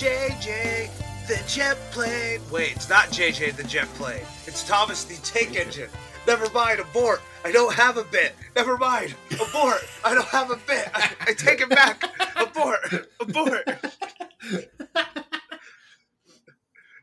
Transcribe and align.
JJ 0.00 0.88
the 1.28 1.38
jet 1.46 1.76
plane. 1.90 2.40
Wait, 2.50 2.72
it's 2.72 2.88
not 2.88 3.08
JJ 3.08 3.54
the 3.54 3.64
jet 3.64 3.86
plane. 3.96 4.22
It's 4.46 4.66
Thomas 4.66 5.04
the 5.04 5.16
tank 5.16 5.56
engine. 5.56 5.90
Never 6.26 6.48
mind, 6.54 6.80
abort. 6.80 7.20
I 7.44 7.52
don't 7.52 7.74
have 7.74 7.98
a 7.98 8.04
bit. 8.04 8.32
Never 8.56 8.78
mind, 8.78 9.14
abort. 9.34 9.84
I 10.02 10.14
don't 10.14 10.26
have 10.28 10.50
a 10.50 10.56
bit. 10.66 10.88
I, 10.94 11.10
I 11.20 11.32
take 11.34 11.60
it 11.60 11.68
back. 11.68 12.02
abort. 12.36 13.10
Abort. 13.20 13.68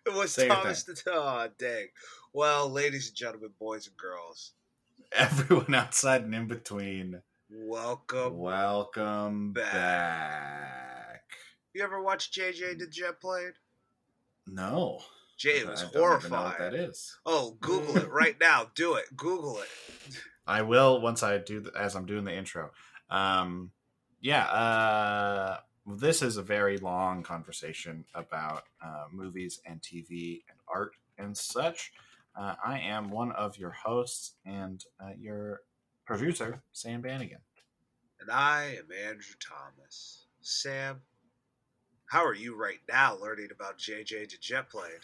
it 0.08 0.16
was 0.16 0.36
it 0.36 0.48
Thomas 0.48 0.82
the. 0.82 1.00
Oh, 1.06 1.50
dang. 1.60 1.90
Well, 2.34 2.68
ladies 2.68 3.10
and 3.10 3.16
gentlemen, 3.16 3.52
boys 3.60 3.86
and 3.86 3.96
girls, 3.96 4.54
Everyone 5.12 5.76
outside 5.76 6.24
and 6.24 6.34
in 6.34 6.48
between. 6.48 7.22
welcome. 7.52 8.40
Welcome 8.40 9.54
back. 9.54 9.72
back. 9.72 10.87
You 11.78 11.84
ever 11.84 12.02
watch 12.02 12.32
JJ 12.32 12.80
the 12.80 12.88
jet 12.88 13.22
plane? 13.22 13.54
No. 14.48 15.00
Jay 15.38 15.64
was 15.64 15.84
I 15.84 15.92
don't 15.92 15.92
even 15.92 16.32
know 16.32 16.38
what 16.42 16.56
horrified. 16.56 16.74
that 16.74 16.74
is. 16.74 17.16
Oh, 17.24 17.56
Google 17.60 17.98
it 17.98 18.10
right 18.10 18.36
now. 18.42 18.72
Do 18.74 18.96
it. 18.96 19.06
Google 19.16 19.60
it. 19.60 19.68
I 20.48 20.64
will 20.64 21.00
once 21.00 21.22
I 21.22 21.38
do 21.38 21.60
the, 21.60 21.72
as 21.78 21.96
I'm 21.96 22.08
doing 22.08 22.24
the 22.24 22.34
intro. 22.34 22.72
Um, 23.12 23.70
yeah, 24.22 24.46
uh, 24.46 25.58
this 25.86 26.24
is 26.24 26.38
a 26.38 26.42
very 26.42 26.80
long 26.80 27.22
conversation 27.22 28.06
about 28.16 28.64
uh, 28.84 29.04
movies 29.12 29.62
and 29.64 29.80
TV 29.80 30.42
and 30.50 30.58
art 30.68 30.96
and 31.20 31.38
such. 31.38 31.94
Uh, 32.36 32.56
I 32.66 32.80
am 32.80 33.12
one 33.12 33.34
of 33.34 33.60
your 33.60 33.70
hosts 33.70 34.34
and 34.48 34.84
uh, 35.00 35.12
your 35.16 35.62
producer, 36.08 36.64
Sam 36.72 37.02
Bannigan. 37.02 37.42
And 38.20 38.32
I 38.32 38.78
am 38.80 38.88
Andrew 39.08 39.36
Thomas. 39.40 40.24
Sam, 40.42 41.02
how 42.08 42.24
are 42.24 42.34
you 42.34 42.56
right 42.56 42.80
now 42.90 43.18
learning 43.22 43.50
about 43.52 43.78
JJ 43.78 44.30
the 44.30 44.38
jet 44.40 44.70
plane? 44.70 45.02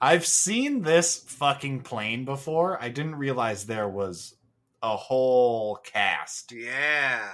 I've 0.00 0.26
seen 0.26 0.82
this 0.82 1.16
fucking 1.16 1.80
plane 1.82 2.24
before. 2.24 2.82
I 2.82 2.88
didn't 2.88 3.16
realize 3.16 3.66
there 3.66 3.88
was 3.88 4.34
a 4.82 4.96
whole 4.96 5.76
cast. 5.76 6.52
Yeah. 6.52 7.30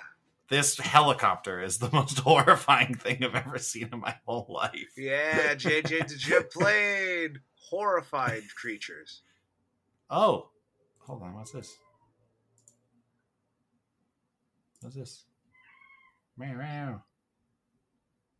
This 0.48 0.78
helicopter 0.78 1.62
is 1.62 1.78
the 1.78 1.90
most 1.92 2.18
horrifying 2.20 2.94
thing 2.94 3.24
I've 3.24 3.34
ever 3.34 3.58
seen 3.58 3.88
in 3.92 4.00
my 4.00 4.16
whole 4.26 4.46
life. 4.48 4.92
Yeah, 4.96 5.54
JJ 5.54 6.08
the 6.08 6.14
jet 6.18 6.50
plane. 6.50 7.40
Horrified 7.70 8.42
creatures. 8.54 9.22
Oh, 10.10 10.50
hold 11.00 11.22
on. 11.22 11.34
What's 11.34 11.52
this? 11.52 11.74
What's 14.82 14.96
this? 14.96 15.24
Meow, 16.36 17.02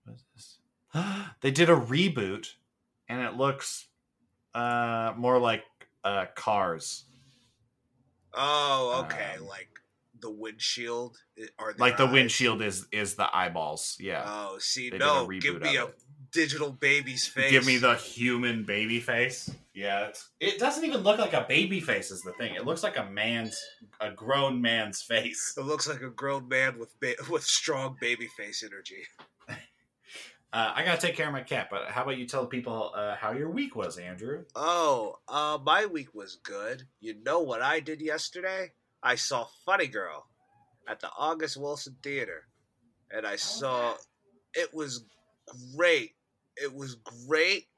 meow. 0.06 0.12
What's 0.12 0.24
this? 0.34 0.58
they 1.40 1.50
did 1.50 1.70
a 1.70 1.76
reboot, 1.76 2.54
and 3.08 3.20
it 3.22 3.34
looks 3.34 3.86
uh, 4.54 5.12
more 5.16 5.38
like 5.38 5.64
uh, 6.04 6.26
Cars, 6.34 7.04
Oh, 8.34 9.04
okay. 9.04 9.34
Um, 9.38 9.46
like 9.46 9.68
the 10.20 10.30
windshield 10.30 11.18
i- 11.38 11.48
are 11.58 11.72
their 11.72 11.78
like 11.78 11.96
the 11.98 12.06
windshield 12.06 12.62
is 12.62 12.86
is 12.92 13.14
the 13.14 13.34
eyeballs. 13.34 13.96
Yeah, 14.00 14.22
Oh, 14.26 14.56
see, 14.58 14.90
They 14.90 14.98
no, 14.98 15.26
give 15.28 15.60
me 15.60 15.76
a 15.76 15.86
it. 15.86 15.98
digital 16.32 16.70
baby's 16.70 17.26
face. 17.26 17.50
give 17.50 17.66
me 17.66 17.76
the 17.76 17.94
human 17.96 18.64
baby 18.64 19.00
face. 19.00 19.50
Yeah, 19.74 20.06
it's, 20.08 20.28
it 20.40 20.58
doesn't 20.58 20.84
even 20.84 21.00
look 21.02 21.18
like 21.18 21.32
a 21.34 21.46
baby 21.48 21.80
face. 21.80 22.10
Is 22.10 22.22
the 22.22 22.32
thing? 22.34 22.54
It 22.54 22.64
looks 22.66 22.82
like 22.82 22.98
a 22.98 23.04
man's, 23.04 23.58
a 24.00 24.10
grown 24.10 24.60
man's 24.60 25.02
face. 25.02 25.54
It 25.56 25.62
looks 25.64 25.88
like 25.88 26.02
a 26.02 26.10
grown 26.10 26.48
man 26.48 26.78
with 26.78 26.98
ba- 27.00 27.14
with 27.30 27.42
strong 27.44 27.96
baby 28.00 28.28
face 28.36 28.62
energy. 28.62 29.02
Uh, 30.52 30.70
I 30.74 30.84
gotta 30.84 31.00
take 31.00 31.16
care 31.16 31.28
of 31.28 31.32
my 31.32 31.42
cat, 31.42 31.68
but 31.70 31.86
how 31.86 32.02
about 32.02 32.18
you 32.18 32.26
tell 32.26 32.44
people 32.46 32.92
uh, 32.94 33.16
how 33.16 33.32
your 33.32 33.48
week 33.48 33.74
was, 33.74 33.96
Andrew? 33.96 34.44
Oh, 34.54 35.16
uh, 35.26 35.58
my 35.64 35.86
week 35.86 36.14
was 36.14 36.36
good. 36.42 36.82
You 37.00 37.14
know 37.24 37.40
what 37.40 37.62
I 37.62 37.80
did 37.80 38.02
yesterday? 38.02 38.72
I 39.02 39.14
saw 39.14 39.46
Funny 39.64 39.86
Girl 39.86 40.26
at 40.86 41.00
the 41.00 41.08
August 41.18 41.56
Wilson 41.56 41.96
Theater, 42.02 42.48
and 43.10 43.26
I 43.26 43.36
saw 43.36 43.94
it 44.52 44.74
was 44.74 45.06
great. 45.74 46.10
It 46.56 46.74
was 46.74 46.96
great. 47.26 47.68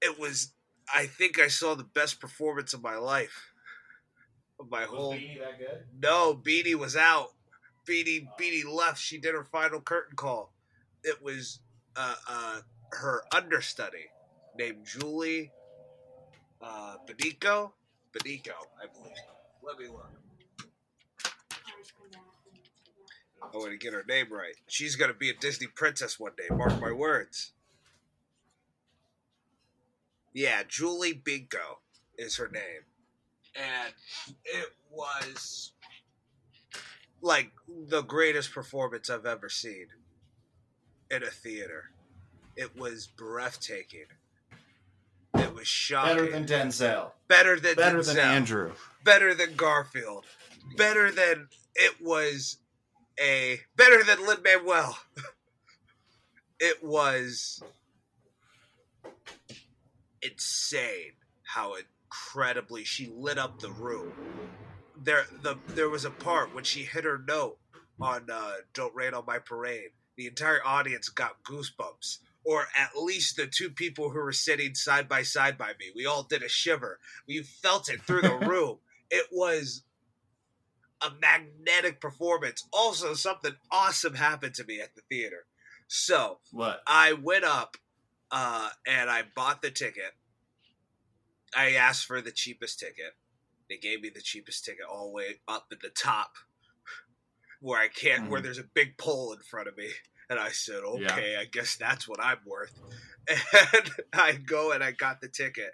It 0.00 0.20
was. 0.20 0.52
I 0.94 1.06
think 1.06 1.40
I 1.40 1.48
saw 1.48 1.74
the 1.74 1.82
best 1.82 2.20
performance 2.20 2.74
of 2.74 2.82
my 2.82 2.96
life. 2.96 3.50
Of 4.60 4.70
my 4.70 4.84
whole. 4.84 5.14
Beanie 5.14 5.40
that 5.40 5.58
good? 5.58 5.82
No, 6.00 6.34
Beanie 6.34 6.76
was 6.76 6.96
out. 6.96 7.30
Beanie 7.88 8.28
Beanie 8.40 8.64
left. 8.64 9.00
She 9.00 9.18
did 9.18 9.34
her 9.34 9.44
final 9.44 9.80
curtain 9.80 10.14
call. 10.14 10.52
It 11.04 11.22
was 11.22 11.60
uh, 11.96 12.14
uh, 12.28 12.60
her 12.92 13.22
understudy 13.34 14.06
named 14.56 14.86
Julie 14.86 15.52
uh, 16.60 16.96
Benico. 17.06 17.72
Benico, 18.12 18.52
I 18.82 18.86
believe. 18.92 19.12
Let 19.62 19.78
me 19.78 19.88
look. 19.88 20.10
I 23.42 23.56
want 23.56 23.70
to 23.70 23.78
get 23.78 23.92
her 23.92 24.04
name 24.06 24.32
right. 24.32 24.54
She's 24.66 24.96
gonna 24.96 25.14
be 25.14 25.30
a 25.30 25.34
Disney 25.34 25.68
princess 25.68 26.18
one 26.18 26.32
day. 26.36 26.54
Mark 26.54 26.80
my 26.80 26.92
words. 26.92 27.52
Yeah, 30.34 30.62
Julie 30.68 31.14
Benko 31.14 31.78
is 32.16 32.36
her 32.36 32.48
name, 32.48 32.84
and 33.54 33.92
it 34.44 34.68
was 34.90 35.72
like 37.20 37.50
the 37.68 38.02
greatest 38.02 38.52
performance 38.52 39.10
I've 39.10 39.26
ever 39.26 39.48
seen 39.48 39.86
in 41.10 41.22
a 41.22 41.30
theater. 41.30 41.90
It 42.56 42.76
was 42.76 43.06
breathtaking. 43.06 44.06
It 45.34 45.54
was 45.54 45.68
shocking. 45.68 46.16
Better 46.16 46.30
than 46.30 46.46
Denzel. 46.46 47.12
better 47.28 47.60
than 47.60 47.76
Better 47.76 48.02
than 48.02 48.18
Andrew. 48.18 48.72
better 49.04 49.34
than 49.34 49.54
Garfield, 49.54 50.24
better 50.76 51.10
than 51.12 51.48
it 51.74 51.94
was 52.00 52.58
a 53.20 53.60
better 53.76 54.02
than 54.02 54.26
Lin 54.26 54.38
Manuel. 54.42 54.98
it 56.60 56.82
was 56.82 57.62
insane 60.22 61.12
how 61.44 61.74
incredibly 61.74 62.84
she 62.84 63.10
lit 63.14 63.38
up 63.38 63.60
the 63.60 63.70
room. 63.70 64.12
There, 65.00 65.26
the 65.42 65.56
there 65.68 65.88
was 65.88 66.04
a 66.04 66.10
part 66.10 66.52
when 66.54 66.64
she 66.64 66.82
hit 66.82 67.04
her 67.04 67.22
note 67.26 67.58
on 68.00 68.28
uh, 68.32 68.54
"Don't 68.74 68.94
Rain 68.94 69.14
on 69.14 69.24
My 69.26 69.38
Parade." 69.38 69.90
The 70.18 70.26
entire 70.26 70.60
audience 70.66 71.08
got 71.08 71.42
goosebumps, 71.44 72.18
or 72.44 72.66
at 72.76 73.00
least 73.00 73.36
the 73.36 73.46
two 73.46 73.70
people 73.70 74.10
who 74.10 74.18
were 74.18 74.32
sitting 74.32 74.74
side 74.74 75.08
by 75.08 75.22
side 75.22 75.56
by 75.56 75.68
me. 75.78 75.92
We 75.94 76.06
all 76.06 76.24
did 76.24 76.42
a 76.42 76.48
shiver. 76.48 76.98
We 77.28 77.42
felt 77.42 77.88
it 77.88 78.02
through 78.02 78.22
the 78.22 78.34
room. 78.46 78.78
It 79.10 79.28
was 79.30 79.84
a 81.00 81.10
magnetic 81.22 82.00
performance. 82.00 82.66
Also, 82.72 83.14
something 83.14 83.52
awesome 83.70 84.14
happened 84.14 84.54
to 84.54 84.64
me 84.64 84.80
at 84.80 84.96
the 84.96 85.02
theater. 85.08 85.46
So 85.86 86.40
What? 86.50 86.82
I 86.84 87.12
went 87.12 87.44
up 87.44 87.76
uh, 88.32 88.70
and 88.86 89.08
I 89.08 89.22
bought 89.36 89.62
the 89.62 89.70
ticket. 89.70 90.14
I 91.56 91.74
asked 91.74 92.06
for 92.06 92.20
the 92.20 92.32
cheapest 92.32 92.80
ticket. 92.80 93.14
They 93.70 93.76
gave 93.76 94.02
me 94.02 94.10
the 94.12 94.20
cheapest 94.20 94.64
ticket 94.64 94.84
all 94.90 95.06
the 95.06 95.14
way 95.14 95.24
up 95.46 95.66
at 95.70 95.80
the 95.80 95.90
top, 95.90 96.32
where 97.60 97.80
I 97.80 97.88
can't, 97.88 98.28
where 98.30 98.40
Mhm. 98.40 98.44
there's 98.44 98.58
a 98.58 98.64
big 98.74 98.96
pole 98.98 99.32
in 99.32 99.40
front 99.40 99.68
of 99.68 99.76
me. 99.76 99.90
And 100.30 100.38
I 100.38 100.50
said, 100.50 100.82
Yeah. 100.84 101.12
okay, 101.12 101.36
I 101.36 101.44
guess 101.44 101.76
that's 101.76 102.06
what 102.06 102.20
I'm 102.22 102.40
worth. 102.46 102.78
And 103.28 103.90
I 104.12 104.32
go 104.32 104.72
and 104.72 104.82
I 104.82 104.92
got 104.92 105.20
the 105.20 105.28
ticket. 105.28 105.72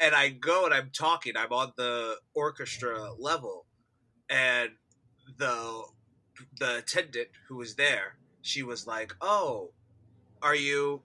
And 0.00 0.14
I 0.14 0.28
go 0.30 0.64
and 0.64 0.74
I'm 0.74 0.90
talking. 0.90 1.36
I'm 1.36 1.52
on 1.52 1.72
the 1.76 2.16
orchestra 2.34 3.12
level. 3.18 3.66
And 4.28 4.70
the 5.38 5.84
the 6.58 6.78
attendant 6.78 7.28
who 7.48 7.56
was 7.56 7.76
there, 7.76 8.16
she 8.40 8.62
was 8.62 8.86
like, 8.86 9.14
"Oh, 9.20 9.72
are 10.42 10.54
you? 10.54 11.02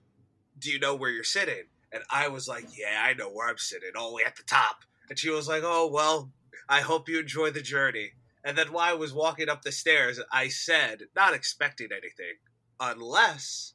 Do 0.58 0.70
you 0.70 0.78
know 0.78 0.94
where 0.94 1.10
you're 1.10 1.24
sitting?" 1.24 1.64
And 1.92 2.02
I 2.10 2.28
was 2.28 2.48
like, 2.48 2.66
"Yeah, 2.76 3.02
I 3.02 3.14
know 3.14 3.30
where 3.30 3.48
I'm 3.48 3.58
sitting, 3.58 3.90
all 3.96 4.10
the 4.10 4.16
way 4.16 4.22
at 4.26 4.36
the 4.36 4.42
top." 4.44 4.84
And 5.08 5.18
she 5.18 5.30
was 5.30 5.48
like, 5.48 5.62
"Oh, 5.64 5.86
well, 5.88 6.32
I 6.68 6.80
hope 6.80 7.08
you 7.08 7.18
enjoy 7.20 7.50
the 7.50 7.62
journey." 7.62 8.12
And 8.48 8.56
then 8.56 8.72
while 8.72 8.90
I 8.90 8.94
was 8.94 9.12
walking 9.12 9.50
up 9.50 9.60
the 9.60 9.70
stairs, 9.70 10.18
I 10.32 10.48
said, 10.48 11.02
not 11.14 11.34
expecting 11.34 11.88
anything, 11.92 12.36
unless. 12.80 13.74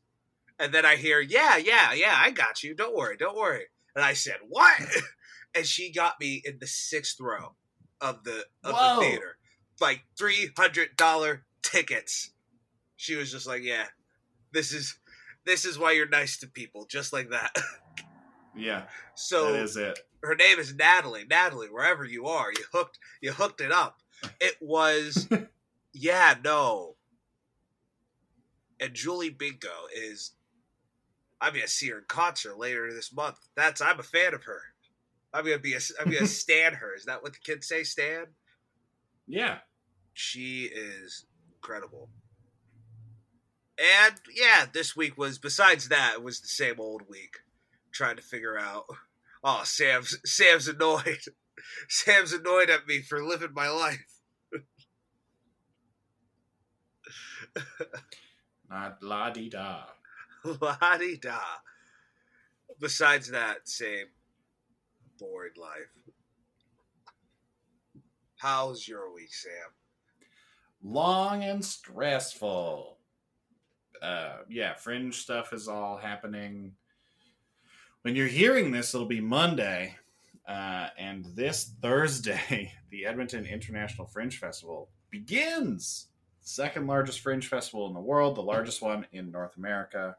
And 0.57 0.73
then 0.73 0.83
I 0.83 0.95
hear, 0.95 1.19
"Yeah, 1.19 1.57
yeah, 1.57 1.93
yeah, 1.93 2.15
I 2.17 2.31
got 2.31 2.63
you. 2.63 2.73
Don't 2.73 2.95
worry, 2.95 3.15
don't 3.15 3.37
worry." 3.37 3.65
And 3.95 4.03
I 4.03 4.13
said, 4.13 4.37
"What?" 4.49 4.81
and 5.53 5.67
she 5.67 5.91
got 5.91 6.19
me 6.19 6.41
in 6.43 6.57
the 6.57 6.65
sixth 6.65 7.19
row 7.19 7.53
of 8.01 8.23
the 8.23 8.47
of 8.63 8.73
Whoa. 8.73 8.95
the 8.95 9.01
theater, 9.05 9.37
like 9.79 10.05
three 10.17 10.49
hundred 10.57 10.97
dollar 10.97 11.45
tickets. 11.61 12.31
She 12.95 13.15
was 13.15 13.31
just 13.31 13.45
like, 13.45 13.61
"Yeah, 13.61 13.85
this 14.53 14.73
is 14.73 14.97
this 15.45 15.65
is 15.65 15.77
why 15.77 15.91
you're 15.91 16.09
nice 16.09 16.37
to 16.39 16.47
people, 16.47 16.87
just 16.87 17.13
like 17.13 17.29
that." 17.29 17.55
Yeah, 18.55 18.83
so 19.15 19.51
that 19.51 19.63
is 19.63 19.77
it. 19.77 19.97
her 20.21 20.35
name 20.35 20.59
is 20.59 20.75
Natalie. 20.75 21.25
Natalie, 21.27 21.69
wherever 21.69 22.05
you 22.05 22.27
are, 22.27 22.51
you 22.51 22.63
hooked 22.71 22.99
you 23.19 23.31
hooked 23.31 23.61
it 23.61 23.71
up. 23.71 24.02
It 24.39 24.55
was 24.61 25.27
yeah, 25.93 26.35
no. 26.43 26.95
And 28.79 28.93
Julie 28.93 29.31
Benko 29.31 29.87
is 29.95 30.31
I'm 31.39 31.53
gonna 31.53 31.67
see 31.67 31.89
her 31.89 31.99
in 31.99 32.05
concert 32.07 32.57
later 32.57 32.91
this 32.93 33.13
month. 33.13 33.37
That's 33.55 33.81
I'm 33.81 33.99
a 33.99 34.03
fan 34.03 34.33
of 34.33 34.43
her. 34.45 34.61
I'm 35.33 35.43
gonna 35.43 35.59
be 35.59 35.73
a 35.73 35.79
I'm 35.99 36.11
gonna 36.11 36.27
stan 36.27 36.73
her. 36.73 36.95
Is 36.95 37.05
that 37.05 37.21
what 37.21 37.33
the 37.33 37.39
kids 37.39 37.67
say? 37.67 37.83
Stan. 37.83 38.27
Yeah. 39.27 39.57
She 40.13 40.65
is 40.65 41.25
incredible. 41.55 42.09
And 43.77 44.15
yeah, 44.33 44.65
this 44.71 44.95
week 44.95 45.17
was 45.17 45.39
besides 45.39 45.89
that, 45.89 46.13
it 46.15 46.23
was 46.23 46.39
the 46.39 46.47
same 46.47 46.79
old 46.79 47.03
week. 47.09 47.37
Trying 47.91 48.15
to 48.15 48.21
figure 48.21 48.57
out 48.57 48.85
oh 49.43 49.61
Sam's 49.65 50.17
Sam's 50.25 50.67
annoyed. 50.67 51.23
Sam's 51.89 52.33
annoyed 52.33 52.69
at 52.69 52.87
me 52.87 53.01
for 53.01 53.23
living 53.23 53.53
my 53.53 53.69
life. 53.69 54.12
Not 58.69 59.01
la 59.01 59.29
di 59.29 59.49
da. 59.49 59.83
La 60.61 60.97
di 60.97 61.17
da. 61.17 61.39
Besides 62.79 63.29
that, 63.31 63.67
same 63.67 64.07
boring 65.19 65.53
life. 65.57 66.13
How's 68.37 68.87
your 68.87 69.13
week, 69.13 69.33
Sam? 69.33 69.51
Long 70.83 71.43
and 71.43 71.63
stressful. 71.63 72.97
Uh, 74.01 74.37
yeah, 74.49 74.73
fringe 74.73 75.15
stuff 75.15 75.53
is 75.53 75.69
all 75.69 75.97
happening. 75.97 76.73
When 78.01 78.17
you're 78.17 78.27
hearing 78.27 78.71
this, 78.71 78.93
it'll 78.93 79.07
be 79.07 79.21
Monday. 79.21 79.95
Uh, 80.45 80.89
and 80.97 81.25
this 81.35 81.71
Thursday, 81.81 82.73
the 82.91 83.05
Edmonton 83.05 83.45
International 83.45 84.07
Fringe 84.07 84.37
Festival 84.37 84.89
begins. 85.09 86.07
Second 86.45 86.87
largest 86.87 87.21
fringe 87.21 87.47
festival 87.47 87.87
in 87.87 87.93
the 87.93 88.01
world, 88.01 88.35
the 88.35 88.41
largest 88.41 88.81
one 88.81 89.07
in 89.13 89.31
North 89.31 89.55
America. 89.55 90.17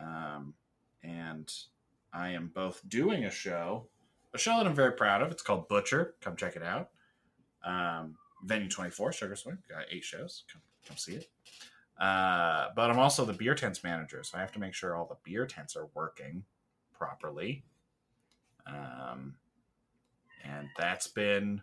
Um, 0.00 0.54
and 1.04 1.52
I 2.12 2.30
am 2.30 2.50
both 2.52 2.82
doing 2.88 3.24
a 3.24 3.30
show, 3.30 3.86
a 4.34 4.38
show 4.38 4.56
that 4.58 4.66
I'm 4.66 4.74
very 4.74 4.92
proud 4.92 5.22
of. 5.22 5.30
It's 5.30 5.42
called 5.42 5.68
Butcher. 5.68 6.16
Come 6.20 6.34
check 6.34 6.56
it 6.56 6.64
out. 6.64 6.90
Um, 7.64 8.16
Venue 8.44 8.68
24, 8.68 9.12
Sugar 9.12 9.36
Swing. 9.36 9.58
Got 9.68 9.84
eight 9.88 10.04
shows. 10.04 10.42
Come, 10.52 10.62
come 10.86 10.96
see 10.96 11.14
it. 11.14 11.28
Uh, 12.00 12.68
but 12.74 12.90
I'm 12.90 12.98
also 12.98 13.24
the 13.24 13.32
beer 13.32 13.54
tents 13.54 13.84
manager, 13.84 14.24
so 14.24 14.36
I 14.36 14.40
have 14.40 14.52
to 14.52 14.60
make 14.60 14.74
sure 14.74 14.96
all 14.96 15.06
the 15.06 15.16
beer 15.22 15.46
tents 15.46 15.76
are 15.76 15.88
working 15.94 16.42
properly. 16.92 17.64
Um, 18.66 19.36
and 20.44 20.68
that's 20.76 21.06
been 21.06 21.62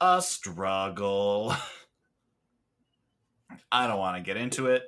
a 0.00 0.22
struggle. 0.22 1.54
I 3.72 3.86
don't 3.86 3.98
want 3.98 4.16
to 4.16 4.22
get 4.22 4.36
into 4.36 4.66
it. 4.66 4.84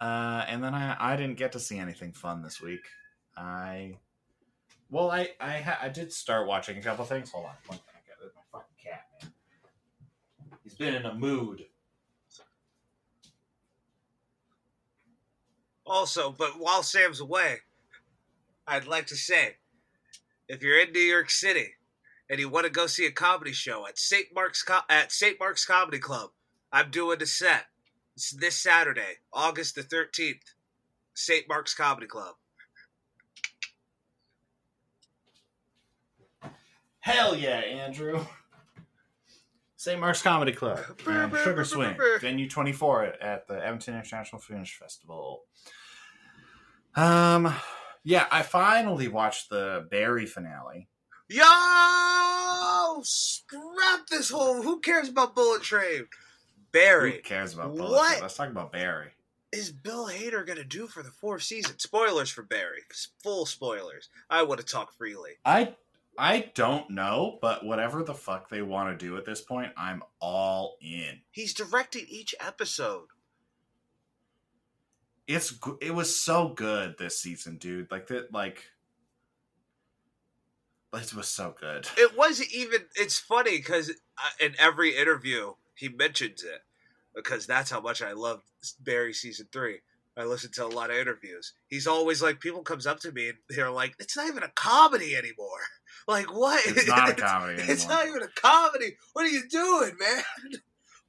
Uh, 0.00 0.44
and 0.48 0.62
then 0.64 0.74
I, 0.74 0.96
I 0.98 1.16
didn't 1.16 1.36
get 1.36 1.52
to 1.52 1.60
see 1.60 1.78
anything 1.78 2.12
fun 2.12 2.42
this 2.42 2.60
week. 2.60 2.80
I, 3.36 3.98
well, 4.90 5.10
I 5.10 5.28
I, 5.40 5.58
ha- 5.58 5.78
I 5.82 5.88
did 5.88 6.12
start 6.12 6.46
watching 6.46 6.78
a 6.78 6.82
couple 6.82 7.04
things. 7.04 7.30
Hold 7.30 7.46
on, 7.46 7.52
one 7.66 7.78
second. 7.78 8.16
There's 8.20 8.32
my 8.34 8.42
fucking 8.50 8.76
cat, 8.82 9.02
man. 9.22 9.32
He's 10.64 10.74
been 10.74 10.94
in 10.94 11.04
a 11.04 11.14
mood. 11.14 11.64
Also, 15.84 16.30
but 16.30 16.58
while 16.58 16.82
Sam's 16.82 17.20
away, 17.20 17.58
I'd 18.66 18.86
like 18.86 19.06
to 19.08 19.16
say 19.16 19.56
if 20.48 20.62
you're 20.62 20.80
in 20.80 20.92
New 20.92 21.00
York 21.00 21.30
City 21.30 21.74
and 22.28 22.38
you 22.38 22.48
want 22.48 22.64
to 22.64 22.70
go 22.72 22.86
see 22.86 23.06
a 23.06 23.10
comedy 23.10 23.52
show 23.52 23.86
at 23.86 23.98
St. 23.98 24.26
Mark's 24.34 24.62
Co- 24.62 24.80
at 24.88 25.10
St. 25.10 25.38
Mark's 25.40 25.64
Comedy 25.66 25.98
Club, 25.98 26.30
I'm 26.72 26.90
doing 26.90 27.20
a 27.20 27.26
set. 27.26 27.64
It's 28.20 28.32
this 28.32 28.56
Saturday, 28.56 29.16
August 29.32 29.76
the 29.76 29.82
13th. 29.82 30.42
St. 31.14 31.48
Mark's 31.48 31.72
Comedy 31.72 32.06
Club. 32.06 32.34
Hell 36.98 37.34
yeah, 37.34 37.60
Andrew. 37.60 38.26
St. 39.76 39.98
Mark's 39.98 40.20
Comedy 40.20 40.52
Club 40.52 40.80
and 41.06 41.34
Sugar 41.38 41.64
Swing, 41.64 41.96
venue 42.20 42.46
24 42.46 43.04
at 43.22 43.48
the 43.48 43.54
Edmonton 43.54 43.94
International 43.94 44.38
Fringe 44.38 44.70
Festival. 44.70 45.44
Um, 46.96 47.54
yeah, 48.04 48.26
I 48.30 48.42
finally 48.42 49.08
watched 49.08 49.48
the 49.48 49.88
Barry 49.90 50.26
finale. 50.26 50.90
Yo! 51.30 53.00
Scrap 53.02 54.08
this 54.10 54.28
whole. 54.28 54.60
Who 54.60 54.80
cares 54.80 55.08
about 55.08 55.34
Bullet 55.34 55.62
Train? 55.62 56.06
Barry. 56.72 57.12
Who 57.12 57.22
cares 57.22 57.54
about 57.54 57.76
Bullet 57.76 57.90
What? 57.92 58.22
Let's 58.22 58.36
talk 58.36 58.48
about 58.50 58.72
Barry. 58.72 59.10
is 59.52 59.72
Bill 59.72 60.08
Hader 60.08 60.46
going 60.46 60.58
to 60.58 60.64
do 60.64 60.86
for 60.86 61.02
the 61.02 61.10
fourth 61.10 61.42
season? 61.42 61.78
Spoilers 61.78 62.30
for 62.30 62.42
Barry. 62.42 62.82
Full 63.22 63.46
spoilers. 63.46 64.08
I 64.28 64.42
want 64.42 64.60
to 64.60 64.66
talk 64.66 64.92
freely. 64.96 65.32
I 65.44 65.74
I 66.18 66.50
don't 66.54 66.90
know, 66.90 67.38
but 67.40 67.64
whatever 67.64 68.02
the 68.02 68.14
fuck 68.14 68.48
they 68.48 68.62
want 68.62 68.90
to 68.98 69.04
do 69.06 69.16
at 69.16 69.24
this 69.24 69.40
point, 69.40 69.72
I'm 69.76 70.02
all 70.20 70.76
in. 70.82 71.20
He's 71.30 71.54
directing 71.54 72.04
each 72.08 72.34
episode. 72.40 73.06
It's 75.26 75.54
it 75.80 75.94
was 75.94 76.14
so 76.20 76.48
good 76.48 76.96
this 76.98 77.20
season, 77.20 77.56
dude. 77.56 77.90
Like 77.90 78.08
that, 78.08 78.32
like 78.32 78.64
it 80.92 81.14
was 81.14 81.28
so 81.28 81.54
good. 81.58 81.88
It 81.96 82.16
wasn't 82.16 82.52
even. 82.52 82.80
It's 82.96 83.18
funny 83.18 83.56
because 83.56 83.90
uh, 83.90 84.44
in 84.44 84.54
every 84.58 84.96
interview 84.96 85.52
he 85.80 85.88
mentions 85.88 86.42
it 86.44 86.60
because 87.14 87.46
that's 87.46 87.70
how 87.70 87.80
much 87.80 88.02
I 88.02 88.12
love 88.12 88.42
Barry 88.80 89.12
season 89.12 89.48
three. 89.52 89.80
I 90.16 90.24
listen 90.24 90.50
to 90.52 90.66
a 90.66 90.68
lot 90.68 90.90
of 90.90 90.96
interviews. 90.96 91.54
He's 91.68 91.86
always 91.86 92.20
like, 92.20 92.40
people 92.40 92.62
comes 92.62 92.86
up 92.86 93.00
to 93.00 93.12
me 93.12 93.30
and 93.30 93.38
they're 93.48 93.70
like, 93.70 93.94
"It's 93.98 94.16
not 94.16 94.26
even 94.28 94.42
a 94.42 94.50
comedy 94.54 95.16
anymore." 95.16 95.60
Like 96.08 96.32
what? 96.34 96.60
It's 96.66 96.88
not 96.88 97.10
a 97.10 97.14
comedy 97.30 97.62
It's 97.62 97.84
anymore. 97.84 97.96
not 97.98 98.06
even 98.08 98.22
a 98.22 98.28
comedy. 98.40 98.96
What 99.12 99.26
are 99.26 99.28
you 99.28 99.46
doing, 99.48 99.92
man? 100.00 100.22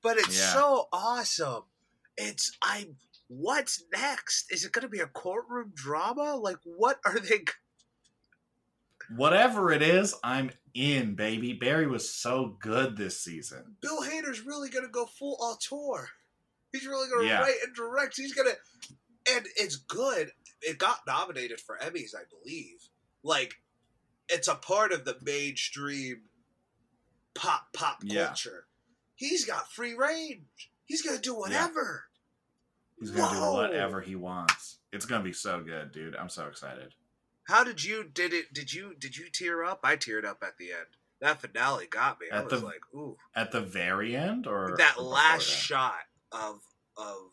But 0.03 0.17
it's 0.17 0.37
Yeah. 0.37 0.53
so 0.53 0.87
awesome. 0.91 1.63
It's 2.17 2.51
I. 2.61 2.87
What's 3.27 3.83
next? 3.93 4.51
Is 4.51 4.65
it 4.65 4.73
going 4.73 4.83
to 4.83 4.89
be 4.89 4.99
a 4.99 5.07
courtroom 5.07 5.71
drama? 5.75 6.35
Like, 6.35 6.57
what 6.65 6.99
are 7.05 7.19
they? 7.19 7.39
Whatever 9.15 9.71
it 9.71 9.81
is, 9.81 10.15
I'm 10.23 10.51
in, 10.73 11.15
baby. 11.15 11.53
Barry 11.53 11.87
was 11.87 12.13
so 12.13 12.57
good 12.59 12.95
this 12.97 13.21
season. 13.23 13.75
Bill 13.81 14.01
Hader's 14.01 14.41
really 14.45 14.69
going 14.69 14.85
to 14.85 14.91
go 14.91 15.05
full 15.05 15.37
auteur. 15.41 16.09
He's 16.71 16.85
really 16.85 17.09
going 17.09 17.23
to 17.23 17.27
Yeah. 17.27 17.41
write 17.41 17.57
and 17.65 17.75
direct. 17.75 18.15
He's 18.17 18.33
going 18.33 18.49
to, 18.49 18.57
and 19.33 19.45
it's 19.57 19.75
good. 19.75 20.31
It 20.61 20.77
got 20.77 20.99
nominated 21.07 21.59
for 21.59 21.77
Emmys, 21.81 22.15
I 22.15 22.23
believe. 22.29 22.87
Like, 23.23 23.55
it's 24.29 24.47
a 24.47 24.55
part 24.55 24.91
of 24.93 25.03
the 25.05 25.17
mainstream 25.21 26.23
pop 27.33 27.73
pop 27.73 27.99
Yeah. 28.03 28.27
culture. 28.27 28.67
He's 29.15 29.45
got 29.45 29.71
free 29.71 29.93
range. 29.93 30.71
He's 30.85 31.01
going 31.01 31.15
to 31.17 31.21
do 31.21 31.35
whatever. 31.35 32.05
He's 32.99 33.09
gonna 33.09 33.39
Whoa. 33.39 33.45
do 33.45 33.57
whatever 33.57 33.99
he 34.01 34.15
wants. 34.15 34.77
It's 34.93 35.07
gonna 35.07 35.23
be 35.23 35.33
so 35.33 35.63
good, 35.63 35.91
dude. 35.91 36.15
I'm 36.15 36.29
so 36.29 36.45
excited. 36.45 36.93
How 37.47 37.63
did 37.63 37.83
you 37.83 38.03
did 38.03 38.33
it? 38.33 38.53
Did 38.53 38.73
you 38.73 38.93
did 38.97 39.17
you 39.17 39.29
tear 39.31 39.63
up? 39.63 39.79
I 39.83 39.95
teared 39.97 40.25
up 40.25 40.43
at 40.43 40.57
the 40.57 40.71
end. 40.71 40.87
That 41.19 41.39
finale 41.41 41.85
got 41.87 42.19
me. 42.19 42.27
I 42.31 42.37
At 42.39 42.45
was 42.51 42.61
the- 42.61 42.65
like, 42.65 42.81
ooh. 42.95 43.17
At 43.35 43.51
the 43.51 43.61
very 43.61 44.15
end, 44.15 44.47
or 44.47 44.75
that 44.77 44.97
or 44.97 45.03
last 45.03 45.47
that? 45.47 45.53
shot 45.55 46.01
of 46.31 46.61
of 46.97 47.31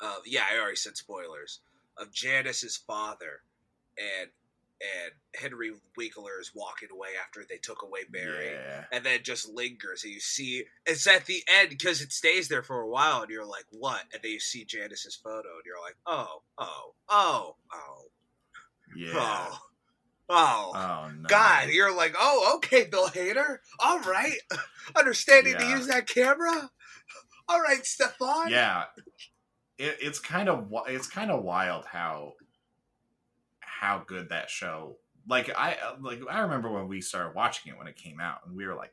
of 0.00 0.22
yeah, 0.26 0.44
I 0.50 0.58
already 0.58 0.76
said 0.76 0.96
spoilers 0.96 1.60
of 1.96 2.12
Janice's 2.12 2.76
father 2.76 3.42
and 3.98 4.30
and 4.80 5.12
Henry 5.34 5.72
Winkler 5.94 6.40
is 6.40 6.52
walking 6.54 6.88
away 6.90 7.10
after 7.22 7.44
they 7.46 7.58
took 7.58 7.82
away 7.82 8.00
Barry. 8.08 8.52
Yeah. 8.52 8.84
And 8.90 9.04
then 9.04 9.20
just 9.22 9.46
lingers, 9.46 10.04
and 10.04 10.12
you 10.14 10.20
see 10.20 10.64
it's 10.86 11.06
at 11.06 11.26
the 11.26 11.42
end 11.60 11.68
because 11.68 12.00
it 12.00 12.12
stays 12.12 12.48
there 12.48 12.62
for 12.62 12.80
a 12.80 12.88
while, 12.88 13.20
and 13.20 13.30
you're 13.30 13.44
like, 13.44 13.66
"What?" 13.70 14.04
And 14.14 14.22
then 14.22 14.30
you 14.32 14.40
see 14.40 14.64
Janice's 14.64 15.14
photo, 15.16 15.50
and 15.56 15.62
you're 15.66 15.80
like, 15.82 15.96
"Oh, 16.06 16.40
oh, 16.56 16.94
oh, 17.10 17.56
oh, 17.74 18.04
Yeah. 18.96 19.12
oh, 19.14 19.58
oh." 20.28 20.72
Oh 20.74 21.10
no. 21.16 21.28
God, 21.28 21.68
you're 21.70 21.94
like, 21.94 22.14
oh, 22.18 22.54
okay, 22.56 22.84
Bill 22.84 23.08
Hader. 23.08 23.58
All 23.78 24.00
right. 24.00 24.38
Understanding 24.96 25.56
to 25.58 25.66
use 25.66 25.86
that 25.88 26.06
camera. 26.06 26.70
All 27.48 27.60
right, 27.60 27.82
Stefon. 27.82 28.50
Yeah. 28.50 28.84
It, 29.78 29.96
it's 30.00 30.18
kind 30.18 30.48
of 30.48 30.72
it's 30.86 31.06
kind 31.06 31.30
of 31.30 31.42
wild 31.42 31.84
how 31.86 32.34
how 33.60 34.02
good 34.06 34.28
that 34.28 34.50
show. 34.50 34.98
Like 35.28 35.50
I 35.56 35.76
like 36.00 36.20
I 36.30 36.40
remember 36.40 36.70
when 36.70 36.86
we 36.86 37.00
started 37.00 37.34
watching 37.34 37.72
it 37.72 37.78
when 37.78 37.86
it 37.86 37.96
came 37.96 38.20
out, 38.20 38.38
and 38.46 38.54
we 38.54 38.66
were 38.66 38.74
like, 38.74 38.92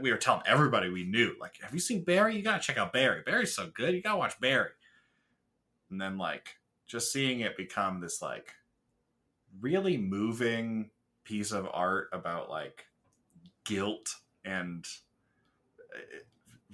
we 0.00 0.10
were 0.10 0.16
telling 0.16 0.42
everybody 0.46 0.88
we 0.88 1.04
knew, 1.04 1.34
like, 1.40 1.54
have 1.62 1.74
you 1.74 1.80
seen 1.80 2.04
Barry? 2.04 2.36
You 2.36 2.42
gotta 2.42 2.62
check 2.62 2.78
out 2.78 2.92
Barry. 2.92 3.22
Barry's 3.24 3.54
so 3.54 3.70
good. 3.74 3.94
You 3.94 4.02
gotta 4.02 4.18
watch 4.18 4.40
Barry. 4.40 4.70
And 5.90 6.00
then 6.00 6.18
like 6.18 6.56
just 6.86 7.12
seeing 7.12 7.40
it 7.40 7.56
become 7.56 8.00
this 8.00 8.22
like 8.22 8.52
really 9.60 9.96
moving 9.96 10.90
piece 11.24 11.52
of 11.52 11.68
art 11.72 12.08
about 12.12 12.48
like 12.50 12.84
guilt 13.64 14.16
and 14.44 14.86
uh, 15.94 16.18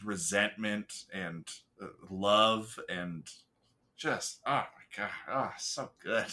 resentment 0.04 1.04
and 1.12 1.46
uh, 1.82 1.86
love 2.10 2.78
and 2.88 3.26
just 3.96 4.40
oh 4.46 4.50
my 4.52 4.96
god, 4.96 5.10
oh 5.30 5.52
so 5.58 5.90
good, 6.02 6.26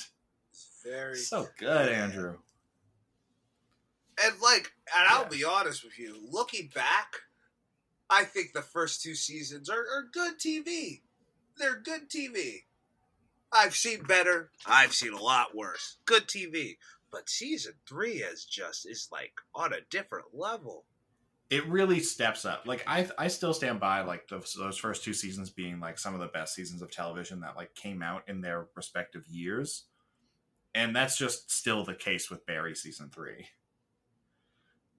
Very 0.84 1.16
so 1.16 1.48
good, 1.58 1.90
Andrew. 1.90 2.38
And 4.24 4.40
like, 4.42 4.72
and 4.96 5.08
I'll 5.10 5.24
Yeah. 5.24 5.30
be 5.30 5.44
honest 5.44 5.84
with 5.84 5.98
you, 5.98 6.16
looking 6.30 6.70
back, 6.74 7.22
I 8.10 8.24
think 8.24 8.54
the 8.54 8.62
first 8.62 9.02
two 9.02 9.16
seasons 9.16 9.70
are, 9.70 9.80
are 9.80 10.04
good 10.12 10.38
TV. 10.38 11.02
They're 11.58 11.80
good 11.80 12.10
TV. 12.10 12.64
I've 13.52 13.76
seen 13.76 14.04
better. 14.04 14.50
I've 14.66 14.94
seen 14.94 15.14
a 15.14 15.22
lot 15.22 15.56
worse. 15.56 15.98
Good 16.06 16.28
TV. 16.28 16.78
But 17.12 17.30
season 17.30 17.74
three 17.88 18.24
is 18.24 18.46
just 18.46 18.90
is 18.90 19.10
like 19.12 19.34
on 19.54 19.74
a 19.74 19.82
different 19.90 20.28
level. 20.34 20.86
It 21.50 21.68
really 21.68 22.00
steps 22.00 22.46
up. 22.46 22.66
Like 22.66 22.84
I, 22.88 23.10
I 23.18 23.28
still 23.28 23.54
stand 23.54 23.82
by 23.82 24.02
like 24.02 24.30
those, 24.30 24.56
those 24.58 24.78
first 24.78 25.04
two 25.04 25.14
seasons 25.14 25.50
being 25.50 25.82
like 25.82 26.00
some 26.00 26.14
of 26.14 26.22
the 26.22 26.28
best 26.28 26.56
seasons 26.56 26.82
of 26.82 26.90
television 26.90 27.42
that 27.42 27.58
like 27.58 27.76
came 27.76 28.02
out 28.02 28.24
in 28.30 28.40
their 28.40 28.68
respective 28.74 29.28
years, 29.28 29.84
and 30.74 30.96
that's 30.96 31.18
just 31.18 31.52
still 31.52 31.84
the 31.84 31.94
case 31.94 32.30
with 32.30 32.46
Barry 32.46 32.74
season 32.74 33.10
three. 33.14 33.48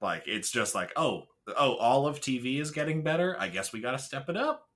Like 0.03 0.25
it's 0.27 0.51
just 0.51 0.75
like 0.75 0.93
oh 0.95 1.29
oh 1.57 1.77
all 1.77 2.07
of 2.07 2.21
TV 2.21 2.61
is 2.61 2.71
getting 2.71 3.03
better. 3.03 3.35
I 3.39 3.49
guess 3.49 3.73
we 3.73 3.81
got 3.81 3.93
to 3.93 3.99
step 3.99 4.29
it 4.29 4.37
up. 4.37 4.69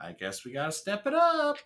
I 0.00 0.12
guess 0.12 0.44
we 0.44 0.52
got 0.52 0.66
to 0.66 0.72
step 0.72 1.06
it 1.06 1.14
up. 1.14 1.58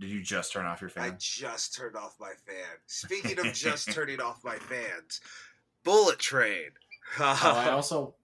Did 0.00 0.10
you 0.10 0.22
just 0.22 0.52
turn 0.52 0.66
off 0.66 0.80
your 0.80 0.90
fan? 0.90 1.04
I 1.04 1.10
just 1.18 1.74
turned 1.76 1.96
off 1.96 2.16
my 2.20 2.32
fan. 2.46 2.78
Speaking 2.86 3.38
of 3.38 3.52
just 3.52 3.92
turning 3.92 4.20
off 4.20 4.42
my 4.44 4.56
fans, 4.56 5.20
Bullet 5.84 6.18
Train. 6.18 6.70
oh, 7.20 7.38
I 7.42 7.70
also, 7.70 8.14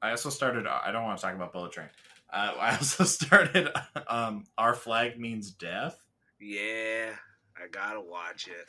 I 0.00 0.10
also 0.10 0.30
started. 0.30 0.66
I 0.66 0.92
don't 0.92 1.04
want 1.04 1.18
to 1.18 1.24
talk 1.24 1.34
about 1.34 1.52
Bullet 1.52 1.72
Train. 1.72 1.88
Uh, 2.32 2.52
I 2.58 2.76
also 2.76 3.04
started. 3.04 3.68
Um, 4.06 4.44
Our 4.56 4.74
flag 4.74 5.18
means 5.18 5.50
death. 5.50 5.98
yeah, 6.38 7.10
I 7.56 7.68
gotta 7.70 8.00
watch 8.00 8.48
it. 8.48 8.68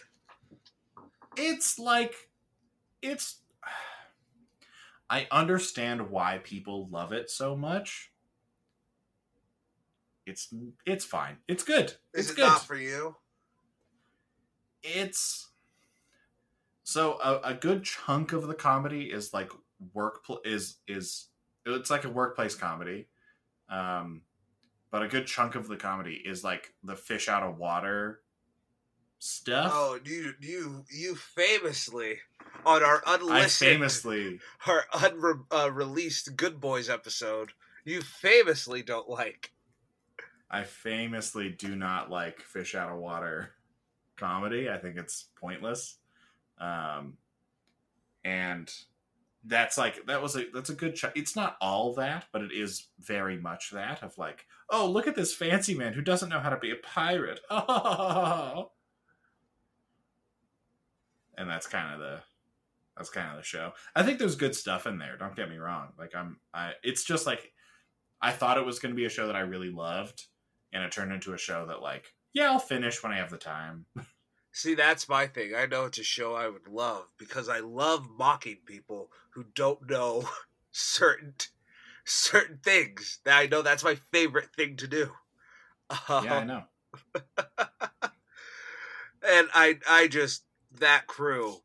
It's 1.36 1.78
like, 1.78 2.16
it's. 3.02 3.40
I 5.10 5.28
understand 5.32 6.10
why 6.10 6.42
people 6.44 6.90
love 6.90 7.14
it 7.14 7.30
so 7.30 7.56
much. 7.56 8.12
It's 10.28 10.54
it's 10.86 11.06
fine. 11.06 11.38
It's 11.48 11.64
good. 11.64 11.94
Is 12.14 12.30
it's 12.30 12.32
it 12.32 12.36
good. 12.36 12.48
not 12.48 12.66
for 12.66 12.76
you? 12.76 13.16
it's 14.84 15.50
so 16.84 17.18
a, 17.24 17.50
a 17.50 17.54
good 17.54 17.84
chunk 17.84 18.34
of 18.34 18.48
the 18.48 18.54
comedy 18.54 19.06
is 19.06 19.34
like 19.34 19.52
work 19.94 20.22
is 20.46 20.78
is 20.88 21.28
it's 21.66 21.90
like 21.90 22.06
a 22.06 22.10
workplace 22.10 22.56
comedy 22.56 23.08
um 23.70 24.22
but 24.92 25.04
a 25.04 25.08
good 25.08 25.28
chunk 25.28 25.56
of 25.56 25.68
the 25.68 25.76
comedy 25.76 26.22
is 26.26 26.44
like 26.44 26.74
the 26.84 26.96
fish 26.96 27.28
out 27.28 27.44
of 27.44 27.58
water 27.58 28.22
stuff 29.20 29.72
Oh, 29.74 30.00
you 30.06 30.34
you 30.40 30.86
you 30.90 31.16
famously 31.16 32.20
on 32.66 32.84
our 32.84 33.04
unlisted, 33.06 33.68
i 33.68 33.72
famously 33.72 34.40
our 34.68 34.86
unreleased 35.52 36.30
uh, 36.30 36.32
Good 36.36 36.60
Boys 36.62 36.90
episode, 36.90 37.52
you 37.84 38.02
famously 38.02 38.82
don't 38.84 39.10
like. 39.10 39.52
I 40.50 40.64
famously 40.64 41.50
do 41.50 41.76
not 41.76 42.10
like 42.10 42.42
fish 42.42 42.76
out 42.76 42.92
of 42.92 42.98
water 42.98 43.52
comedy. 44.18 44.70
I 44.70 44.78
think 44.78 44.98
it's 44.98 45.28
pointless. 45.40 45.98
Um 46.60 47.18
and 48.24 48.72
that's 49.46 49.78
like 49.78 50.06
that 50.08 50.22
was 50.22 50.36
a 50.36 50.46
that's 50.54 50.70
a 50.70 50.76
good 50.76 50.96
ch- 50.96 51.06
it's 51.16 51.36
not 51.36 51.56
all 51.62 51.94
that 51.94 52.26
but 52.34 52.42
it 52.42 52.52
is 52.52 52.88
very 53.00 53.38
much 53.38 53.70
that 53.72 54.04
of 54.04 54.18
like 54.18 54.46
oh 54.70 54.90
look 54.90 55.08
at 55.08 55.16
this 55.16 55.34
fancy 55.34 55.74
man 55.74 55.94
who 55.94 56.02
doesn't 56.02 56.30
know 56.30 56.40
how 56.40 56.50
to 56.50 56.58
be 56.58 56.72
a 56.72 56.76
pirate. 56.76 57.40
Oh 57.50 58.72
and 61.38 61.50
that's 61.50 61.68
kind 61.68 61.94
of 61.94 62.00
the 62.00 62.20
that's 62.98 63.12
kind 63.12 63.30
of 63.30 63.38
the 63.38 63.44
show. 63.44 63.74
I 63.96 64.02
think 64.02 64.18
there's 64.18 64.36
good 64.36 64.56
stuff 64.56 64.88
in 64.88 64.98
there 64.98 65.18
don't 65.18 65.36
get 65.36 65.50
me 65.50 65.58
wrong. 65.58 65.90
Like 65.98 66.16
i'm 66.16 66.38
i 66.54 66.72
it's 66.84 67.04
just 67.04 67.28
like 67.28 67.52
i 68.22 68.32
thought 68.32 68.58
it 68.58 68.66
was 68.66 68.80
going 68.80 68.94
to 68.94 68.98
be 68.98 69.06
a 69.06 69.10
show 69.10 69.28
that 69.28 69.36
i 69.36 69.42
really 69.42 69.70
loved 69.70 70.26
and 70.74 70.84
it 70.84 70.92
turned 70.92 71.12
into 71.12 71.34
a 71.34 71.38
show 71.38 71.66
that 71.66 71.82
like 71.82 72.14
yeah 72.34 72.52
i'll 72.52 72.60
finish 72.60 73.02
when 73.04 73.12
i 73.12 73.18
have 73.18 73.30
the 73.32 73.38
time 73.38 73.86
See, 74.52 74.74
that's 74.74 75.08
my 75.08 75.28
thing. 75.28 75.54
I 75.54 75.68
know 75.68 75.86
it's 75.86 76.00
a 76.00 76.04
show 76.04 76.34
I 76.34 76.48
would 76.48 76.68
love 76.68 77.10
because 77.20 77.48
I 77.48 77.60
love 77.60 78.08
mocking 78.10 78.58
people 78.66 79.12
who 79.32 79.44
don't 79.54 79.88
know 79.88 80.28
certain 80.72 81.36
certain 82.06 82.58
things. 82.64 83.20
That 83.24 83.38
I 83.38 83.46
know 83.46 83.62
that's 83.62 83.84
my 83.84 83.96
favorite 84.12 84.50
thing 84.56 84.76
to 84.78 84.88
do. 84.88 85.12
yeah 86.10 86.34
i 86.34 86.44
Um, 86.44 86.48
know 86.48 86.64
and 89.22 89.48
I 89.54 89.78
I 89.88 90.08
just 90.08 90.44
that 90.80 91.06
crew. 91.06 91.58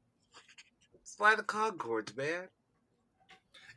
Fly 1.03 1.35
the 1.35 1.43
Conchords, 1.43 2.15
man. 2.15 2.49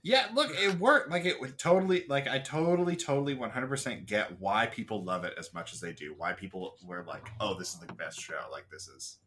Yeah, 0.05 0.27
look, 0.35 0.51
it 0.51 0.79
worked. 0.79 1.09
Like 1.09 1.25
it 1.25 1.41
would 1.41 1.57
totally, 1.57 2.05
like 2.07 2.27
I 2.27 2.37
totally, 2.37 2.95
totally, 2.95 3.33
one 3.33 3.49
hundred 3.49 3.69
percent 3.69 4.05
get 4.05 4.39
why 4.39 4.67
people 4.67 5.03
love 5.03 5.23
it 5.23 5.33
as 5.35 5.51
much 5.51 5.73
as 5.73 5.81
they 5.81 5.93
do. 5.93 6.13
Why 6.15 6.33
people 6.33 6.77
were 6.85 7.03
like, 7.07 7.27
"Oh, 7.39 7.57
this 7.57 7.73
is 7.73 7.79
the 7.79 7.91
best 7.91 8.21
show." 8.21 8.39
Like 8.51 8.69
this 8.71 8.87
is, 8.87 9.17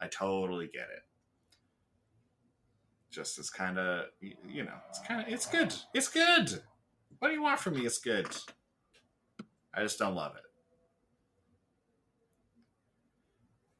I 0.00 0.08
totally 0.08 0.66
get 0.66 0.88
it. 0.92 1.04
Just 3.12 3.38
as 3.38 3.48
kind 3.48 3.78
of, 3.78 4.06
you 4.20 4.64
know, 4.64 4.74
it's 4.88 4.98
kind 5.06 5.24
of, 5.24 5.32
it's 5.32 5.46
good. 5.46 5.72
It's 5.94 6.08
good. 6.08 6.60
What 7.20 7.28
do 7.28 7.34
you 7.34 7.42
want 7.42 7.60
from 7.60 7.74
me? 7.74 7.86
It's 7.86 7.98
good. 7.98 8.26
I 9.72 9.82
just 9.82 10.00
don't 10.00 10.16
love 10.16 10.32
it. 10.34 10.42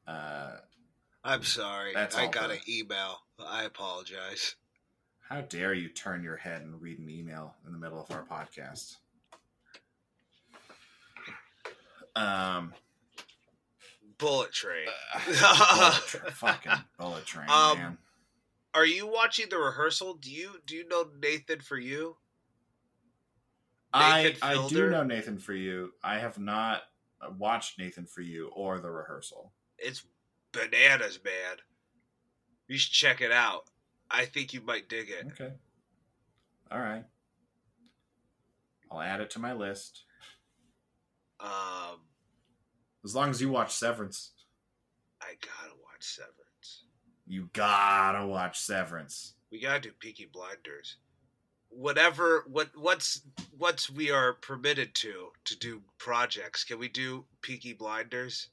Uh, 0.09 0.51
I'm 1.21 1.43
sorry. 1.43 1.93
I 1.97 2.05
got 2.05 2.31
good. 2.31 2.51
an 2.51 2.57
email. 2.69 3.17
I 3.45 3.65
apologize. 3.65 4.55
How 5.29 5.41
dare 5.41 5.73
you 5.73 5.89
turn 5.89 6.23
your 6.23 6.37
head 6.37 6.61
and 6.61 6.81
read 6.81 6.99
an 6.99 7.09
email 7.09 7.55
in 7.65 7.71
the 7.73 7.79
middle 7.79 7.99
of 7.99 8.11
our 8.11 8.23
podcast? 8.23 8.97
Um, 12.15 12.73
Bullet 14.17 14.51
Train. 14.53 14.87
bullet 15.25 15.93
tra- 16.07 16.31
fucking 16.31 16.71
bullet 16.97 17.25
train, 17.25 17.49
Um, 17.49 17.77
man. 17.77 17.97
Are 18.73 18.85
you 18.85 19.07
watching 19.07 19.47
the 19.49 19.57
rehearsal? 19.57 20.15
Do 20.15 20.29
you 20.31 20.51
do 20.65 20.75
you 20.75 20.87
know 20.87 21.07
Nathan 21.21 21.59
for 21.61 21.77
you? 21.77 22.17
I 23.93 24.23
Nathan 24.23 24.39
I 24.41 24.67
do 24.67 24.89
know 24.89 25.03
Nathan 25.03 25.37
for 25.37 25.53
you. 25.53 25.93
I 26.03 26.19
have 26.19 26.37
not 26.37 26.83
uh, 27.21 27.29
watched 27.37 27.79
Nathan 27.79 28.05
for 28.05 28.21
you 28.21 28.49
or 28.49 28.79
the 28.79 28.91
rehearsal. 28.91 29.53
It's 29.77 30.03
bananas, 30.51 31.19
man. 31.23 31.57
You 32.67 32.77
should 32.77 32.91
check 32.93 33.21
it 33.21 33.31
out. 33.31 33.69
I 34.09 34.25
think 34.25 34.53
you 34.53 34.61
might 34.61 34.87
dig 34.89 35.09
it. 35.09 35.25
Okay, 35.27 35.53
all 36.71 36.79
right. 36.79 37.03
I'll 38.91 39.01
add 39.01 39.19
it 39.19 39.29
to 39.31 39.39
my 39.39 39.51
list 39.53 40.03
Um, 41.39 41.99
as 43.03 43.15
long 43.15 43.29
as 43.29 43.41
you 43.41 43.49
watch 43.49 43.73
Severance. 43.73 44.31
I 45.21 45.33
gotta 45.41 45.73
watch 45.83 46.01
Severance. 46.03 46.83
You 47.27 47.49
gotta 47.53 48.25
watch 48.25 48.59
Severance. 48.59 49.33
We 49.51 49.59
gotta 49.59 49.81
do 49.81 49.91
Peaky 49.99 50.25
Blinders. 50.31 50.97
Whatever, 51.69 52.45
what 52.47 52.69
what's 52.77 53.21
what's 53.57 53.89
we 53.89 54.11
are 54.11 54.33
permitted 54.33 54.93
to 54.95 55.31
to 55.45 55.57
do 55.57 55.81
projects. 55.97 56.63
Can 56.63 56.79
we 56.79 56.87
do 56.87 57.25
Peaky 57.41 57.73
Blinders? 57.73 58.49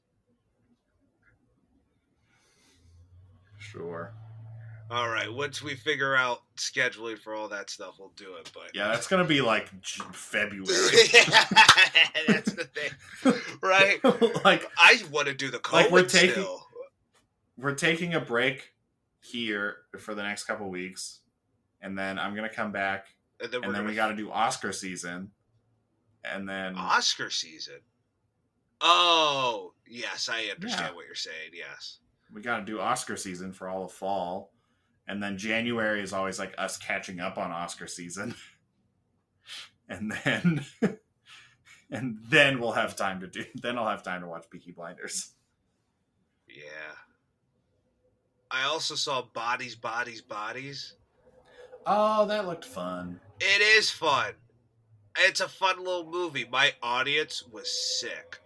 Sure. 3.59 4.13
All 4.91 5.09
right. 5.09 5.31
Once 5.31 5.61
we 5.61 5.75
figure 5.75 6.15
out 6.15 6.41
scheduling 6.57 7.17
for 7.17 7.33
all 7.33 7.47
that 7.49 7.69
stuff, 7.69 7.95
we'll 7.99 8.11
do 8.15 8.35
it. 8.35 8.51
But 8.53 8.75
Yeah, 8.75 8.89
that's 8.89 9.07
gonna 9.07 9.23
be 9.23 9.41
like 9.41 9.67
February. 9.83 10.65
that's 12.27 12.51
the 12.53 12.65
thing, 12.73 13.33
right? 13.63 14.03
like 14.45 14.69
I 14.77 15.01
want 15.11 15.27
to 15.27 15.33
do 15.33 15.49
the 15.49 15.59
COVID 15.59 15.73
Like, 15.73 15.91
we're 15.91 16.03
taking- 16.03 16.31
still. 16.31 16.67
we're 17.57 17.75
taking 17.75 18.13
a 18.13 18.19
break 18.19 18.73
here 19.21 19.77
for 19.99 20.13
the 20.13 20.21
next 20.23 20.43
couple 20.43 20.69
weeks, 20.69 21.19
and 21.81 21.97
then 21.97 22.19
I'm 22.19 22.35
gonna 22.35 22.49
come 22.49 22.71
back, 22.71 23.07
and 23.41 23.51
then 23.51 23.63
and 23.63 23.73
then 23.73 23.85
we 23.85 23.95
got 23.95 24.09
to 24.09 24.15
do 24.15 24.29
Oscar 24.31 24.71
season, 24.73 25.31
and 26.23 26.47
then 26.47 26.75
Oscar 26.75 27.29
season. 27.29 27.79
Oh 28.81 29.73
yes, 29.87 30.29
I 30.31 30.45
understand 30.53 30.89
Yeah. 30.89 30.95
what 30.95 31.05
you're 31.05 31.15
saying. 31.15 31.51
Yes. 31.53 31.99
we 32.31 32.41
got 32.41 32.59
to 32.59 32.65
do 32.65 32.79
Oscar 32.79 33.15
season 33.15 33.53
for 33.53 33.69
all 33.69 33.85
of 33.85 33.91
fall, 33.91 34.51
and 35.07 35.21
then 35.21 35.37
January 35.37 36.01
is 36.01 36.13
always 36.13 36.39
like 36.39 36.53
us 36.57 36.77
catching 36.77 37.19
up 37.19 37.37
on 37.37 37.51
Oscar 37.51 37.87
season, 37.87 38.35
and 39.89 40.11
then 40.23 40.65
and 41.91 42.17
then 42.29 42.59
we'll 42.59 42.71
have 42.71 42.95
time 42.95 43.19
to 43.21 43.27
do. 43.27 43.45
Then 43.55 43.77
I'll 43.77 43.87
have 43.89 44.03
time 44.03 44.21
to 44.21 44.27
watch 44.27 44.49
Peaky 44.49 44.71
Blinders. 44.71 45.31
Yeah. 46.47 46.95
I 48.51 48.65
also 48.65 48.93
saw 48.93 49.23
Bodies, 49.33 49.75
Bodies, 49.75 50.21
Bodies. 50.21 50.95
Oh, 51.87 52.25
that 52.27 52.45
looked 52.47 52.65
fun. 52.65 53.19
It 53.39 53.61
is 53.61 53.89
fun. 53.89 54.33
It's 55.17 55.41
a 55.41 55.49
fun 55.49 55.79
little 55.79 56.05
movie. 56.09 56.45
My 56.49 56.71
audience 56.81 57.43
was 57.51 57.69
sick. 57.99 58.39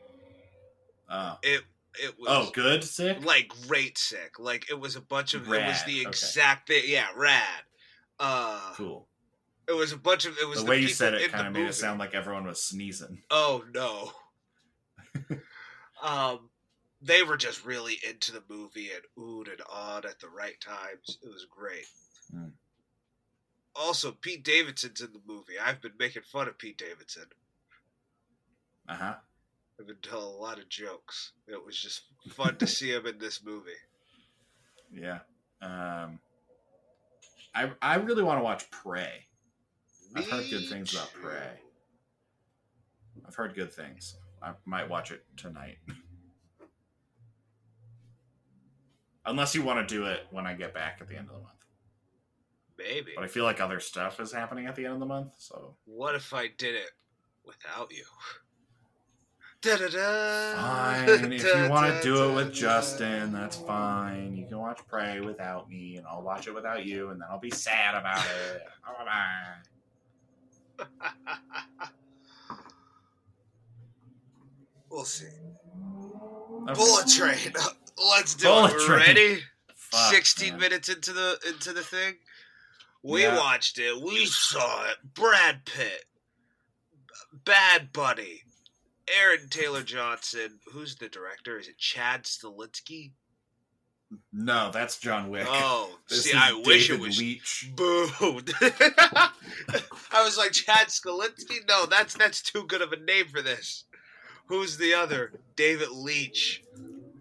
Oh, 1.10 1.38
It 1.44 1.64
it 2.00 2.16
was 2.20 2.27
oh, 2.30 2.50
good, 2.54 2.84
sick. 2.84 3.24
like 3.24 3.51
great 3.68 3.98
sick. 3.98 4.39
Like 4.39 4.70
it 4.70 4.80
was 4.80 4.96
a 4.96 5.01
bunch 5.01 5.34
of 5.34 5.44
it 5.44 5.50
was 5.50 5.58
Rad, 5.58 5.84
the 5.88 6.00
okay. 6.01 6.10
exact 6.10 6.68
thing. 6.68 6.84
Yeah, 6.86 7.08
rad. 7.16 7.42
Uh, 8.20 8.74
Cool. 8.75 9.08
it 9.68 9.74
was 9.74 9.92
a 9.92 9.98
bunch 9.98 10.25
of 10.25 10.38
it 10.42 10.48
was 10.48 10.60
The 10.60 10.66
the, 10.66 10.70
way 10.72 10.80
you 10.80 10.88
said 10.88 11.13
it 11.13 11.32
kind 11.32 11.48
of 11.48 11.54
made 11.54 11.60
movie. 11.60 11.70
it 11.70 11.74
sound 11.74 12.00
like 12.00 12.13
everyone 12.16 12.46
was 12.46 12.62
sneezing. 12.63 13.22
Oh 13.30 13.63
no. 13.74 14.12
um, 16.01 16.50
they 17.01 17.24
were 17.24 17.38
just 17.38 17.66
really 17.66 17.98
into 18.08 18.32
the 18.32 18.44
movie 18.50 18.89
and 18.92 19.04
oohed 19.18 19.51
and 19.51 19.62
awed 19.70 20.06
at 20.06 20.20
the 20.20 20.30
right 20.30 20.60
times. 20.60 21.18
It 21.24 21.27
was 21.27 21.46
great. 21.50 21.86
Hmm. 22.32 22.50
Also, 23.75 24.12
Pete 24.12 24.44
Davidson's 24.44 25.01
in 25.01 25.13
the 25.13 25.22
movie. 25.27 25.54
I've 25.63 25.82
been 25.82 25.92
making 26.00 26.24
fun 26.24 26.48
of 26.48 26.58
Pete 26.58 26.77
Davidson. 26.80 27.25
Uh 28.89 28.96
huh. 28.96 29.13
I've 29.80 29.88
been 29.88 29.98
telling 30.02 30.26
a 30.26 30.30
lot 30.30 30.58
of 30.60 30.70
jokes. 30.70 31.34
It 31.48 31.64
was 31.64 31.78
just 31.80 32.02
fun 32.32 32.58
to 32.58 32.68
see 32.68 32.92
him 32.92 33.06
in 33.06 33.20
this 33.20 33.44
movie. 33.44 33.70
Yeah. 34.92 35.20
Um, 35.62 36.20
I 37.54 37.72
I 37.82 37.96
really 37.96 38.24
want 38.24 38.40
to 38.40 38.44
watch 38.44 38.70
Prey. 38.72 39.26
I've 40.16 40.30
heard 40.30 40.50
good 40.50 40.62
Me 40.62 40.68
things 40.68 40.94
about 40.94 41.12
too. 41.14 41.20
Prey. 41.20 41.60
I've 43.28 43.36
heard 43.36 43.56
good 43.56 43.74
things. 43.74 44.18
I 44.42 44.54
might 44.66 44.90
watch 44.90 45.12
it 45.12 45.24
tonight. 45.36 45.78
Unless 49.26 49.56
you 49.56 49.62
want 49.62 49.88
to 49.88 49.94
do 49.96 50.06
it 50.06 50.22
when 50.32 50.48
I 50.48 50.54
get 50.54 50.74
back 50.74 51.00
at 51.02 51.10
the 51.10 51.18
end 51.18 51.28
of 51.28 51.36
the 51.36 51.42
month. 51.42 51.54
Maybe. 52.78 53.12
But 53.16 53.26
I 53.26 53.28
feel 53.28 53.44
like 53.44 53.60
other 53.60 53.80
stuff 53.80 54.20
is 54.20 54.32
happening 54.32 54.68
at 54.68 54.76
the 54.76 54.86
end 54.86 54.94
of 54.94 55.00
the 55.00 55.06
month, 55.06 55.34
so 55.38 55.76
What 55.86 56.16
if 56.16 56.34
I 56.34 56.48
did 56.48 56.76
it 56.76 56.92
without 57.44 57.92
you? 57.92 58.06
Fine. 59.64 61.10
If 61.34 61.44
you 61.44 61.70
want 61.70 61.96
to 61.96 62.02
do 62.04 62.30
it 62.30 62.36
with 62.36 62.54
Justin, 62.54 63.32
that's 63.34 63.56
fine. 63.58 64.36
You 64.36 64.46
can 64.46 64.60
watch 64.60 64.80
Prey 64.88 65.20
without 65.20 65.70
me, 65.70 65.98
and 65.98 66.06
I'll 66.06 66.22
watch 66.22 66.48
it 66.48 66.54
without 66.54 66.86
you, 66.86 67.10
and 67.10 67.20
then 67.22 67.28
I'll 67.30 67.40
be 67.40 67.50
sad 67.52 67.96
about 67.96 68.24
it. 68.26 68.64
Bye-bye. 70.80 70.86
We'll 74.90 75.04
see. 75.06 75.26
Okay. 76.64 76.74
Bullet 76.74 77.08
Train. 77.08 77.54
Let's 78.12 78.36
do 78.36 78.48
Bullet 78.48 78.74
it. 78.74 78.80
Train. 78.86 79.00
Ready? 79.00 79.40
Fuck, 79.76 80.14
16 80.14 80.52
man. 80.52 80.60
minutes 80.60 80.90
into 80.90 81.13
the 81.13 81.38
into 81.48 81.74
the 81.74 81.82
thing. 81.84 82.15
We 83.04 83.24
Yeah. 83.24 83.38
watched 83.38 83.80
it. 83.80 84.02
We 84.02 84.26
saw 84.26 84.86
it. 84.89 84.98
Brad 85.13 85.65
Pitt, 85.65 86.06
Bad 87.46 87.91
Bunny, 87.93 88.43
Aaron 89.22 89.50
Taylor 89.50 89.84
Johnson. 89.84 90.60
Who's 90.72 90.96
the 90.96 91.10
director? 91.10 91.60
Is 91.60 91.67
it 91.67 91.78
Chad 91.78 92.24
Stahelski? 92.24 93.12
No, 94.32 94.70
that's 94.72 95.00
John 95.00 95.30
Wick. 95.30 95.46
Oh, 95.50 95.98
This 96.10 96.26
see, 96.26 96.38
I 96.38 96.54
wish 96.65 96.89
it 96.89 97.00
was. 97.00 97.20
Leitch. 97.20 97.70
Boo! 97.76 98.08
I 98.22 99.32
was 100.24 100.38
like 100.38 100.52
Chad 100.52 100.88
Stahelski. 100.88 101.67
No, 101.67 101.86
that's 101.86 102.15
that's 102.15 102.41
too 102.41 102.63
good 102.67 102.82
of 102.82 102.93
a 102.93 103.00
name 103.00 103.28
for 103.28 103.41
this. 103.41 103.86
Who's 104.48 104.78
the 104.78 104.93
other? 104.93 105.34
David 105.56 105.89
Leitch. 105.91 106.63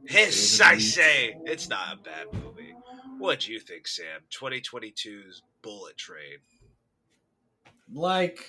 Hiss, 0.07 0.59
David 0.59 0.75
I 0.75 0.79
say. 0.79 1.37
It's 1.45 1.69
not 1.69 1.95
a 1.95 1.97
bad 1.97 2.27
movie. 2.33 2.75
What 3.19 3.41
do 3.41 3.53
you 3.53 3.59
think, 3.59 3.89
Sam? 3.89 4.21
2022's 4.31 5.43
Bullet 5.63 5.97
Train. 5.97 6.39
Like, 7.93 8.47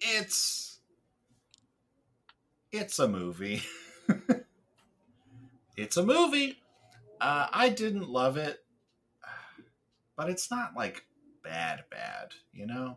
it's 0.00 0.80
it's 2.72 2.98
a 2.98 3.08
movie. 3.08 3.62
it's 5.76 5.96
a 5.96 6.04
movie. 6.04 6.58
Uh, 7.20 7.46
I 7.52 7.68
didn't 7.70 8.08
love 8.08 8.36
it, 8.36 8.64
but 10.16 10.28
it's 10.30 10.50
not 10.50 10.74
like 10.76 11.06
bad, 11.42 11.84
bad. 11.90 12.32
You 12.52 12.66
know, 12.66 12.96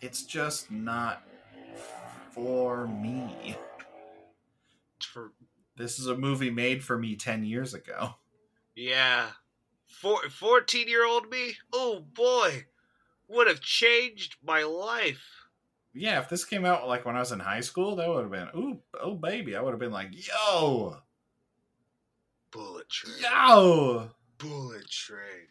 it's 0.00 0.22
just 0.24 0.70
not 0.70 1.22
for 2.32 2.86
me. 2.86 3.56
For 5.00 5.32
This 5.76 5.98
is 5.98 6.06
a 6.06 6.16
movie 6.16 6.50
made 6.50 6.84
for 6.84 6.98
me 6.98 7.16
ten 7.16 7.44
years 7.44 7.74
ago. 7.74 8.14
yeah, 8.74 9.30
Four, 9.86 10.28
14 10.28 10.88
year 10.88 11.06
old 11.06 11.30
me. 11.30 11.54
Oh 11.72 12.00
boy, 12.00 12.64
would 13.32 13.48
have 13.48 13.60
changed 13.60 14.36
my 14.44 14.62
life. 14.62 15.24
Yeah, 15.94 16.20
if 16.20 16.28
this 16.28 16.44
came 16.44 16.64
out 16.64 16.88
like 16.88 17.04
when 17.04 17.16
I 17.16 17.20
was 17.20 17.32
in 17.32 17.40
high 17.40 17.60
school, 17.60 17.96
that 17.96 18.08
would 18.08 18.22
have 18.22 18.30
been 18.30 18.48
ooh, 18.60 18.78
oh 19.00 19.14
baby. 19.14 19.56
I 19.56 19.60
would 19.60 19.72
have 19.72 19.80
been 19.80 19.92
like, 19.92 20.08
yo, 20.12 20.96
Bullet 22.50 22.88
Train. 22.88 23.16
yo. 23.20 24.10
Bullet 24.38 24.88
Train. 24.88 25.48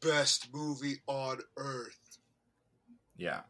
Best 0.00 0.48
movie 0.52 0.98
on 1.06 1.38
earth. 1.56 2.18
Yeah. 3.16 3.40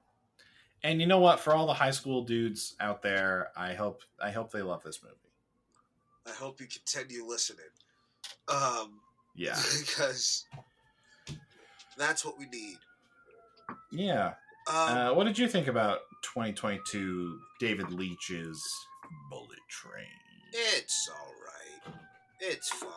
And 0.82 1.00
you 1.00 1.06
know 1.06 1.18
what? 1.18 1.40
For 1.40 1.52
all 1.52 1.66
the 1.66 1.74
high 1.74 1.90
school 1.90 2.22
dudes 2.22 2.74
out 2.80 3.02
there, 3.02 3.48
I 3.56 3.74
hope 3.74 4.02
I 4.22 4.30
hope 4.30 4.52
they 4.52 4.62
love 4.62 4.82
this 4.84 5.02
movie. 5.02 5.14
I 6.26 6.30
hope 6.30 6.60
you 6.60 6.66
continue 6.66 7.24
listening. 7.26 7.64
Um, 8.48 9.00
Yeah. 9.34 9.58
because 9.80 10.44
that's 11.96 12.24
what 12.24 12.38
we 12.38 12.46
need. 12.46 12.76
Yeah. 13.90 14.34
Um, 14.68 14.74
Uh, 14.76 15.14
what 15.14 15.24
did 15.24 15.38
you 15.38 15.48
think 15.48 15.66
about 15.66 16.00
2022 16.22 17.38
David 17.60 17.90
Leitch's 17.90 18.62
Bullet 19.30 19.58
Train? 19.68 20.06
it's 20.52 21.08
all 21.12 21.32
right. 21.44 21.94
It's 22.40 22.70
fine. 22.70 22.88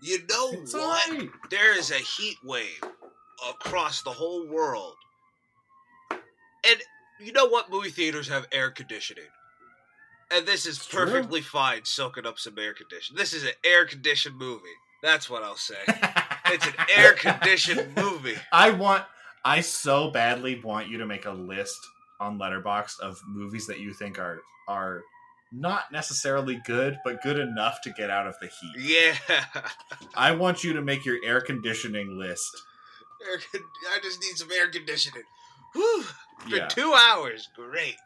You 0.00 0.18
know 0.30 0.50
It's 0.52 0.72
what? 0.74 1.08
alright. 1.10 1.30
There 1.50 1.76
is 1.76 1.90
a 1.90 1.94
heat 1.98 2.36
wave 2.44 2.82
across 3.48 4.02
the 4.02 4.12
whole 4.12 4.46
world, 4.48 4.94
and 6.10 6.80
you 7.20 7.32
know 7.32 7.46
what? 7.46 7.70
Movie 7.70 7.90
theaters 7.90 8.28
have 8.28 8.46
air 8.52 8.70
conditioning. 8.70 9.24
And 10.30 10.46
this 10.46 10.66
is 10.66 10.84
true. 10.84 11.06
perfectly 11.06 11.40
fine 11.40 11.84
soaking 11.84 12.26
up 12.26 12.38
some 12.38 12.58
air 12.58 12.74
conditioning. 12.74 13.18
This 13.18 13.32
is 13.32 13.44
an 13.44 13.52
air 13.64 13.86
conditioned 13.86 14.36
movie. 14.36 14.64
That's 15.02 15.28
what 15.30 15.42
I'll 15.42 15.56
say. 15.56 15.76
It's 16.50 16.66
an 16.66 16.72
air 16.96 17.12
conditioned 17.12 17.94
movie. 17.94 18.36
I 18.52 18.70
want 18.70 19.04
I 19.44 19.60
so 19.60 20.10
badly 20.10 20.60
want 20.62 20.88
you 20.88 20.98
to 20.98 21.06
make 21.06 21.26
a 21.26 21.30
list 21.30 21.78
on 22.20 22.38
Letterboxd 22.38 23.00
of 23.00 23.20
movies 23.26 23.66
that 23.66 23.80
you 23.80 23.92
think 23.94 24.18
are 24.18 24.40
are 24.66 25.02
not 25.52 25.90
necessarily 25.92 26.60
good, 26.66 26.98
but 27.04 27.22
good 27.22 27.38
enough 27.38 27.80
to 27.82 27.90
get 27.92 28.10
out 28.10 28.26
of 28.26 28.34
the 28.40 28.48
heat. 28.48 28.74
Yeah. 28.76 29.16
I 30.14 30.32
want 30.32 30.62
you 30.62 30.74
to 30.74 30.82
make 30.82 31.06
your 31.06 31.18
air 31.24 31.40
conditioning 31.40 32.18
list. 32.18 32.50
Air 33.26 33.38
con- 33.52 33.62
I 33.90 33.98
just 34.02 34.20
need 34.20 34.36
some 34.36 34.50
air 34.52 34.68
conditioning. 34.68 35.22
Whew. 35.74 36.02
For 36.40 36.48
Yeah. 36.56 36.66
two 36.68 36.92
hours. 36.92 37.48
Great. 37.56 37.96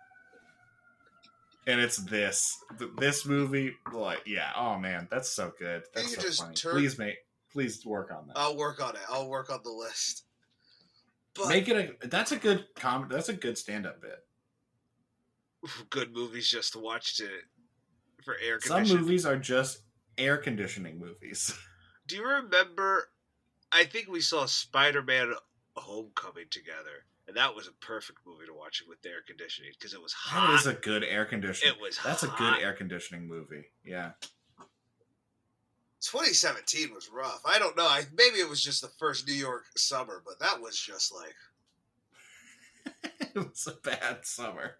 And 1.66 1.80
it's 1.80 1.96
this. 1.96 2.56
Th- 2.78 2.90
This 2.96 3.24
movie, 3.26 3.74
like, 3.92 4.22
yeah, 4.26 4.52
oh 4.56 4.78
man, 4.78 5.08
that's 5.10 5.30
so 5.32 5.52
good. 5.58 5.82
That's 5.94 6.10
You 6.10 6.16
so 6.16 6.22
just 6.22 6.40
funny. 6.42 6.54
turn- 6.54 6.72
Please 6.74 6.98
mate, 6.98 7.16
please 7.52 7.84
work 7.86 8.10
on 8.12 8.28
that. 8.28 8.36
I'll 8.38 8.56
work 8.56 8.80
on 8.82 8.94
it. 8.96 9.02
I'll 9.08 9.28
work 9.28 9.50
on 9.50 9.60
the 9.64 9.70
list. 9.70 10.24
But 11.34 11.48
make 11.48 11.68
it 11.68 11.96
a 12.02 12.08
that's 12.08 12.32
a 12.32 12.36
good 12.36 12.66
com 12.76 13.08
that's 13.10 13.28
a 13.28 13.34
good 13.34 13.56
stand 13.56 13.86
up 13.86 14.02
bit. 14.02 14.18
good 15.90 16.12
movies 16.12 16.48
just 16.48 16.72
to 16.74 16.78
watch 16.78 17.16
to 17.18 17.28
for 18.24 18.36
air 18.44 18.60
Some 18.60 18.86
movies 18.88 19.26
are 19.26 19.36
just 19.36 19.82
air 20.18 20.36
conditioning 20.36 20.98
movies. 20.98 21.54
Do 22.06 22.16
you 22.16 22.26
remember? 22.26 23.08
I 23.70 23.84
think 23.84 24.08
we 24.08 24.20
saw 24.20 24.44
Spider-Man: 24.46 25.32
Homecoming 25.76 26.46
together, 26.50 27.06
and 27.26 27.36
that 27.36 27.54
was 27.54 27.66
a 27.66 27.72
perfect 27.72 28.18
movie 28.26 28.46
to 28.46 28.54
watch 28.54 28.82
it 28.82 28.88
with 28.88 28.98
air 29.06 29.22
conditioning 29.26 29.70
because 29.78 29.94
it 29.94 30.02
was 30.02 30.12
hot. 30.12 30.48
That 30.48 30.60
is 30.60 30.66
a 30.66 30.74
good 30.74 31.04
air 31.04 31.24
conditioning. 31.24 31.74
it 31.74 31.80
was. 31.80 31.98
That's 32.04 32.22
a 32.22 32.28
good 32.28 32.58
air 32.60 32.74
conditioning 32.74 33.26
movie. 33.26 33.64
Yeah. 33.84 34.12
2017 36.02 36.92
was 36.94 37.08
rough. 37.12 37.40
I 37.46 37.58
don't 37.58 37.76
know. 37.76 37.86
I, 37.86 38.02
maybe 38.16 38.36
it 38.38 38.48
was 38.48 38.62
just 38.62 38.82
the 38.82 38.88
first 38.98 39.26
New 39.26 39.34
York 39.34 39.64
summer, 39.76 40.22
but 40.24 40.38
that 40.40 40.60
was 40.60 40.78
just 40.78 41.12
like 41.14 41.34
it 43.20 43.34
was 43.36 43.66
a 43.68 43.80
bad 43.88 44.26
summer. 44.26 44.72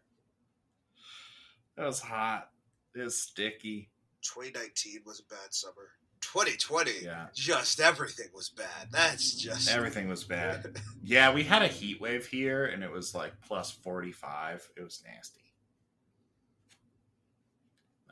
It 1.78 1.82
was 1.82 2.00
hot. 2.00 2.50
It 2.94 3.00
was 3.02 3.18
sticky. 3.18 3.88
2019 4.22 5.02
was 5.06 5.20
a 5.20 5.24
bad 5.34 5.52
summer. 5.54 5.90
2020, 6.20 6.90
Yeah. 7.02 7.26
just 7.34 7.80
everything 7.80 8.28
was 8.34 8.48
bad. 8.48 8.88
That's 8.92 9.34
just 9.34 9.68
Everything 9.70 10.08
was 10.08 10.22
bad. 10.24 10.76
Yeah, 11.04 11.32
we 11.34 11.42
had 11.42 11.62
a 11.62 11.66
heat 11.68 12.00
wave 12.00 12.26
here 12.26 12.66
and 12.66 12.84
it 12.84 12.90
was 12.90 13.12
like 13.14 13.32
plus 13.44 13.70
45. 13.72 14.68
It 14.76 14.82
was 14.82 15.02
nasty. 15.04 15.40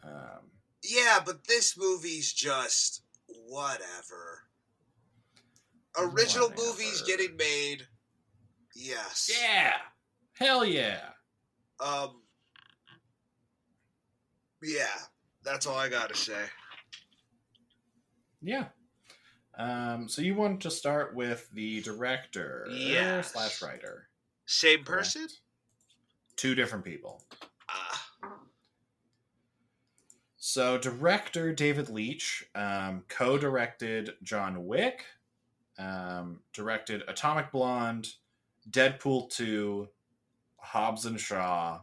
Um, 0.02 0.50
yeah, 0.82 1.18
but 1.24 1.44
this 1.46 1.76
movie's 1.78 2.32
just 2.32 3.02
whatever. 3.26 4.44
Original 5.98 6.48
Whatever. 6.48 6.68
movies 6.68 7.02
getting 7.06 7.36
made. 7.36 7.86
Yes. 8.74 9.30
Yeah. 9.40 9.72
Hell 10.38 10.64
yeah. 10.64 11.00
Um. 11.84 12.22
Yeah, 14.62 14.84
that's 15.42 15.66
all 15.66 15.76
I 15.76 15.88
gotta 15.88 16.14
say. 16.16 16.44
Yeah. 18.42 18.66
Um, 19.58 20.08
so 20.08 20.22
you 20.22 20.34
want 20.34 20.60
to 20.62 20.70
start 20.70 21.14
with 21.14 21.48
the 21.52 21.80
director 21.82 22.66
Yes. 22.70 23.32
slash 23.32 23.60
writer. 23.60 24.08
Same 24.46 24.84
person. 24.84 25.22
correct? 25.22 25.40
Two 26.36 26.54
different 26.54 26.84
people. 26.84 27.22
So 30.42 30.78
director 30.78 31.52
David 31.52 31.90
Leitch 31.90 32.46
um, 32.54 33.04
co-directed 33.08 34.14
John 34.22 34.64
Wick, 34.66 35.04
um, 35.78 36.40
directed 36.54 37.02
Atomic 37.08 37.52
Blonde, 37.52 38.08
Deadpool 38.70 39.28
2, 39.30 39.86
Hobbs 40.56 41.04
and 41.04 41.20
Shaw, 41.20 41.80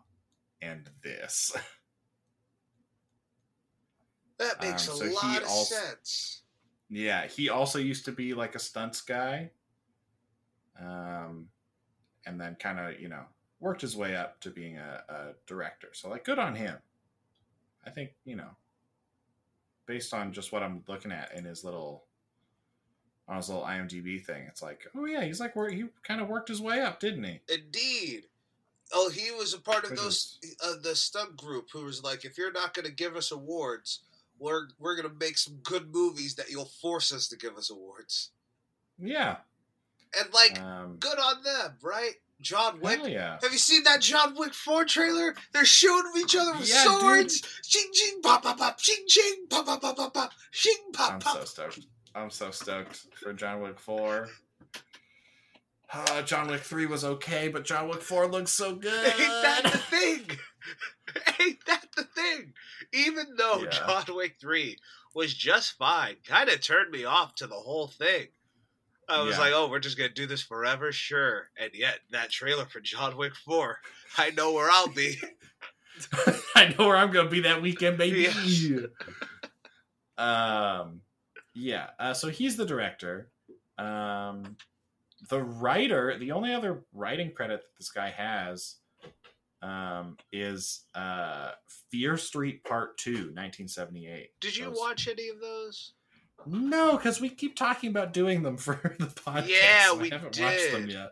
and 0.60 0.90
this. 1.04 1.56
that 4.40 4.60
makes 4.60 4.88
Um, 4.90 4.96
a 4.96 4.98
so 4.98 5.06
he 5.06 5.14
lot 5.14 5.44
of 5.44 5.50
also- 5.50 5.76
sense. 5.76 6.42
Yeah, 6.90 7.28
he 7.28 7.50
also 7.50 7.78
used 7.80 8.06
to 8.06 8.12
be 8.12 8.34
like 8.34 8.56
a 8.56 8.60
stunts 8.60 9.02
guy. 9.02 9.52
Um, 10.80 11.50
and 12.26 12.40
then 12.42 12.56
kind 12.56 12.80
of, 12.80 13.00
you 13.00 13.08
know, 13.10 13.26
worked 13.60 13.82
his 13.82 13.96
way 13.96 14.16
up 14.16 14.40
to 14.42 14.50
being 14.50 14.78
a, 14.78 15.04
a 15.10 15.34
director. 15.46 15.90
So, 15.94 16.10
like, 16.10 16.24
good 16.24 16.40
on 16.40 16.56
him. 16.56 16.78
I 17.88 17.90
think, 17.92 18.12
you 18.26 18.36
know, 18.36 18.50
based 19.86 20.14
on 20.14 20.34
just 20.34 20.52
what 20.52 20.62
I'm 20.62 20.84
looking 20.88 21.12
at 21.12 21.34
in 21.34 21.46
his 21.46 21.64
little, 21.64 22.04
on 23.28 23.38
his 23.38 23.50
little 23.50 23.64
IMDb 23.64 24.24
thing, 24.24 24.44
it's 24.48 24.62
like, 24.62 24.86
oh, 24.96 25.06
yeah, 25.06 25.24
he's 25.24 25.40
like, 25.40 25.54
he 25.72 25.86
kind 26.04 26.22
of 26.22 26.28
worked 26.28 26.50
his 26.50 26.62
way 26.62 26.82
up, 26.82 27.00
didn't 27.00 27.24
he? 27.24 27.40
Indeed. 27.54 28.24
Oh, 28.94 29.10
he 29.10 29.32
was 29.32 29.54
a 29.54 29.60
part 29.60 29.84
of 29.84 29.92
Which 29.92 30.00
those 30.00 30.40
uh, 30.64 30.76
the 30.82 30.96
stunt 30.96 31.36
group 31.36 31.70
who 31.74 31.84
was 31.84 32.04
like, 32.04 32.24
if 32.24 32.38
you're 32.38 32.54
not 32.54 32.74
going 32.74 32.86
to 32.86 32.92
give 32.92 33.16
us 33.16 33.32
awards, 33.32 34.00
we're 34.40 34.68
we're 34.80 34.96
going 34.96 35.10
to 35.10 35.20
make 35.20 35.38
some 35.38 35.56
good 35.64 35.94
movies 35.94 36.36
that 36.36 36.50
you'll 36.50 36.66
force 36.66 37.12
us 37.14 37.28
to 37.30 37.38
give 37.38 37.58
us 37.58 37.70
awards. 37.70 38.32
Yeah. 38.98 39.38
And 40.18 40.34
like, 40.34 40.62
Um, 40.62 40.98
good 41.00 41.20
on 41.20 41.44
them, 41.44 41.74
right? 41.82 42.16
John 42.42 42.80
Wick. 42.80 43.00
hell 43.00 43.08
yeah. 43.10 43.38
Have 43.42 43.52
you 43.52 43.58
seen 43.58 43.84
that 43.84 44.02
John 44.02 44.36
Wick 44.38 44.54
4 44.54 44.86
trailer? 44.86 45.34
They're 45.54 45.66
shooting 45.66 46.12
each 46.20 46.36
other 46.36 46.52
with 46.58 46.70
Yeah, 46.70 46.84
dude. 46.84 47.00
swords. 47.02 47.42
Ching 47.64 47.90
ching 47.94 48.22
pop 48.22 48.44
pop 48.44 48.58
pop. 48.60 48.78
Ching 48.78 49.04
ching 49.08 49.48
pop 49.50 49.66
pop 49.66 49.82
pop 49.82 49.96
pop 49.98 50.14
pop. 50.14 50.32
Ching 50.52 50.76
pop 50.94 51.14
I'm 51.14 51.20
pop. 51.20 51.38
so 51.38 51.44
stoked. 51.46 51.80
I'm 52.16 52.30
so 52.30 52.52
stoked 52.52 53.06
for 53.22 53.34
John 53.34 53.62
Wick 53.62 53.80
4. 53.80 54.28
Uh, 55.94 56.22
John 56.24 56.48
Wick 56.50 56.62
3 56.62 56.86
was 56.86 57.06
okay, 57.06 57.48
but 57.48 57.64
John 57.64 57.88
Wick 57.88 58.02
4 58.02 58.28
looks 58.28 58.52
so 58.52 58.76
good. 58.76 59.06
Ain't 59.06 59.18
that 59.18 59.62
the 59.64 59.78
thing? 59.78 60.22
Ain't 61.40 61.66
that 61.66 61.86
the 61.96 62.04
thing? 62.04 62.54
Even 62.94 63.36
though 63.38 63.62
Yeah. 63.64 63.70
John 63.70 64.04
Wick 64.16 64.36
3 64.42 64.78
was 65.16 65.34
just 65.34 65.78
fine, 65.78 66.18
kind 66.26 66.50
of 66.50 66.60
turned 66.62 66.92
me 66.92 67.06
off 67.06 67.36
to 67.36 67.48
the 67.48 67.56
whole 67.56 67.88
thing. 67.88 68.28
I 69.10 69.22
was 69.22 69.36
Yeah. 69.36 69.42
like, 69.42 69.54
oh, 69.54 69.70
we're 69.70 69.80
just 69.80 69.98
going 69.98 70.10
to 70.10 70.14
do 70.14 70.26
this 70.28 70.42
forever? 70.42 70.92
Sure. 70.92 71.50
And 71.60 71.72
yet, 71.74 72.00
that 72.12 72.30
trailer 72.30 72.66
for 72.66 72.80
John 72.82 73.16
Wick 73.18 73.36
4, 73.36 73.78
I 74.18 74.32
know 74.32 74.54
where 74.54 74.70
I'll 74.72 74.90
be. 74.90 75.16
I 76.56 76.76
know 76.78 76.88
where 76.88 76.98
I'm 76.98 77.12
going 77.12 77.26
to 77.26 77.32
be 77.32 77.42
that 77.42 77.62
weekend, 77.62 77.98
baby. 77.98 78.24
Yes. 78.24 78.88
um, 80.18 81.02
yeah. 81.54 81.88
Uh, 82.00 82.14
so 82.14 82.30
he's 82.30 82.56
the 82.58 82.66
director. 82.66 83.32
Um, 83.78 84.58
the 85.30 85.42
writer, 85.44 86.18
the 86.18 86.32
only 86.32 86.54
other 86.54 86.84
writing 86.94 87.32
credit 87.32 87.62
that 87.62 87.78
this 87.80 87.90
guy 87.92 88.10
has 88.10 88.76
um, 89.62 90.18
is 90.32 90.84
uh, 90.94 91.52
Fear 91.92 92.18
Street 92.18 92.64
Part 92.64 92.98
2, 93.00 93.12
1978. 93.12 94.30
Did 94.40 94.56
you 94.58 94.66
Those- 94.66 94.78
watch 94.78 95.08
any 95.08 95.30
of 95.30 95.40
those? 95.40 95.94
No, 96.46 96.96
because 96.98 97.20
we 97.20 97.30
keep 97.30 97.56
talking 97.56 97.90
about 97.90 98.14
doing 98.14 98.44
them 98.44 98.58
for 98.58 98.76
the 99.00 99.06
podcast. 99.08 99.48
Yeah, 99.50 99.94
we 99.94 100.12
I 100.12 100.16
haven't 100.16 100.40
watched 100.40 100.72
them 100.72 100.90
yet. 100.90 101.12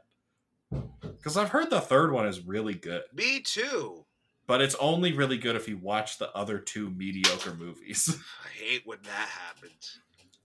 Because 1.02 1.36
I've 1.38 1.50
heard 1.50 1.70
the 1.70 1.82
third 1.82 2.12
one 2.12 2.28
is 2.28 2.40
really 2.46 2.74
good, 2.74 3.04
Me 3.14 3.40
too. 3.42 4.06
but 4.48 4.62
it's 4.62 4.76
only 4.76 5.12
really 5.14 5.38
good 5.38 5.56
if 5.56 5.68
you 5.68 5.78
watch 5.78 6.18
the 6.18 6.32
other 6.36 6.60
two 6.60 6.90
mediocre 6.92 7.54
movies, 7.54 8.18
I 8.46 8.50
hate 8.64 8.82
when 8.86 9.00
that 9.04 9.30
happens. 9.30 10.00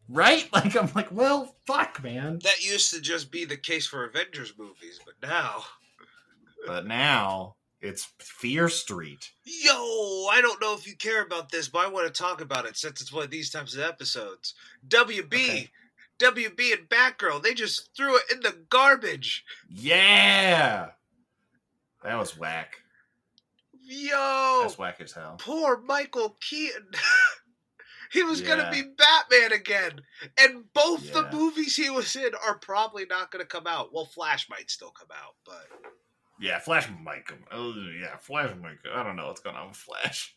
right? 0.09 0.49
Like 0.53 0.77
I'm 0.77 0.91
like, 0.95 1.11
well, 1.13 1.55
fuck, 1.67 2.03
man. 2.03 2.39
That 2.43 2.65
used 2.65 2.93
to 2.95 3.01
just 3.01 3.31
be 3.31 3.45
the 3.45 3.57
case 3.57 3.87
for 3.87 4.05
Avengers 4.05 4.55
movies, 4.59 4.99
but 5.05 5.15
now. 5.27 5.65
But 6.67 6.87
now 6.87 7.57
it's 7.81 8.13
Fear 8.19 8.69
Street. 8.69 9.31
Yo, 9.45 9.73
I 10.31 10.41
don't 10.43 10.61
know 10.61 10.75
if 10.75 10.87
you 10.87 10.97
care 10.97 11.23
about 11.23 11.51
this, 11.51 11.69
but 11.69 11.81
I 11.87 11.89
want 11.89 12.13
to 12.13 12.23
talk 12.23 12.41
about 12.41 12.67
it 12.67 12.77
since 12.77 13.01
it's 13.01 13.13
one 13.13 13.25
of 13.25 13.31
these 13.31 13.51
types 13.51 13.75
of 13.75 13.81
episodes. 13.81 14.55
WB, 14.89 15.33
Okay. 15.33 15.71
WB 16.19 16.73
and 16.75 16.89
Batgirl, 16.89 17.43
they 17.43 17.55
just 17.55 17.91
threw 17.97 18.17
it 18.17 18.25
in 18.33 18.41
the 18.41 18.53
garbage. 18.69 19.45
Yeah, 19.69 20.91
that 22.03 22.19
was 22.19 22.37
whack. 22.37 22.77
Yo, 23.83 24.61
That's 24.63 24.79
whack 24.79 25.01
as 25.01 25.13
hell. 25.13 25.37
poor 25.39 25.79
Michael 25.81 26.37
Keaton. 26.41 26.91
he 28.13 28.23
was 28.23 28.41
Yeah. 28.41 28.49
gonna 28.57 28.71
be 28.71 28.83
Batman 28.83 29.53
again, 29.53 30.01
and 30.39 30.73
both 30.75 31.03
Yeah. 31.05 31.13
the 31.23 31.31
movies 31.33 31.75
he 31.77 31.91
was 31.91 32.15
in 32.15 32.35
are 32.35 32.59
probably 32.59 33.07
not 33.07 33.31
gonna 33.31 33.47
come 33.47 33.67
out. 33.67 33.93
Well, 33.93 34.05
Flash 34.07 34.49
might 34.49 34.71
still 34.71 34.91
come 34.93 35.09
out, 35.13 35.37
but 35.45 35.67
Yeah, 36.41 36.59
Flash 36.59 36.89
might 37.03 37.27
come. 37.27 37.39
Oh 37.53 37.75
yeah, 38.01 38.17
Flash 38.17 38.51
come. 38.51 38.65
I 38.95 39.03
don't 39.03 39.17
know 39.17 39.27
what's 39.27 39.41
going 39.41 39.57
on 39.57 39.69
with 39.69 39.77
Flash. 39.77 40.35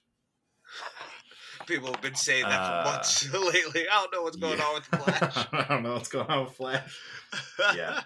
people 1.67 1.91
have 1.91 2.01
been 2.01 2.15
saying 2.15 2.43
that 2.43 2.59
Uh, 2.59 2.83
for 2.83 2.89
months 2.91 3.33
lately. 3.33 3.87
I 3.89 3.93
don't 4.01 4.11
know 4.13 4.21
what's 4.23 4.37
going 4.37 4.57
Yeah. 4.57 4.65
on 4.65 4.73
with 4.75 4.85
Flash. 4.85 5.47
I 5.53 5.65
don't 5.69 5.83
know 5.83 5.93
what's 5.93 6.09
going 6.09 6.27
on 6.27 6.45
with 6.45 6.53
Flash. 6.53 6.99
Yeah. 7.75 8.01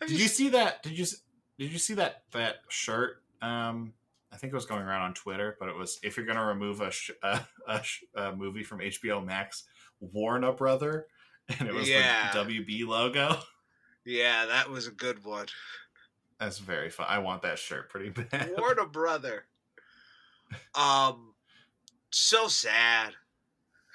Did 0.00 0.10
you 0.12 0.28
see 0.28 0.50
that? 0.50 0.82
Did 0.82 0.98
you 0.98 1.04
did 1.58 1.72
you 1.72 1.78
see 1.78 1.94
that 1.94 2.22
that 2.32 2.56
shirt? 2.68 3.22
Um, 3.42 3.92
I 4.32 4.36
think 4.36 4.52
it 4.52 4.56
was 4.56 4.64
going 4.66 4.82
around 4.82 5.02
on 5.02 5.14
Twitter, 5.14 5.56
but 5.60 5.68
it 5.68 5.76
was 5.76 5.98
if 6.02 6.16
you're 6.16 6.24
gonna 6.26 6.46
remove 6.46 6.80
a 6.80 6.90
sh- 6.90 7.10
a, 7.22 7.40
a, 7.68 7.82
sh- 7.82 8.04
a 8.14 8.34
movie 8.34 8.62
from 8.62 8.78
HBO 8.78 9.22
Max, 9.24 9.64
Warner 10.00 10.52
Brother, 10.52 11.06
and 11.58 11.68
it 11.68 11.74
was 11.74 11.88
Yeah. 11.88 12.32
the 12.32 12.38
WB 12.44 12.86
logo. 12.86 13.36
Yeah, 14.06 14.46
that 14.46 14.70
was 14.70 14.86
a 14.86 14.90
good 14.90 15.22
one. 15.24 15.46
That's 16.42 16.58
very 16.58 16.90
fun. 16.90 17.06
I 17.08 17.18
want 17.18 17.42
that 17.42 17.56
shirt 17.56 17.88
pretty 17.88 18.08
bad. 18.30 18.50
Warner 18.58 18.84
Brother. 18.86 19.44
Um, 20.74 21.34
so 22.10 22.48
sad. 22.48 23.12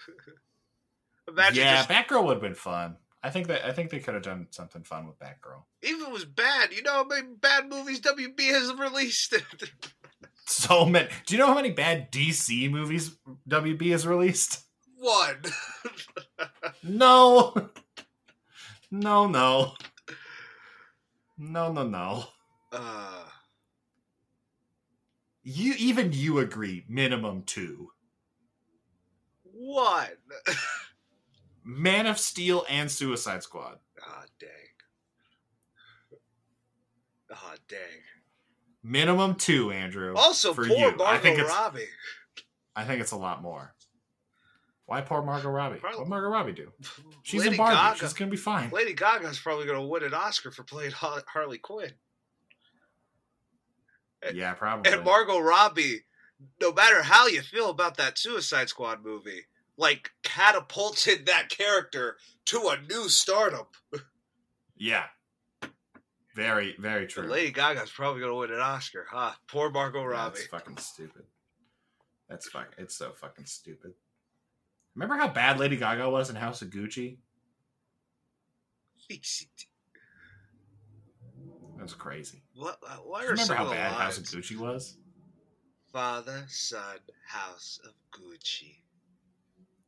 Imagine 1.27 1.57
yeah, 1.57 1.75
just, 1.85 1.89
Batgirl 1.89 2.23
would 2.23 2.35
have 2.35 2.41
been 2.41 2.55
fun. 2.55 2.95
I 3.21 3.29
think 3.31 3.47
that 3.47 3.65
I 3.65 3.73
think 3.73 3.89
they 3.89 3.99
could 3.99 4.13
have 4.13 4.23
done 4.23 4.47
something 4.51 4.83
fun 4.83 5.07
with 5.07 5.19
Batgirl. 5.19 5.63
even 5.83 6.03
if 6.03 6.07
it 6.07 6.13
was 6.13 6.23
bad. 6.23 6.71
You 6.71 6.83
know 6.83 6.93
how 6.93 7.03
many 7.03 7.27
bad 7.27 7.67
movies 7.67 7.99
WB 7.99 8.39
has 8.51 8.73
released? 8.73 9.35
So 10.49 10.85
many. 10.85 11.09
Do 11.25 11.35
you 11.35 11.39
know 11.41 11.47
how 11.47 11.55
many 11.55 11.71
bad 11.71 12.09
DC 12.09 12.71
movies 12.71 13.17
WB 13.49 13.91
has 13.91 14.07
released? 14.07 14.61
one. 14.97 15.41
No. 16.81 17.53
No, 18.89 19.27
no. 19.27 19.73
No, 21.37 21.73
no, 21.73 21.83
no. 21.83 22.23
Uh, 22.71 23.23
You 25.43 25.73
even 25.77 26.11
you 26.13 26.39
agree 26.39 26.85
minimum 26.87 27.43
2. 27.45 27.89
one. 29.53 30.07
Man 31.63 32.05
of 32.07 32.17
Steel 32.17 32.65
and 32.69 32.89
Suicide 32.89 33.43
Squad. 33.43 33.77
Ah, 34.01 34.23
dang. 34.39 34.49
Ah, 37.33 37.55
dang. 37.67 37.79
Minimum 38.83 39.35
2, 39.35 39.71
Andrew. 39.71 40.13
Also, 40.15 40.53
for 40.53 40.65
poor 40.65 40.77
you. 40.77 40.87
I 40.87 40.95
Margot 40.95 41.21
think 41.23 41.39
it's 41.39 41.49
Robbie. 41.49 41.87
I 42.75 42.85
think 42.85 43.01
it's 43.01 43.11
a 43.11 43.17
lot 43.17 43.41
more. 43.41 43.73
Why 44.85 45.01
poor 45.01 45.21
Margot 45.21 45.49
Robbie? 45.49 45.79
Probably- 45.79 45.99
What 45.99 46.07
Margot 46.07 46.29
Robbie 46.29 46.53
do? 46.53 46.71
She's 47.23 47.41
Lady 47.41 47.55
in 47.55 47.57
Barbie. 47.57 47.75
Gaga. 47.75 47.99
She's 47.99 48.13
going 48.13 48.29
to 48.31 48.35
be 48.35 48.41
fine. 48.41 48.69
Lady 48.69 48.93
Gaga's 48.93 49.39
probably 49.39 49.65
going 49.65 49.79
to 49.81 49.85
win 49.87 50.03
an 50.03 50.13
Oscar 50.13 50.51
for 50.51 50.63
playing 50.63 50.91
Harley 50.93 51.57
Quinn. 51.57 51.91
Yeah, 54.35 54.53
probably. 54.55 54.91
And 54.91 55.03
Margot 55.03 55.39
Robbie, 55.39 56.05
no 56.61 56.71
matter 56.71 57.03
how 57.03 57.27
you 57.27 57.41
feel 57.41 57.69
about 57.69 57.97
that 57.97 58.17
Suicide 58.17 58.69
Squad 58.69 59.03
movie, 59.03 59.41
like 59.77 60.11
catapulted 60.23 61.25
that 61.25 61.49
character 61.49 62.17
to 62.45 62.69
a 62.69 62.81
new 62.81 63.09
stardom. 63.09 63.67
yeah. 64.75 65.05
Very, 66.35 66.75
very 66.77 67.07
true. 67.07 67.27
Lady 67.27 67.51
Gaga's 67.51 67.89
probably 67.89 68.19
going 68.21 68.31
to 68.31 68.37
win 68.37 68.51
an 68.51 68.59
Oscar, 68.59 69.07
huh? 69.09 69.31
Poor 69.47 69.71
Margot 69.71 70.03
Robbie. 70.03 70.35
That's 70.35 70.47
fucking 70.47 70.77
stupid. 70.77 71.23
That's 72.29 72.47
fuck. 72.47 72.75
It's 72.77 72.95
so 72.95 73.11
fucking 73.11 73.45
stupid. 73.45 73.93
Remember 74.93 75.15
how 75.15 75.29
bad 75.29 75.59
Lady 75.59 75.77
Gaga 75.77 76.09
was 76.09 76.29
in 76.29 76.35
House 76.35 76.61
of 76.61 76.69
Gucci? 76.69 77.17
That's 81.77 81.93
crazy. 81.93 82.41
What? 82.55 82.77
uh, 82.87 82.95
What 82.97 83.21
are 83.21 83.25
you 83.25 83.29
remember 83.31 83.55
how 83.55 83.71
bad 83.71 83.91
House 83.93 84.17
of? 84.17 84.23
Gucci 84.25 84.57
was? 84.57 84.97
Father, 85.91 86.43
son, 86.47 86.97
House 87.27 87.79
of 87.85 87.91
Gucci. 88.11 88.75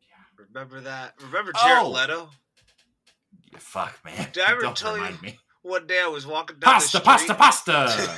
Yeah. 0.02 0.46
Remember 0.48 0.82
that? 0.82 1.14
Remember 1.24 1.52
Jared 1.62 1.84
Oh! 1.84 1.90
Leto? 1.92 2.30
Yeah, 3.52 3.60
fuck, 3.60 3.98
man. 4.06 4.30
Did 4.32 4.44
I 4.44 4.52
ever 4.52 4.62
Don't 4.62 4.78
tell 4.78 4.96
you- 4.98 5.04
remind 5.04 5.22
me. 5.22 5.40
One 5.62 5.88
day 5.88 6.02
I 6.02 6.08
was 6.08 6.26
walking 6.26 6.58
down 6.60 6.74
Pasta, 6.76 7.00
the 7.00 7.04
pasta, 7.04 7.24
street. 7.26 7.38
pasta. 7.38 8.10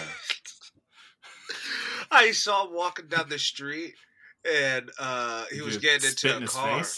I 2.12 2.32
saw 2.32 2.66
him 2.68 2.74
walking 2.76 3.08
down 3.08 3.30
the 3.30 3.40
street, 3.40 3.94
and 4.50 4.92
uh, 5.00 5.46
he 5.50 5.58
Did 5.58 5.66
was 5.66 5.78
getting 5.78 6.10
into 6.10 6.38
a 6.38 6.48
car. 6.48 6.84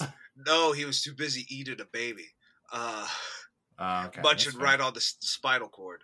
No, 0.47 0.71
he 0.71 0.83
was 0.83 1.03
too 1.03 1.13
busy 1.13 1.45
eating 1.47 1.79
a 1.79 1.85
baby, 1.93 2.25
uh, 2.71 3.07
Uh, 3.77 4.05
okay, 4.07 4.19
munching 4.21 4.57
right 4.57 4.81
on 4.81 4.91
the 4.95 4.99
spinal 4.99 5.69
cord. 5.69 6.01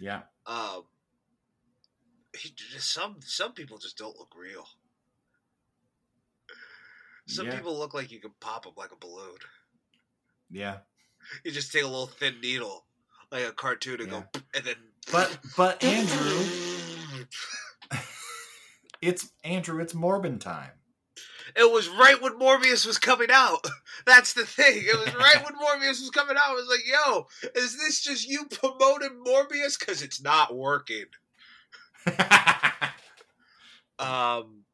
Yeah. 0.00 0.22
Um, 0.46 0.84
he 2.36 2.50
just, 2.50 2.92
some 2.92 3.16
some 3.20 3.52
people 3.52 3.78
just 3.78 3.98
don't 3.98 4.16
look 4.18 4.34
real. 4.36 4.66
Some 7.26 7.46
Yeah. 7.46 7.56
people 7.56 7.78
look 7.78 7.94
like 7.94 8.10
you 8.10 8.20
can 8.20 8.32
pop 8.40 8.64
them 8.64 8.72
like 8.76 8.92
a 8.92 8.96
balloon. 8.96 9.36
Yeah. 10.50 10.78
You 11.44 11.50
just 11.50 11.72
take 11.72 11.82
a 11.82 11.86
little 11.86 12.06
thin 12.06 12.40
needle, 12.40 12.86
like 13.30 13.44
a 13.44 13.52
cartoon, 13.52 14.00
and 14.00 14.10
go, 14.10 14.24
and 14.54 14.64
then. 14.64 14.76
But 15.12 15.38
but 15.56 15.82
Andrew, 15.84 16.44
it's 19.02 19.30
Andrew, 19.44 19.80
it's 19.80 19.92
Morbin 19.92 20.40
time. 20.40 20.77
It 21.56 21.70
was 21.70 21.88
right 21.88 22.20
when 22.20 22.38
Morbius 22.38 22.86
was 22.86 22.98
coming 22.98 23.30
out. 23.30 23.64
That's 24.06 24.32
the 24.32 24.44
thing. 24.46 24.82
It 24.84 24.98
was 24.98 25.14
right 25.14 25.44
when 25.44 25.54
Morbius 25.54 26.00
was 26.00 26.10
coming 26.10 26.36
out. 26.36 26.50
I 26.50 26.54
was 26.54 26.68
like, 26.68 26.86
yo, 26.86 27.26
is 27.54 27.76
this 27.76 28.00
just 28.00 28.28
you 28.28 28.46
promoting 28.46 29.22
Morbius? 29.26 29.78
Because 29.78 30.02
it's 30.02 30.22
not 30.22 30.54
working. 30.54 31.06
Um, 33.98 34.64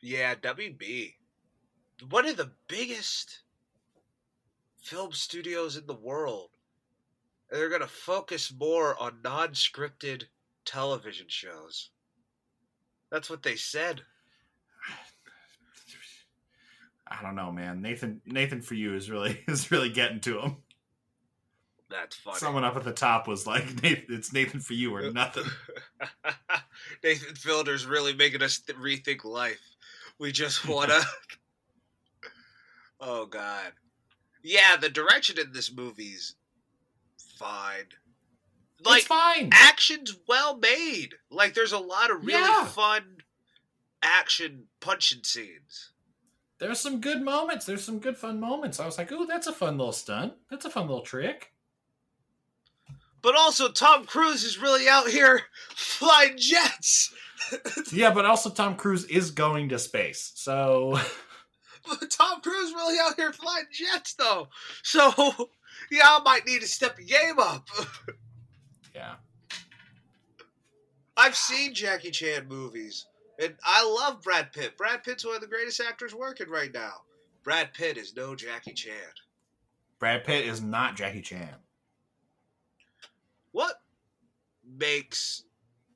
yeah, 0.00 0.34
WB. 0.36 1.14
One 2.08 2.26
of 2.26 2.36
the 2.36 2.52
biggest 2.68 3.40
film 4.80 5.12
studios 5.12 5.76
in 5.76 5.86
the 5.86 5.94
world. 5.94 6.50
They're 7.50 7.68
going 7.68 7.80
to 7.80 7.88
focus 7.88 8.52
more 8.56 9.00
on 9.02 9.20
non 9.24 9.50
scripted 9.50 10.24
television 10.64 11.26
shows. 11.28 11.90
That's 13.10 13.28
what 13.28 13.42
they 13.42 13.56
said. 13.56 14.02
I 17.10 17.22
don't 17.22 17.34
know, 17.34 17.50
man. 17.50 17.82
Nathan 17.82 18.20
Nathan 18.24 18.62
for 18.62 18.74
you 18.74 18.94
is 18.94 19.10
really 19.10 19.42
is 19.48 19.70
really 19.70 19.90
getting 19.90 20.20
to 20.20 20.40
him. 20.40 20.56
That's 21.90 22.14
funny. 22.16 22.38
Someone 22.38 22.62
up 22.62 22.76
at 22.76 22.84
the 22.84 22.92
top 22.92 23.26
was 23.26 23.46
like, 23.48 23.82
Nathan, 23.82 24.04
"It's 24.10 24.32
Nathan 24.32 24.60
for 24.60 24.74
you 24.74 24.94
or 24.94 25.04
uh, 25.06 25.10
nothing." 25.10 25.44
Nathan 27.04 27.34
Fielder's 27.34 27.84
really 27.84 28.14
making 28.14 28.42
us 28.42 28.58
th- 28.60 28.78
rethink 28.78 29.24
life. 29.24 29.60
We 30.18 30.30
just 30.30 30.66
wanna. 30.68 31.00
oh 33.00 33.26
God, 33.26 33.72
yeah. 34.42 34.76
The 34.76 34.88
direction 34.88 35.38
in 35.38 35.52
this 35.52 35.72
movie's 35.74 36.36
fine. 37.38 37.86
Like 38.84 38.98
it's 39.00 39.06
fine. 39.08 39.50
action's 39.52 40.16
well 40.28 40.56
made. 40.56 41.14
Like 41.30 41.54
there's 41.54 41.72
a 41.72 41.78
lot 41.78 42.10
of 42.10 42.24
really 42.24 42.40
Yeah. 42.40 42.66
fun 42.66 43.02
action 44.02 44.64
punching 44.80 45.24
scenes. 45.24 45.90
There's 46.60 46.78
some 46.78 47.00
good 47.00 47.22
moments. 47.22 47.64
There's 47.64 47.82
some 47.82 47.98
good 47.98 48.16
fun 48.16 48.38
moments. 48.38 48.78
I 48.78 48.86
was 48.86 48.98
like, 48.98 49.10
"Ooh, 49.10 49.26
that's 49.26 49.46
a 49.46 49.52
fun 49.52 49.78
little 49.78 49.92
stunt. 49.92 50.34
That's 50.50 50.66
a 50.66 50.70
fun 50.70 50.86
little 50.86 51.02
trick." 51.02 51.52
But 53.22 53.34
also, 53.36 53.70
Tom 53.70 54.04
Cruise 54.04 54.44
is 54.44 54.58
really 54.58 54.88
out 54.88 55.08
here 55.08 55.42
flying 55.74 56.36
jets. 56.36 57.12
Yeah, 57.90 58.12
but 58.12 58.26
also 58.26 58.50
Tom 58.50 58.76
Cruise 58.76 59.04
is 59.06 59.30
going 59.30 59.70
to 59.70 59.78
space, 59.78 60.30
so 60.36 61.00
Tom 62.10 62.40
Cruise 62.42 62.72
really 62.72 62.98
out 63.00 63.16
here 63.16 63.32
flying 63.32 63.64
jets, 63.72 64.14
though. 64.14 64.48
So, 64.82 65.10
y'all 65.90 66.22
might 66.22 66.46
need 66.46 66.60
to 66.60 66.68
step 66.68 66.98
your 66.98 67.08
game 67.08 67.38
up. 67.38 67.66
yeah. 68.94 69.14
I've 71.16 71.34
seen 71.34 71.74
Jackie 71.74 72.10
Chan 72.10 72.46
movies, 72.46 73.06
and 73.40 73.54
I 73.64 73.84
love 73.84 74.22
Brad 74.22 74.52
Pitt. 74.52 74.76
Brad 74.76 75.02
Pitt's 75.02 75.24
one 75.24 75.34
of 75.34 75.40
the 75.40 75.46
greatest 75.46 75.80
actors 75.80 76.14
working 76.14 76.48
right 76.48 76.72
now. 76.72 76.92
Brad 77.42 77.72
Pitt 77.72 77.96
is 77.96 78.14
no 78.14 78.34
Jackie 78.34 78.74
Chan. 78.74 78.94
Brad 79.98 80.24
Pitt 80.24 80.46
is 80.46 80.62
not 80.62 80.96
Jackie 80.96 81.22
Chan. 81.22 81.54
What 83.52 83.80
makes 84.78 85.44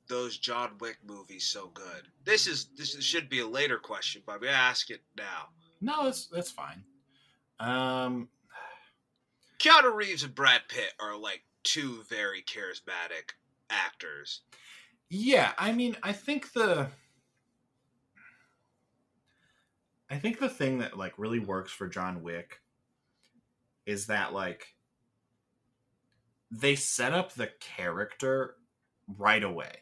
those 0.07 0.37
John 0.37 0.71
Wick 0.79 0.97
movies 1.05 1.45
so 1.45 1.67
good? 1.73 2.07
This 2.23 2.47
is 2.47 2.69
this 2.77 3.01
should 3.03 3.29
be 3.29 3.39
a 3.39 3.47
later 3.47 3.77
question, 3.77 4.23
but 4.25 4.33
I'm 4.33 4.41
gonna 4.41 4.51
ask 4.51 4.89
it 4.89 5.01
now. 5.17 5.49
No, 5.81 6.05
that's 6.05 6.27
that's 6.27 6.51
fine. 6.51 6.83
Um, 7.59 8.27
Keanu 9.59 9.95
Reeves 9.95 10.23
and 10.23 10.35
Brad 10.35 10.61
Pitt 10.67 10.93
are 10.99 11.17
like 11.17 11.43
two 11.63 12.03
very 12.09 12.41
charismatic 12.43 13.33
actors. 13.69 14.41
yeah, 15.09 15.53
I 15.57 15.71
mean, 15.71 15.95
I 16.03 16.11
think 16.11 16.51
the 16.53 16.87
I 20.09 20.17
think 20.17 20.39
the 20.39 20.49
thing 20.49 20.79
that 20.79 20.97
like 20.97 21.17
really 21.17 21.39
works 21.39 21.71
for 21.71 21.87
John 21.87 22.21
Wick 22.21 22.61
is 23.85 24.07
that 24.07 24.33
like 24.33 24.75
they 26.51 26.75
set 26.75 27.13
up 27.13 27.33
the 27.33 27.49
character 27.59 28.55
right 29.17 29.43
away. 29.43 29.73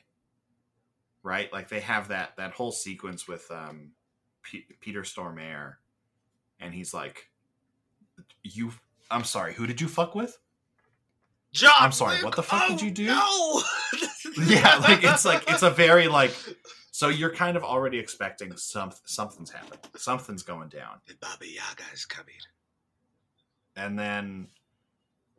Right? 1.23 1.51
Like 1.51 1.69
they 1.69 1.79
have 1.81 2.09
that 2.09 2.35
that 2.37 2.51
whole 2.51 2.71
sequence 2.71 3.27
with 3.27 3.49
um 3.51 3.91
P- 4.43 4.65
Peter 4.79 5.03
Stormare 5.03 5.75
and 6.59 6.73
he's 6.73 6.93
like 6.93 7.29
you 8.43 8.71
I'm 9.11 9.23
sorry, 9.23 9.53
who 9.53 9.67
did 9.67 9.81
you 9.81 9.87
fuck 9.87 10.15
with? 10.15 10.37
John, 11.51 11.71
I'm 11.79 11.91
sorry, 11.91 12.15
Wick- 12.15 12.25
what 12.25 12.35
the 12.35 12.43
fuck 12.43 12.67
did 12.67 12.81
oh, 12.81 12.85
you 12.85 12.91
do? 12.91 13.05
No. 13.07 13.61
yeah, 14.47 14.77
like 14.77 15.03
it's 15.03 15.25
like 15.25 15.43
it's 15.47 15.61
a 15.61 15.69
very 15.69 16.07
like 16.07 16.33
so 16.93 17.09
you're 17.09 17.33
kind 17.33 17.57
of 17.57 17.63
already 17.63 17.97
expecting 17.97 18.55
some 18.55 18.91
something's 19.05 19.49
happened. 19.49 19.79
Something's 19.97 20.43
going 20.43 20.69
down. 20.69 20.99
The 21.07 21.15
Baba 21.15 21.47
Yaga 21.47 21.85
is 21.91 22.05
coming. 22.05 22.35
And 23.75 23.97
then 23.97 24.49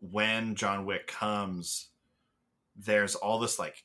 when 0.00 0.56
John 0.56 0.84
Wick 0.84 1.06
comes, 1.06 1.90
there's 2.74 3.14
all 3.14 3.38
this 3.38 3.56
like 3.56 3.84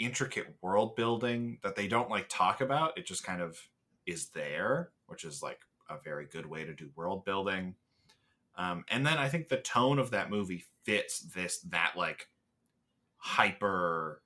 intricate 0.00 0.56
world 0.60 0.96
building 0.96 1.58
that 1.62 1.76
they 1.76 1.86
don't 1.86 2.10
like 2.10 2.26
talk 2.28 2.60
about. 2.60 2.98
It 2.98 3.06
just 3.06 3.22
kind 3.22 3.40
of 3.40 3.56
is 4.04 4.30
there, 4.30 4.90
which 5.06 5.22
is 5.22 5.44
like 5.44 5.60
a 5.88 5.98
very 6.02 6.26
good 6.26 6.46
way 6.46 6.64
to 6.64 6.74
do 6.74 6.90
world 6.96 7.24
building. 7.24 7.76
Um, 8.56 8.84
and 8.88 9.06
then 9.06 9.18
I 9.18 9.28
think 9.28 9.48
the 9.48 9.58
tone 9.58 10.00
of 10.00 10.10
that 10.10 10.28
movie 10.28 10.64
fits 10.82 11.20
this 11.20 11.60
that 11.68 11.92
like 11.96 12.26
hyper 13.18 14.22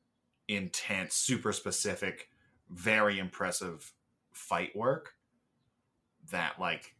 intense, 0.49 1.15
super 1.15 1.53
specific, 1.53 2.30
very 2.71 3.19
impressive 3.19 3.93
fight 4.33 4.75
work 4.77 5.15
that 6.31 6.59
like 6.61 6.95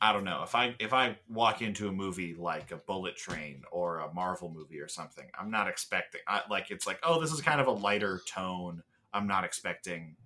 I 0.00 0.12
don't 0.12 0.24
know 0.24 0.42
if 0.42 0.54
I 0.54 0.74
if 0.78 0.92
I 0.92 1.18
walk 1.28 1.60
into 1.62 1.88
a 1.88 1.92
movie 1.92 2.34
like 2.34 2.72
a 2.72 2.76
Bullet 2.76 3.16
Train 3.16 3.62
or 3.70 3.98
a 3.98 4.12
Marvel 4.12 4.50
movie 4.50 4.80
or 4.80 4.88
something, 4.88 5.26
I'm 5.38 5.50
not 5.50 5.68
expecting 5.68 6.22
I, 6.26 6.42
like 6.48 6.70
it's 6.70 6.86
like 6.86 6.98
oh 7.02 7.20
this 7.20 7.32
is 7.32 7.40
kind 7.40 7.60
of 7.60 7.66
a 7.66 7.72
lighter 7.72 8.22
tone. 8.26 8.82
I'm 9.12 9.26
not 9.26 9.44
expecting, 9.44 10.16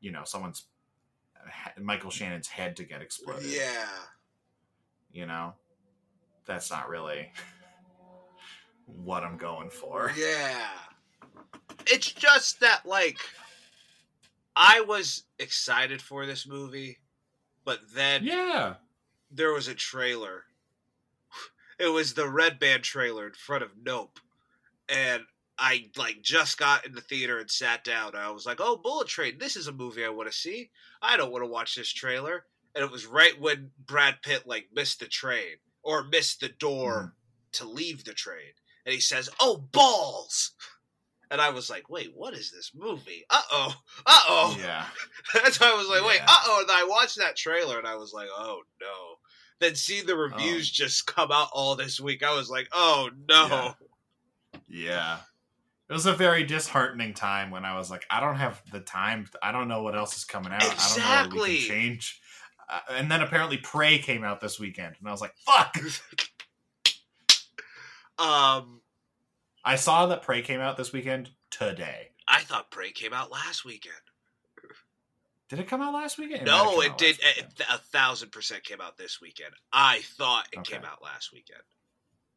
you 0.00 0.12
know, 0.12 0.22
someone's 0.24 0.64
Michael 1.80 2.10
Shannon's 2.10 2.48
head 2.48 2.76
to 2.76 2.84
get 2.84 3.02
exploded. 3.02 3.44
Yeah. 3.44 3.86
you 5.12 5.26
know, 5.26 5.54
that's 6.44 6.70
not 6.70 6.88
really 6.88 7.30
what 8.86 9.22
I'm 9.22 9.36
going 9.36 9.70
for. 9.70 10.12
Yeah. 10.16 10.66
It's 11.86 12.10
just 12.12 12.60
that, 12.60 12.86
like, 12.86 13.18
I 14.56 14.80
was 14.82 15.24
excited 15.38 16.00
for 16.00 16.26
this 16.26 16.46
movie, 16.46 16.98
but 17.64 17.80
then 17.94 18.24
Yeah, 18.24 18.74
there 19.30 19.52
was 19.52 19.68
a 19.68 19.74
trailer. 19.74 20.44
It 21.78 21.88
was 21.88 22.14
the 22.14 22.28
Red 22.28 22.60
Band 22.60 22.84
trailer 22.84 23.26
in 23.26 23.32
front 23.32 23.64
of 23.64 23.70
Nope. 23.82 24.20
And 24.88 25.24
I, 25.58 25.90
like, 25.96 26.22
just 26.22 26.56
got 26.56 26.86
in 26.86 26.92
the 26.94 27.00
theater 27.00 27.38
and 27.38 27.50
sat 27.50 27.84
down. 27.84 28.14
I 28.14 28.30
was 28.30 28.46
like, 28.46 28.60
oh, 28.60 28.76
Bullet 28.76 29.08
Train, 29.08 29.38
this 29.38 29.56
is 29.56 29.66
a 29.66 29.72
movie 29.72 30.04
I 30.04 30.08
want 30.08 30.30
to 30.30 30.36
see. 30.36 30.70
I 31.02 31.16
don't 31.16 31.32
want 31.32 31.42
to 31.42 31.50
watch 31.50 31.74
this 31.74 31.92
trailer. 31.92 32.44
And 32.74 32.84
it 32.84 32.90
was 32.90 33.06
right 33.06 33.38
when 33.40 33.70
Brad 33.86 34.16
Pitt, 34.22 34.46
like, 34.46 34.68
missed 34.74 35.00
the 35.00 35.06
train 35.06 35.56
or 35.82 36.04
missed 36.04 36.40
the 36.40 36.48
door 36.48 37.00
hmm. 37.02 37.08
to 37.52 37.68
leave 37.68 38.04
the 38.04 38.14
train. 38.14 38.52
And 38.86 38.94
he 38.94 39.00
says, 39.00 39.28
oh, 39.40 39.56
balls! 39.72 40.52
And 41.34 41.42
I 41.42 41.50
was 41.50 41.68
like, 41.68 41.90
wait, 41.90 42.12
what 42.14 42.32
is 42.32 42.52
this 42.52 42.70
movie? 42.76 43.24
Uh 43.28 43.42
oh. 43.50 43.74
Uh 44.06 44.20
oh. 44.28 44.56
yeah, 44.62 44.84
That's 45.34 45.58
why 45.58 45.72
I 45.72 45.74
was 45.74 45.88
like, 45.88 46.06
wait, 46.06 46.20
uh 46.20 46.42
oh. 46.46 46.60
And 46.62 46.70
I 46.70 46.86
watched 46.88 47.18
that 47.18 47.34
trailer 47.34 47.76
and 47.76 47.88
I 47.88 47.96
was 47.96 48.12
like, 48.12 48.28
oh 48.30 48.60
no. 48.80 49.16
Then 49.58 49.74
seeing 49.74 50.06
the 50.06 50.16
reviews 50.16 50.70
just 50.70 51.08
come 51.08 51.32
out 51.32 51.48
all 51.52 51.74
this 51.74 51.98
week, 51.98 52.22
I 52.22 52.36
was 52.36 52.50
like, 52.50 52.68
oh 52.72 53.10
no. 53.28 53.48
Yeah. 53.50 54.60
Yeah. 54.68 55.16
It 55.90 55.92
was 55.92 56.06
a 56.06 56.12
very 56.12 56.44
disheartening 56.44 57.14
time 57.14 57.50
when 57.50 57.64
I 57.64 57.76
was 57.78 57.90
like, 57.90 58.06
I 58.08 58.20
don't 58.20 58.36
have 58.36 58.62
the 58.70 58.78
time. 58.78 59.26
I 59.42 59.50
don't 59.50 59.66
know 59.66 59.82
what 59.82 59.96
else 59.96 60.16
is 60.16 60.24
coming 60.24 60.52
out. 60.52 60.62
I 60.62 60.66
don't 60.68 60.98
know 61.32 61.36
what 61.36 61.48
we 61.48 61.58
can 61.58 61.68
change. 61.68 62.20
Uh, 62.70 62.78
and 62.92 63.10
then 63.10 63.22
apparently 63.22 63.56
Prey 63.56 63.98
came 63.98 64.22
out 64.22 64.40
this 64.40 64.60
weekend, 64.60 64.94
and 65.00 65.08
I 65.08 65.10
was 65.10 65.20
like, 65.20 65.34
fuck. 65.44 65.76
Um, 68.16 68.80
I 69.64 69.76
saw 69.76 70.06
that 70.06 70.22
Prey 70.22 70.42
came 70.42 70.60
out 70.60 70.76
this 70.76 70.92
weekend 70.92 71.30
today. 71.50 72.10
I 72.28 72.40
thought 72.40 72.70
Prey 72.70 72.90
came 72.92 73.12
out 73.12 73.30
last 73.32 73.64
weekend. 73.64 73.94
Did 75.48 75.58
it 75.58 75.68
come 75.68 75.80
out 75.82 75.92
last 75.94 76.18
weekend? 76.18 76.46
might 76.46 76.50
no, 76.50 76.80
it 76.80 76.96
did. 76.98 77.18
weekend. 77.18 77.48
A, 77.70 77.78
thousand 77.78 78.32
percent 78.32 78.64
came 78.64 78.80
out 78.80 78.96
this 78.96 79.20
weekend. 79.20 79.52
I 79.72 80.00
thought 80.16 80.48
it 80.52 80.60
Okay. 80.60 80.74
came 80.76 80.84
out 80.84 81.02
last 81.02 81.32
weekend. 81.32 81.60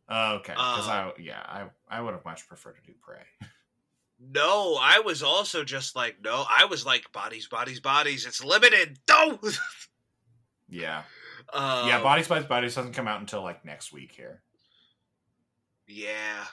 Okay. 0.10 0.54
Because 0.54 0.88
Uh, 0.88 0.92
I, 0.92 1.14
yeah, 1.20 1.40
I, 1.46 1.66
I 1.90 2.02
would 2.02 2.14
have 2.14 2.26
much 2.26 2.48
preferred 2.48 2.76
to 2.76 2.82
do 2.86 2.94
Prey. 3.02 3.24
No, 4.20 4.80
I 4.82 5.02
was 5.02 5.22
also 5.22 5.64
just 5.64 5.96
like, 5.96 6.16
no, 6.24 6.44
I 6.50 6.66
was 6.66 6.84
like, 6.88 7.12
bodies, 7.12 7.48
bodies, 7.48 7.80
bodies. 7.80 8.26
It's 8.26 8.44
limited. 8.44 8.98
No. 9.08 9.40
Yeah, 10.70 11.04
um, 11.54 11.88
yeah. 11.88 12.02
Bodies 12.02 12.28
by 12.28 12.42
Bodies 12.42 12.74
doesn't 12.76 12.92
come 12.94 13.08
out 13.08 13.20
until 13.22 13.42
like 13.44 13.64
next 13.64 13.94
week 13.94 14.12
here. 14.12 14.42
Yeah. 15.88 16.44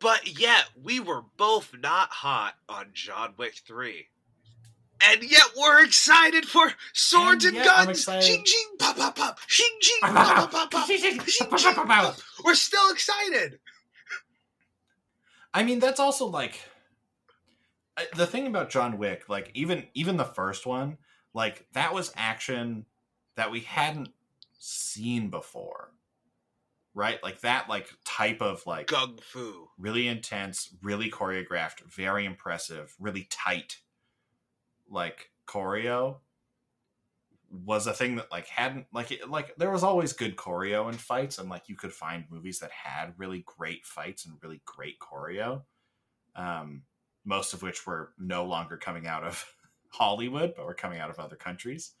But 0.00 0.38
yet, 0.38 0.64
we 0.82 1.00
were 1.00 1.22
both 1.36 1.74
not 1.78 2.10
hot 2.10 2.54
on 2.68 2.90
John 2.92 3.34
Wick 3.36 3.54
3. 3.66 4.06
And 5.06 5.22
yet, 5.22 5.42
we're 5.58 5.84
excited 5.84 6.46
for 6.46 6.72
swords 6.92 7.44
And 7.44 7.56
and, 7.56 7.64
guns! 7.64 7.88
excited- 7.90 8.22
Shing, 8.24 8.44
shing, 8.44 8.76
pop, 8.78 8.96
pop, 8.96 9.16
pop! 9.16 9.38
Pop, 10.00 10.14
pop, 10.36 10.50
pop, 10.50 10.70
pop! 10.70 10.86
Shing, 10.88 11.20
shing, 11.20 11.48
pop. 11.48 12.16
We're 12.44 12.54
still 12.54 12.90
excited! 12.90 13.58
I 15.52 15.62
mean, 15.62 15.78
that's 15.78 16.00
also 16.00 16.26
like 16.26 16.60
the 18.16 18.26
thing 18.26 18.46
about 18.46 18.70
John 18.70 18.98
Wick. 18.98 19.28
Like 19.28 19.50
even 19.54 19.86
even 19.94 20.16
the 20.16 20.24
first 20.24 20.66
one, 20.66 20.98
like 21.32 21.66
that 21.72 21.94
was 21.94 22.12
action 22.16 22.86
that 23.36 23.50
we 23.52 23.60
hadn't 23.60 24.08
seen 24.58 25.28
before, 25.30 25.90
right? 26.94 27.22
Like 27.22 27.40
that 27.40 27.68
like 27.68 27.90
type 28.04 28.40
of 28.40 28.64
like 28.66 28.86
Gun 28.86 29.16
Fu. 29.20 29.68
really 29.78 30.06
intense, 30.08 30.74
really 30.82 31.10
choreographed, 31.10 31.80
very 31.92 32.24
impressive, 32.24 32.94
really 32.98 33.26
tight, 33.30 33.78
like 34.88 35.30
choreo 35.46 36.18
was 37.50 37.86
a 37.86 37.92
thing 37.92 38.16
that 38.16 38.30
like 38.32 38.46
hadn't 38.48 38.86
like 38.92 39.12
it, 39.12 39.30
like 39.30 39.54
there 39.56 39.70
was 39.70 39.84
always 39.84 40.12
good 40.12 40.36
choreo 40.36 40.90
in 40.90 40.98
fights 40.98 41.38
and 41.38 41.48
like 41.48 41.68
you 41.68 41.76
could 41.76 41.92
find 41.92 42.24
movies 42.30 42.58
that 42.58 42.70
had 42.72 43.14
really 43.16 43.44
great 43.46 43.86
fights 43.86 44.24
and 44.24 44.34
really 44.42 44.60
great 44.64 44.98
choreo 44.98 45.62
um 46.34 46.82
most 47.24 47.52
of 47.54 47.62
which 47.62 47.86
were 47.86 48.12
no 48.18 48.44
longer 48.44 48.76
coming 48.76 49.06
out 49.06 49.22
of 49.22 49.44
hollywood 49.90 50.54
but 50.56 50.66
were 50.66 50.74
coming 50.74 50.98
out 50.98 51.10
of 51.10 51.20
other 51.20 51.36
countries 51.36 51.92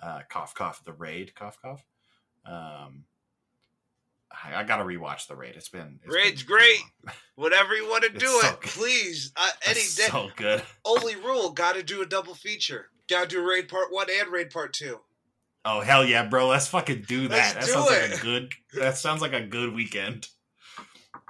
uh 0.00 0.20
cough 0.28 0.54
cough 0.54 0.84
the 0.84 0.92
raid 0.92 1.34
cough 1.34 1.58
cough 1.60 1.84
um 2.46 3.04
I, 4.44 4.60
I 4.60 4.64
gotta 4.64 4.84
rewatch 4.84 5.26
the 5.26 5.36
raid. 5.36 5.54
It's 5.56 5.68
been 5.68 6.00
it's 6.04 6.14
Raid's 6.14 6.42
been 6.42 6.56
great. 6.56 6.80
Whatever 7.34 7.74
you 7.74 7.88
want 7.88 8.04
to 8.04 8.10
do 8.10 8.26
so 8.26 8.48
it, 8.48 8.60
good. 8.60 8.70
please. 8.70 9.32
Uh, 9.36 9.48
any 9.66 9.80
It's 9.80 9.94
day. 9.96 10.06
so 10.10 10.28
good. 10.36 10.62
Only 10.84 11.16
rule: 11.16 11.50
got 11.50 11.74
to 11.74 11.82
do 11.82 12.02
a 12.02 12.06
double 12.06 12.34
feature. 12.34 12.86
Got 13.08 13.30
to 13.30 13.36
do 13.36 13.48
Raid 13.48 13.68
Part 13.68 13.88
One 13.92 14.06
and 14.10 14.30
Raid 14.30 14.50
Part 14.50 14.72
Two. 14.72 15.00
Oh 15.64 15.80
hell 15.80 16.04
yeah, 16.04 16.26
bro! 16.26 16.48
Let's 16.48 16.68
fucking 16.68 17.04
do 17.06 17.28
that. 17.28 17.54
Let's 17.54 17.54
that 17.54 17.66
do 17.66 17.72
sounds 17.72 17.90
like 17.90 18.18
a 18.18 18.22
good. 18.22 18.52
That 18.74 18.98
sounds 18.98 19.22
like 19.22 19.32
a 19.32 19.42
good 19.46 19.74
weekend. 19.74 20.28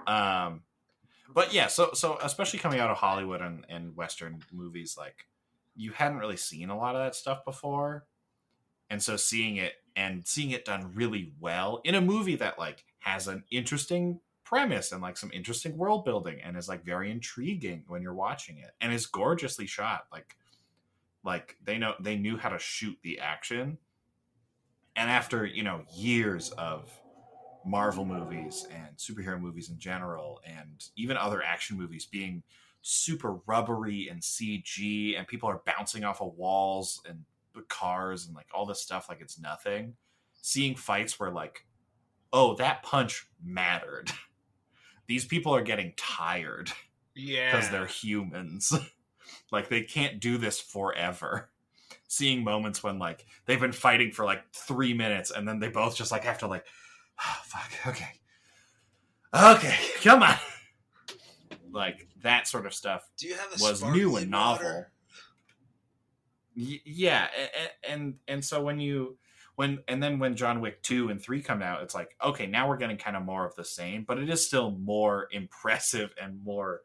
Um, 0.07 0.63
but 1.33 1.53
yeah, 1.53 1.67
so 1.69 1.91
so 1.95 2.19
especially 2.23 2.59
coming 2.59 2.81
out 2.81 2.91
of 2.91 2.97
Hollywood 2.97 3.41
and 3.41 3.65
and 3.69 3.97
Western 3.97 4.43
movies, 4.53 4.97
like 4.99 5.27
you 5.77 5.93
hadn't 5.93 6.19
really 6.19 6.37
seen 6.37 6.71
a 6.71 6.77
lot 6.77 6.95
of 6.95 7.03
that 7.03 7.15
stuff 7.15 7.45
before, 7.45 8.07
and 8.91 9.03
so 9.03 9.17
seeing 9.17 9.57
it 9.57 9.75
and 9.97 10.27
seeing 10.27 10.51
it 10.51 10.65
done 10.65 10.93
really 10.95 11.33
well 11.41 11.81
in 11.85 11.95
a 11.95 12.01
movie 12.01 12.37
that 12.37 12.59
like 12.59 12.85
has 13.03 13.29
an 13.29 13.45
interesting 13.51 14.21
premise 14.45 14.93
and 14.93 15.01
like 15.01 15.17
some 15.17 15.31
interesting 15.33 15.77
world 15.77 16.05
building 16.05 16.41
and 16.43 16.57
is 16.57 16.69
like 16.69 16.85
very 16.85 17.11
intriguing 17.11 17.85
when 17.89 18.03
you're 18.03 18.15
watching 18.15 18.59
it 18.59 18.73
and 18.81 18.93
is 18.93 19.07
gorgeously 19.07 19.67
shot 19.67 20.07
like 20.13 20.37
like 21.25 21.57
they 21.65 21.79
know 21.79 21.95
they 22.01 22.17
knew 22.17 22.37
how 22.37 22.49
to 22.49 22.59
shoot 22.59 22.99
the 23.03 23.19
action. 23.21 23.79
And 24.97 25.11
after 25.11 25.47
you 25.47 25.63
know 25.63 25.83
years 25.95 26.51
of 26.53 26.91
marvel 27.65 28.05
movies 28.05 28.67
and 28.73 28.97
superhero 28.97 29.41
movies 29.41 29.71
in 29.71 29.79
general 29.79 30.41
and 30.45 30.89
even 30.97 31.17
other 31.17 31.43
action 31.43 31.79
movies 31.79 32.05
being 32.05 32.43
super 32.85 33.35
rubbery 33.47 34.09
and 34.09 34.21
cg 34.21 35.17
and 35.17 35.29
people 35.29 35.49
are 35.49 35.63
bouncing 35.65 36.03
off 36.03 36.21
of 36.21 36.35
walls 36.35 37.01
and 37.09 37.25
cars 37.69 38.27
and 38.27 38.35
like 38.35 38.49
all 38.53 38.67
this 38.67 38.83
stuff 38.83 39.09
like 39.09 39.21
it's 39.21 39.39
nothing 39.39 39.95
seeing 40.41 40.75
fights 40.75 41.21
where 41.21 41.31
like 41.31 41.65
oh 42.33 42.55
that 42.57 42.83
punch 42.83 43.27
mattered 43.45 44.11
these 45.07 45.25
people 45.25 45.55
are 45.55 45.63
getting 45.63 45.93
tired 45.97 46.71
Yeah, 47.15 47.51
because 47.53 47.69
they're 47.71 47.87
humans. 47.87 48.73
like 49.53 49.69
they 49.69 49.83
can't 49.83 50.21
do 50.21 50.39
this 50.39 50.61
forever. 50.61 51.51
Seeing 52.09 52.45
moments 52.45 52.83
when 52.83 52.99
like 52.99 53.27
they've 53.47 53.61
been 53.61 53.73
fighting 53.73 54.13
for 54.13 54.25
like 54.25 54.43
three 54.53 54.95
minutes 54.95 55.31
and 55.31 55.47
then 55.47 55.59
they 55.61 55.69
both 55.69 55.97
just 55.97 56.13
like 56.13 56.25
have 56.25 56.39
to 56.39 56.47
like, 56.47 56.65
oh, 57.21 57.37
fuck, 57.45 57.71
okay, 57.87 58.09
okay, 59.35 59.77
come 60.03 60.23
on. 60.23 60.35
Like 61.71 62.07
that 62.23 62.47
sort 62.47 62.67
of 62.67 62.75
stuff 62.75 63.09
Do 63.17 63.27
you 63.27 63.35
have 63.35 63.49
a 63.59 63.63
was 63.63 63.83
new 63.83 64.17
and 64.17 64.31
novel. 64.31 64.85
Y- 66.55 66.81
yeah, 66.85 67.29
a- 67.35 67.45
a- 67.89 67.91
and 67.93 68.17
and 68.29 68.45
so 68.45 68.63
when 68.63 68.79
you 68.79 69.17
when 69.57 69.81
and 69.89 70.03
then 70.03 70.19
when 70.19 70.37
John 70.37 70.61
Wick 70.61 70.83
two 70.83 71.09
and 71.11 71.21
three 71.21 71.43
come 71.43 71.63
out, 71.63 71.83
it's 71.83 71.95
like 71.95 72.17
okay, 72.25 72.47
now 72.47 72.69
we're 72.69 72.77
getting 72.77 72.97
kind 72.97 73.17
of 73.17 73.25
more 73.25 73.47
of 73.47 73.55
the 73.55 73.65
same, 73.65 74.05
but 74.07 74.19
it 74.19 74.29
is 74.29 74.47
still 74.47 74.71
more 74.71 75.29
impressive 75.33 76.15
and 76.21 76.43
more 76.43 76.81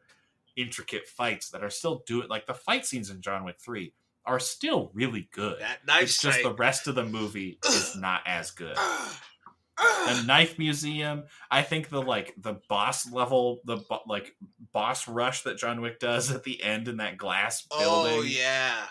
intricate 0.56 1.06
fights 1.06 1.50
that 1.50 1.62
are 1.62 1.70
still 1.70 2.02
doing 2.06 2.24
it. 2.24 2.30
like 2.30 2.46
the 2.46 2.54
fight 2.54 2.84
scenes 2.84 3.10
in 3.10 3.20
John 3.20 3.44
Wick 3.44 3.56
three 3.60 3.92
are 4.28 4.38
still 4.38 4.90
really 4.92 5.28
good. 5.32 5.60
That 5.60 5.86
knife 5.86 6.02
it's 6.02 6.20
just 6.20 6.42
the 6.42 6.54
rest 6.54 6.86
of 6.86 6.94
the 6.94 7.04
movie 7.04 7.58
is 7.66 7.96
not 8.00 8.20
as 8.26 8.50
good. 8.50 8.76
The 8.76 10.22
knife 10.26 10.58
museum, 10.58 11.24
I 11.50 11.62
think 11.62 11.88
the 11.88 12.02
like 12.02 12.34
the 12.36 12.60
boss 12.68 13.10
level, 13.10 13.60
the 13.64 13.76
bo- 13.76 14.02
like 14.06 14.36
boss 14.72 15.08
rush 15.08 15.42
that 15.42 15.56
John 15.56 15.80
Wick 15.80 15.98
does 15.98 16.30
at 16.30 16.44
the 16.44 16.62
end 16.62 16.88
in 16.88 16.98
that 16.98 17.16
glass 17.16 17.66
oh, 17.70 17.78
building 17.80 18.18
oh 18.18 18.22
yeah, 18.22 18.84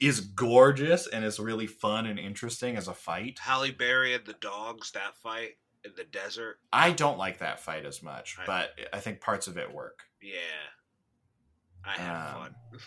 is 0.00 0.20
gorgeous 0.20 1.06
and 1.08 1.24
is 1.24 1.40
really 1.40 1.66
fun 1.66 2.06
and 2.06 2.18
interesting 2.18 2.76
as 2.76 2.86
a 2.88 2.94
fight. 2.94 3.38
Halle 3.40 3.72
Berry 3.72 4.14
and 4.14 4.24
the 4.24 4.34
dogs. 4.34 4.92
That 4.92 5.16
fight 5.16 5.52
in 5.84 5.92
the 5.96 6.04
desert. 6.04 6.58
I 6.72 6.92
don't 6.92 7.18
like 7.18 7.38
that 7.38 7.60
fight 7.60 7.84
as 7.84 8.02
much, 8.02 8.36
Right. 8.38 8.46
but 8.46 8.70
I 8.92 9.00
think 9.00 9.20
parts 9.20 9.46
of 9.48 9.56
it 9.58 9.72
work. 9.72 10.00
Yeah, 10.20 10.38
I 11.84 11.90
had 11.92 12.16
Um, 12.34 12.34
fun. 12.42 12.54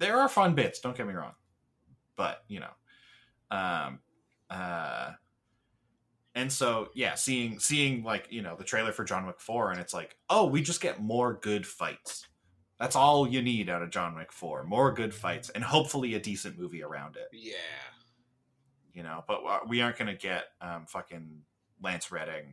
There 0.00 0.16
are 0.20 0.28
fun 0.28 0.54
bits, 0.54 0.78
don't 0.80 0.96
get 0.96 1.08
me 1.08 1.14
wrong. 1.14 1.34
But, 2.16 2.44
you 2.48 2.60
know, 2.60 2.70
um 3.50 4.00
uh 4.50 5.12
and 6.36 6.52
so 6.52 6.90
yeah, 6.94 7.14
seeing 7.16 7.58
seeing 7.58 8.04
like, 8.04 8.28
you 8.30 8.42
know, 8.42 8.54
the 8.56 8.62
trailer 8.64 8.92
for 8.92 9.02
John 9.04 9.26
Wick 9.26 9.40
4 9.40 9.72
and 9.72 9.80
it's 9.80 9.92
like, 9.94 10.16
"Oh, 10.30 10.46
we 10.46 10.62
just 10.62 10.80
get 10.80 11.00
more 11.00 11.34
good 11.34 11.66
fights." 11.66 12.28
That's 12.78 12.94
all 12.96 13.26
you 13.26 13.42
need 13.42 13.68
out 13.68 13.82
of 13.82 13.90
John 13.90 14.14
Wick 14.14 14.32
4. 14.32 14.64
More 14.64 14.92
good 14.92 15.12
fights 15.12 15.50
and 15.50 15.64
hopefully 15.64 16.14
a 16.14 16.20
decent 16.20 16.58
movie 16.58 16.82
around 16.82 17.16
it. 17.16 17.28
Yeah, 17.32 17.54
you 18.92 19.02
know 19.02 19.22
but 19.28 19.68
we 19.68 19.80
aren't 19.80 19.96
gonna 19.98 20.14
get 20.14 20.46
um 20.60 20.86
fucking 20.86 21.42
lance 21.82 22.10
reddick 22.10 22.46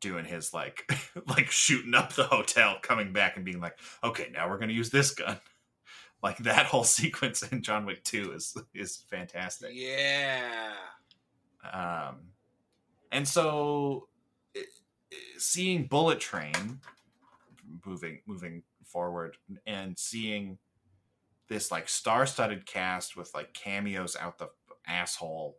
doing 0.00 0.24
his 0.24 0.52
like 0.54 0.90
like 1.26 1.50
shooting 1.50 1.94
up 1.94 2.12
the 2.14 2.24
hotel 2.24 2.76
coming 2.82 3.12
back 3.12 3.36
and 3.36 3.44
being 3.44 3.60
like 3.60 3.78
okay 4.04 4.28
now 4.32 4.48
we're 4.48 4.58
gonna 4.58 4.72
use 4.72 4.90
this 4.90 5.10
gun 5.12 5.38
like 6.22 6.36
that 6.38 6.66
whole 6.66 6.84
sequence 7.00 7.42
in 7.42 7.62
john 7.62 7.84
wick 7.86 8.02
2 8.04 8.32
is 8.32 8.56
is 8.74 9.04
fantastic 9.10 9.70
yeah. 9.72 10.70
um 11.72 12.16
and 13.12 13.26
so 13.26 14.08
i- 14.56 14.60
i- 15.12 15.16
seeing 15.38 15.84
bullet 15.86 16.20
train 16.20 16.80
moving 17.84 18.20
moving 18.26 18.62
forward 18.84 19.36
and 19.66 19.98
seeing 19.98 20.58
this 21.48 21.70
like 21.70 21.88
star-studded 21.88 22.66
cast 22.66 23.16
with 23.16 23.32
like 23.34 23.52
cameos 23.54 24.16
out 24.16 24.38
the 24.38 24.48
asshole 24.86 25.56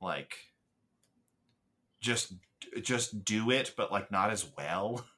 like 0.00 0.36
just 2.00 2.34
just 2.82 3.24
do 3.24 3.50
it 3.50 3.72
but 3.76 3.90
like 3.90 4.10
not 4.10 4.30
as 4.30 4.46
well. 4.56 5.04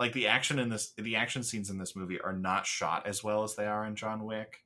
Like 0.00 0.12
the 0.12 0.28
action 0.28 0.60
in 0.60 0.68
this 0.68 0.92
the 0.96 1.16
action 1.16 1.42
scenes 1.42 1.70
in 1.70 1.78
this 1.78 1.96
movie 1.96 2.20
are 2.20 2.32
not 2.32 2.66
shot 2.66 3.08
as 3.08 3.24
well 3.24 3.42
as 3.42 3.56
they 3.56 3.66
are 3.66 3.84
in 3.84 3.96
John 3.96 4.24
Wick. 4.24 4.62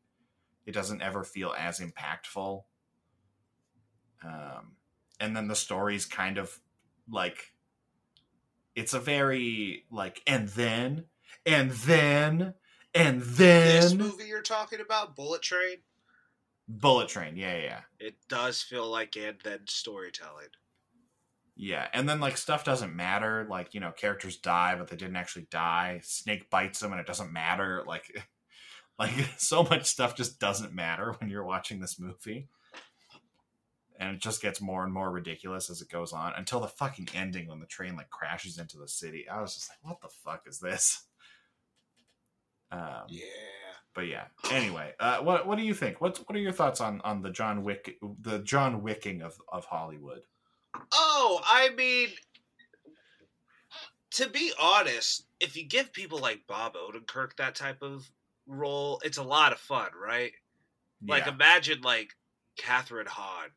It 0.67 0.73
doesn't 0.73 1.01
ever 1.01 1.25
feel 1.25 1.55
as 1.59 1.81
impactful. 1.81 2.65
Um, 4.23 4.77
and 5.19 5.35
then 5.35 5.49
the 5.49 5.57
story's 5.57 6.05
kind 6.05 6.37
of 6.37 6.61
like 7.11 7.52
it's 8.75 8.95
a 8.95 9.01
very 9.01 9.85
like 9.91 10.23
and 10.27 10.49
then 10.49 11.05
and 11.47 11.71
then 11.71 12.55
and 12.95 13.23
then. 13.23 13.81
This 13.81 13.95
movie 13.95 14.27
you're 14.27 14.43
talking 14.43 14.81
about, 14.81 15.17
Bullet 15.17 15.43
Train, 15.43 15.79
Bullet 16.69 17.09
Train. 17.09 17.37
Yeah, 17.37 17.57
yeah, 17.57 17.63
yeah. 17.63 17.81
it 17.99 18.15
does 18.29 18.63
feel 18.63 18.91
like 18.91 19.17
and 19.17 19.37
then 19.43 19.61
storytelling. 19.67 20.49
Yeah, 21.55 21.87
and 21.93 22.09
then 22.09 22.21
like 22.21 22.37
stuff 22.39 22.65
doesn't 22.65 22.97
matter. 22.97 23.47
Like 23.49 23.75
you 23.75 23.81
know, 23.81 23.93
characters 23.93 24.39
die, 24.39 24.75
but 24.77 24.89
they 24.89 24.97
didn't 24.97 25.17
actually 25.17 25.47
die. 25.51 26.01
Snake 26.03 26.51
bites 26.51 26.81
them, 26.81 26.93
and 26.93 27.01
it 27.01 27.07
doesn't 27.07 27.33
matter. 27.33 27.85
Like, 27.87 28.11
like 28.99 29.13
so 29.39 29.63
much 29.63 29.87
stuff 29.87 30.17
just 30.17 30.39
doesn't 30.39 30.75
matter 30.75 31.15
when 31.19 31.31
you're 31.31 31.45
watching 31.45 31.81
this 31.81 32.01
movie, 32.01 32.49
and 34.03 34.17
it 34.17 34.21
just 34.21 34.43
gets 34.43 34.61
more 34.61 34.83
and 34.83 34.93
more 34.93 35.11
ridiculous 35.13 35.71
as 35.71 35.81
it 35.81 35.89
goes 35.89 36.13
on 36.13 36.33
until 36.37 36.59
the 36.61 36.67
fucking 36.67 37.09
ending 37.15 37.47
when 37.47 37.61
the 37.61 37.67
train 37.67 37.95
like 37.95 38.11
crashes 38.11 38.59
into 38.59 38.77
the 38.77 38.89
city. 38.89 39.29
I 39.29 39.41
was 39.41 39.55
just 39.55 39.71
like, 39.71 39.79
what 39.83 40.01
the 40.01 40.09
fuck 40.09 40.43
is 40.47 40.59
this? 40.59 41.05
Um, 42.73 43.03
Yeah. 43.09 43.27
but 43.95 44.07
yeah. 44.07 44.25
Anyway, 44.51 44.95
uh, 44.99 45.19
what 45.19 45.47
what 45.47 45.59
do 45.59 45.63
you 45.65 45.75
think? 45.75 46.01
What 46.01 46.17
what 46.27 46.35
are 46.35 46.41
your 46.41 46.53
thoughts 46.53 46.81
on 46.81 47.03
on 47.03 47.21
the 47.21 47.29
John 47.29 47.63
Wick 47.65 47.99
the 48.21 48.39
John 48.39 48.83
Wicking 48.83 49.21
of 49.21 49.39
of 49.53 49.67
Hollywood? 49.67 50.23
Oh, 50.91 51.39
I 51.45 51.69
mean, 51.77 52.09
to 54.13 54.29
be 54.31 54.53
honest, 54.59 55.27
if 55.39 55.55
you 55.55 55.65
give 55.67 55.93
people 55.93 56.19
like 56.19 56.47
Bob 56.47 56.75
Odenkirk 56.77 57.37
that 57.37 57.55
type 57.55 57.83
of 57.83 58.11
role, 58.47 58.99
it's 59.05 59.19
a 59.19 59.23
lot 59.23 59.53
of 59.53 59.59
fun, 59.59 59.91
right? 60.03 60.33
Like, 61.07 61.27
Yeah. 61.27 61.33
imagine 61.35 61.83
like 61.83 62.15
Kathryn 62.59 63.07
Hahn 63.07 63.51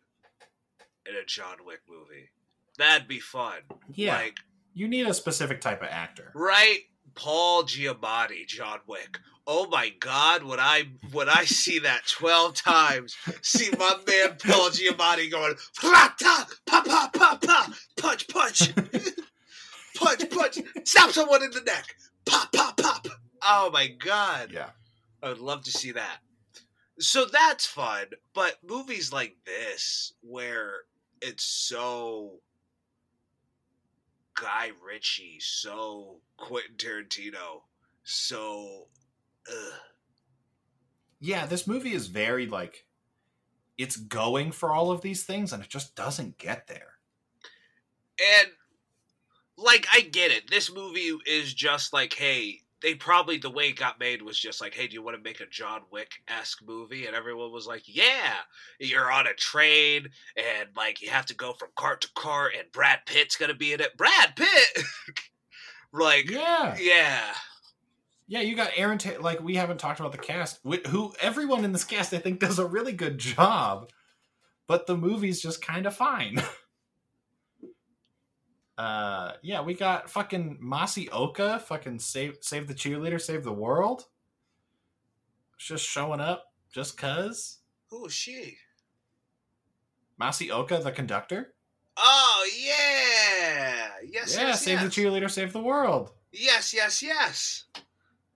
in 1.07 1.15
a 1.15 1.25
John 1.25 1.57
Wick 1.65 1.81
movie. 1.89 2.29
That'd 2.77 3.07
be 3.07 3.19
fun. 3.19 3.59
yeah. 3.93 4.15
Like, 4.17 4.37
You 4.73 4.87
need 4.87 5.07
a 5.07 5.13
specific 5.13 5.61
type 5.61 5.81
of 5.81 5.87
actor. 5.89 6.31
right? 6.33 6.79
Paul 7.15 7.63
Giamatti, 7.63 8.45
John 8.45 8.79
Wick. 8.87 9.19
Oh 9.47 9.67
my 9.69 9.89
God! 9.99 10.43
When 10.43 10.59
I 10.59 10.85
when 11.11 11.29
I 11.29 11.45
see 11.45 11.77
that 11.79 12.01
twelve 12.09 12.55
times, 12.61 13.15
see 13.43 13.69
my 13.77 13.91
man 14.07 14.35
Paul 14.43 14.69
Giamatti 14.71 15.29
going 15.31 15.53
"Frata, 15.79 16.49
pa 16.65 16.81
pa 16.83 17.09
pa 17.13 17.37
pa, 17.41 17.73
punch 17.95 18.27
punch, 18.27 18.73
punch 19.95 20.29
punch, 20.29 20.59
stab 20.83 21.11
someone 21.11 21.43
in 21.43 21.51
the 21.51 21.61
neck, 21.61 21.95
pop 22.25 22.51
pop 22.51 22.75
pop. 22.77 23.07
Oh 23.43 23.69
my 23.71 23.87
God! 23.87 24.49
Yeah. 24.51 24.69
I 25.23 25.29
would 25.29 25.37
love 25.39 25.63
to 25.65 25.71
see 25.71 25.91
that. 25.91 26.17
So 26.99 27.25
that's 27.25 27.65
fun, 27.65 28.05
but 28.33 28.55
movies 28.67 29.13
like 29.13 29.35
this, 29.45 30.13
where 30.21 30.81
it's 31.25 31.43
so 31.43 32.39
Guy 34.39 34.71
Ritchie, 34.85 35.39
so 35.39 36.17
Quentin 36.37 36.75
Tarantino, 36.77 37.63
so. 38.03 38.87
Ugh. 39.49 39.79
Yeah, 41.19 41.45
this 41.45 41.65
movie 41.67 41.93
is 41.93 42.07
very 42.07 42.45
like 42.45 42.85
it's 43.77 43.95
going 43.95 44.51
for 44.51 44.71
all 44.71 44.91
of 44.91 45.01
these 45.01 45.23
things 45.23 45.51
and 45.51 45.63
it 45.63 45.69
just 45.69 45.95
doesn't 45.95 46.37
get 46.37 46.67
there. 46.67 46.93
And, 48.19 48.51
like, 49.57 49.87
I 49.91 50.01
get 50.01 50.31
it. 50.31 50.49
This 50.49 50.73
movie 50.73 51.11
is 51.25 51.53
just 51.53 51.91
like, 51.91 52.13
hey, 52.13 52.61
they 52.85 52.93
probably, 52.93 53.39
the 53.39 53.49
way 53.49 53.69
it 53.69 53.77
got 53.77 53.99
made 53.99 54.21
was 54.21 54.39
just 54.39 54.61
like, 54.61 54.75
hey, 54.75 54.85
do 54.85 54.93
you 54.93 55.01
want 55.01 55.17
to 55.17 55.23
make 55.23 55.39
a 55.41 55.47
John 55.47 55.81
Wick 55.91 56.11
esque 56.27 56.61
movie? 56.63 57.07
And 57.07 57.15
everyone 57.15 57.51
was 57.51 57.65
like, 57.65 57.81
yeah. 57.87 58.33
You're 58.79 59.11
on 59.11 59.25
a 59.25 59.33
train 59.33 60.07
and, 60.37 60.69
like, 60.77 61.01
you 61.01 61.09
have 61.09 61.25
to 61.25 61.35
go 61.35 61.53
from 61.53 61.69
cart 61.75 62.01
to 62.01 62.09
cart 62.15 62.51
and 62.55 62.71
Brad 62.71 62.99
Pitt's 63.07 63.37
going 63.37 63.49
to 63.51 63.57
be 63.57 63.73
in 63.73 63.81
it. 63.81 63.97
Brad 63.97 64.35
Pitt! 64.35 64.83
like, 65.91 66.29
Yeah. 66.29 66.77
yeah. 66.79 67.21
Yeah, 68.27 68.41
you 68.41 68.55
got 68.55 68.71
Aaron 68.75 68.99
Ta- 68.99 69.19
like 69.19 69.41
we 69.41 69.55
haven't 69.55 69.79
talked 69.79 69.99
about 69.99 70.11
the 70.11 70.17
cast. 70.19 70.59
Wh- 70.63 70.87
Who 70.89 71.13
everyone 71.21 71.65
in 71.65 71.71
this 71.71 71.83
cast 71.83 72.13
I 72.13 72.17
think 72.19 72.39
does 72.39 72.59
a 72.59 72.65
really 72.65 72.93
good 72.93 73.17
job, 73.17 73.89
but 74.67 74.85
the 74.87 74.95
movie's 74.97 75.41
just 75.41 75.61
kind 75.61 75.85
of 75.87 75.95
fine. 75.95 76.41
uh 78.77 79.33
yeah, 79.41 79.61
we 79.61 79.73
got 79.73 80.09
fucking 80.09 80.59
Masi 80.63 81.07
Oka, 81.11 81.59
fucking 81.59 81.99
save 81.99 82.37
save 82.41 82.67
the 82.67 82.73
cheerleader, 82.73 83.21
save 83.21 83.43
the 83.43 83.53
world. 83.53 84.05
Just 85.57 85.85
showing 85.87 86.19
up 86.19 86.45
just 86.73 86.97
cuz. 86.97 87.59
Who 87.89 88.05
is 88.07 88.13
she? 88.13 88.57
Masi 90.21 90.49
Oka, 90.51 90.79
the 90.83 90.91
conductor. 90.91 91.53
Oh, 91.97 92.49
yeah. 92.57 93.87
Yes, 94.05 94.35
yeah, 94.35 94.47
yes, 94.47 94.61
save 94.61 94.81
yes. 94.81 94.95
the 94.95 95.01
cheerleader, 95.01 95.31
save 95.31 95.53
the 95.53 95.61
world. 95.61 96.11
Yes, 96.31 96.73
yes, 96.73 97.01
yes. 97.01 97.65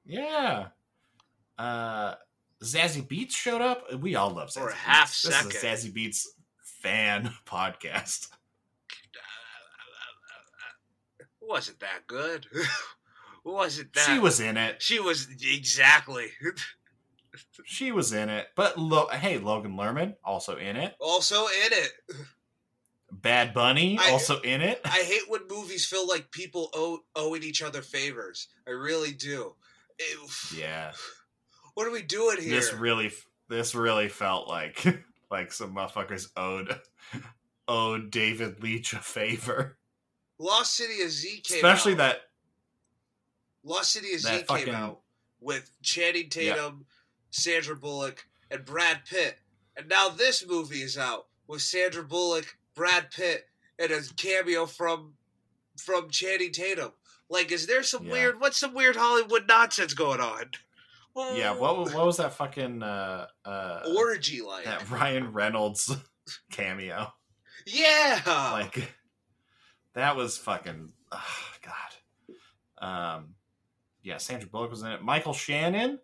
Yeah. 0.05 0.67
Uh 1.57 2.15
Zazie 2.63 3.05
Beetz 3.07 3.31
showed 3.31 3.61
up. 3.61 3.93
We 4.01 4.15
all 4.15 4.31
love 4.31 4.51
For 4.53 4.67
a 4.69 4.71
Beats. 4.71 4.77
half 4.79 5.09
This 5.09 5.23
is 5.25 5.29
a 5.29 5.51
second. 5.51 5.51
Zazie 5.51 5.93
Beetz 5.93 6.25
fan 6.63 7.29
podcast. 7.45 8.29
Wasn't 11.49 11.79
that 11.79 12.05
good? 12.07 12.45
Wasn't 13.43 13.91
that? 13.93 14.05
She 14.05 14.19
was 14.19 14.39
in 14.39 14.55
it. 14.55 14.81
She 14.81 14.99
was 14.99 15.27
exactly. 15.41 16.27
She 17.63 17.91
was 17.91 18.11
in 18.11 18.27
it. 18.29 18.47
But 18.55 18.77
lo- 18.77 19.07
hey, 19.07 19.37
Logan 19.37 19.73
Lerman 19.77 20.15
also 20.25 20.57
in 20.57 20.75
it. 20.75 20.95
also 20.99 21.45
in 21.45 21.71
it. 21.73 21.91
Bad 23.11 23.53
Bunny 23.53 23.97
I- 24.01 24.11
also 24.11 24.39
in 24.41 24.61
it. 24.61 24.81
I 24.83 25.03
hate 25.03 25.29
when 25.29 25.47
movies 25.49 25.85
feel 25.85 26.07
like 26.07 26.31
people 26.31 26.69
owe, 26.73 26.99
owing 27.15 27.43
each 27.43 27.61
other 27.61 27.81
favors. 27.81 28.47
I 28.67 28.71
really 28.71 29.13
do. 29.13 29.53
It- 29.97 30.53
Yeah. 30.57 30.91
What 31.75 31.87
are 31.87 31.91
we 31.91 32.01
doing 32.01 32.41
here? 32.41 32.49
This 32.51 32.73
really 32.73 33.11
this 33.47 33.73
really 33.75 34.09
felt 34.09 34.47
like 34.47 34.83
like 35.31 35.51
some 35.53 35.75
motherfuckers 35.75 36.27
owed 36.35 36.79
owed 37.67 38.11
David 38.11 38.61
Leitch 38.61 38.93
a 38.93 38.99
favor. 38.99 39.77
Lost 40.39 40.75
City 40.75 41.01
of 41.01 41.11
Z 41.11 41.41
came 41.41 41.57
Especially 41.57 41.93
out. 41.93 41.97
that 41.99 42.21
Lost 43.63 43.91
City 43.91 44.13
of 44.13 44.21
Z 44.21 44.27
that 44.29 44.47
came 44.47 44.57
fucking- 44.59 44.73
out 44.73 45.01
with 45.41 45.71
Channing 45.81 46.29
Tatum, 46.29 46.85
Sandra 47.31 47.75
Bullock, 47.75 48.27
and 48.51 48.65
Brad 48.65 49.05
Pitt. 49.05 49.37
And 49.77 49.87
now 49.87 50.09
this 50.09 50.45
movie 50.45 50.81
is 50.81 50.97
out 50.97 51.27
with 51.47 51.61
Sandra 51.61 52.03
Bullock, 52.03 52.57
Brad 52.75 53.11
Pitt, 53.11 53.47
and 53.77 53.91
a 53.91 54.01
cameo 54.17 54.65
from 54.65 55.15
from 55.77 56.09
Channing 56.09 56.51
Tatum. 56.51 56.91
Like, 57.29 57.51
is 57.53 57.67
there 57.67 57.83
some 57.83 58.05
Yeah. 58.05 58.11
weird? 58.11 58.41
What's 58.41 58.57
some 58.57 58.73
weird 58.73 58.95
Hollywood 58.97 59.47
nonsense 59.47 59.93
going 59.93 60.19
on? 60.19 60.51
yeah, 61.35 61.51
what 61.51 61.77
what 61.93 62.05
was 62.05 62.17
that 62.17 62.33
fucking 62.33 62.81
uh 62.83 63.27
uh 63.45 63.81
orgy 63.95 64.41
like? 64.41 64.65
that 64.65 64.89
Ryan 64.89 65.31
Reynolds 65.33 65.89
cameo? 66.51 67.13
Yeah, 67.65 68.21
like 68.53 68.93
that 69.93 70.15
was 70.15 70.37
fucking 70.37 70.91
oh, 71.11 71.45
god 71.61 72.85
um 73.17 73.35
yeah 74.03 74.17
sandra 74.17 74.49
bullock 74.49 74.69
was 74.71 74.81
in 74.83 74.91
it 74.91 75.01
michael 75.01 75.33
shannon 75.33 75.99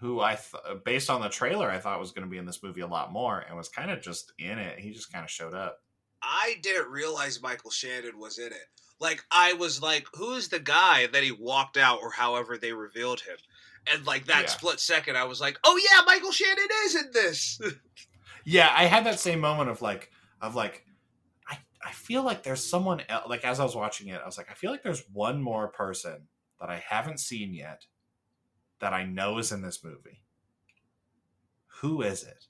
who 0.00 0.20
i 0.20 0.34
th- 0.34 0.82
based 0.84 1.08
on 1.10 1.20
the 1.20 1.28
trailer 1.28 1.70
i 1.70 1.78
thought 1.78 1.98
was 2.00 2.12
going 2.12 2.24
to 2.26 2.30
be 2.30 2.38
in 2.38 2.46
this 2.46 2.62
movie 2.62 2.80
a 2.80 2.86
lot 2.86 3.12
more 3.12 3.40
and 3.46 3.56
was 3.56 3.68
kind 3.68 3.90
of 3.90 4.00
just 4.02 4.32
in 4.38 4.58
it 4.58 4.78
he 4.78 4.90
just 4.90 5.12
kind 5.12 5.24
of 5.24 5.30
showed 5.30 5.54
up 5.54 5.78
I 6.22 6.56
didn't 6.62 6.90
realize 6.90 7.42
Michael 7.42 7.70
Shannon 7.70 8.18
was 8.18 8.38
in 8.38 8.46
it. 8.46 8.66
Like, 8.98 9.22
I 9.30 9.52
was 9.52 9.80
like, 9.82 10.06
who's 10.14 10.48
the 10.48 10.58
guy? 10.58 11.00
And 11.00 11.12
then 11.12 11.22
he 11.22 11.30
walked 11.30 11.76
out, 11.76 12.00
or 12.02 12.10
however 12.10 12.56
they 12.56 12.72
revealed 12.72 13.20
him. 13.20 13.36
And 13.92 14.04
like 14.06 14.24
that 14.26 14.44
Yeah. 14.44 14.48
split 14.48 14.80
second, 14.80 15.16
I 15.16 15.24
was 15.24 15.40
like, 15.42 15.58
oh 15.62 15.78
yeah, 15.78 16.00
Michael 16.04 16.32
Shannon 16.32 16.66
is 16.86 16.94
in 16.96 17.10
this. 17.12 17.60
yeah 18.46 18.72
i 18.76 18.84
had 18.86 19.04
that 19.04 19.20
same 19.20 19.40
moment 19.40 19.68
of 19.68 19.82
like 19.82 20.10
of 20.40 20.54
like 20.54 20.85
i 21.86 21.92
feel 21.92 22.22
like 22.22 22.42
there's 22.42 22.64
someone 22.64 23.00
else 23.08 23.28
like 23.28 23.44
as 23.44 23.60
i 23.60 23.64
was 23.64 23.76
watching 23.76 24.08
it 24.08 24.20
i 24.22 24.26
was 24.26 24.36
like 24.36 24.50
i 24.50 24.54
feel 24.54 24.70
like 24.70 24.82
there's 24.82 25.04
one 25.12 25.40
more 25.40 25.68
person 25.68 26.26
that 26.60 26.68
i 26.68 26.82
haven't 26.88 27.20
seen 27.20 27.54
yet 27.54 27.86
that 28.80 28.92
i 28.92 29.04
know 29.04 29.38
is 29.38 29.52
in 29.52 29.62
this 29.62 29.84
movie 29.84 30.22
who 31.66 32.02
is 32.02 32.22
it 32.24 32.46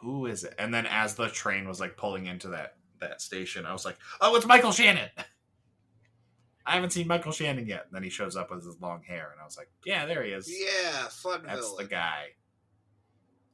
who 0.00 0.26
is 0.26 0.44
it 0.44 0.54
and 0.58 0.72
then 0.72 0.86
as 0.86 1.14
the 1.14 1.28
train 1.28 1.66
was 1.66 1.80
like 1.80 1.96
pulling 1.96 2.26
into 2.26 2.48
that 2.48 2.76
that 3.00 3.20
station 3.20 3.66
i 3.66 3.72
was 3.72 3.84
like 3.84 3.96
oh 4.20 4.34
it's 4.36 4.46
michael 4.46 4.72
shannon 4.72 5.08
i 6.66 6.74
haven't 6.74 6.90
seen 6.90 7.06
michael 7.08 7.32
shannon 7.32 7.66
yet 7.66 7.84
and 7.86 7.94
then 7.94 8.02
he 8.02 8.10
shows 8.10 8.36
up 8.36 8.50
with 8.50 8.64
his 8.64 8.80
long 8.80 9.02
hair 9.02 9.30
and 9.32 9.40
i 9.40 9.44
was 9.44 9.56
like 9.56 9.68
yeah 9.84 10.06
there 10.06 10.22
he 10.22 10.30
is 10.30 10.48
yeah, 10.48 11.08
fun 11.08 11.42
that's 11.44 11.60
villain. 11.60 11.84
the 11.84 11.90
guy. 11.90 12.26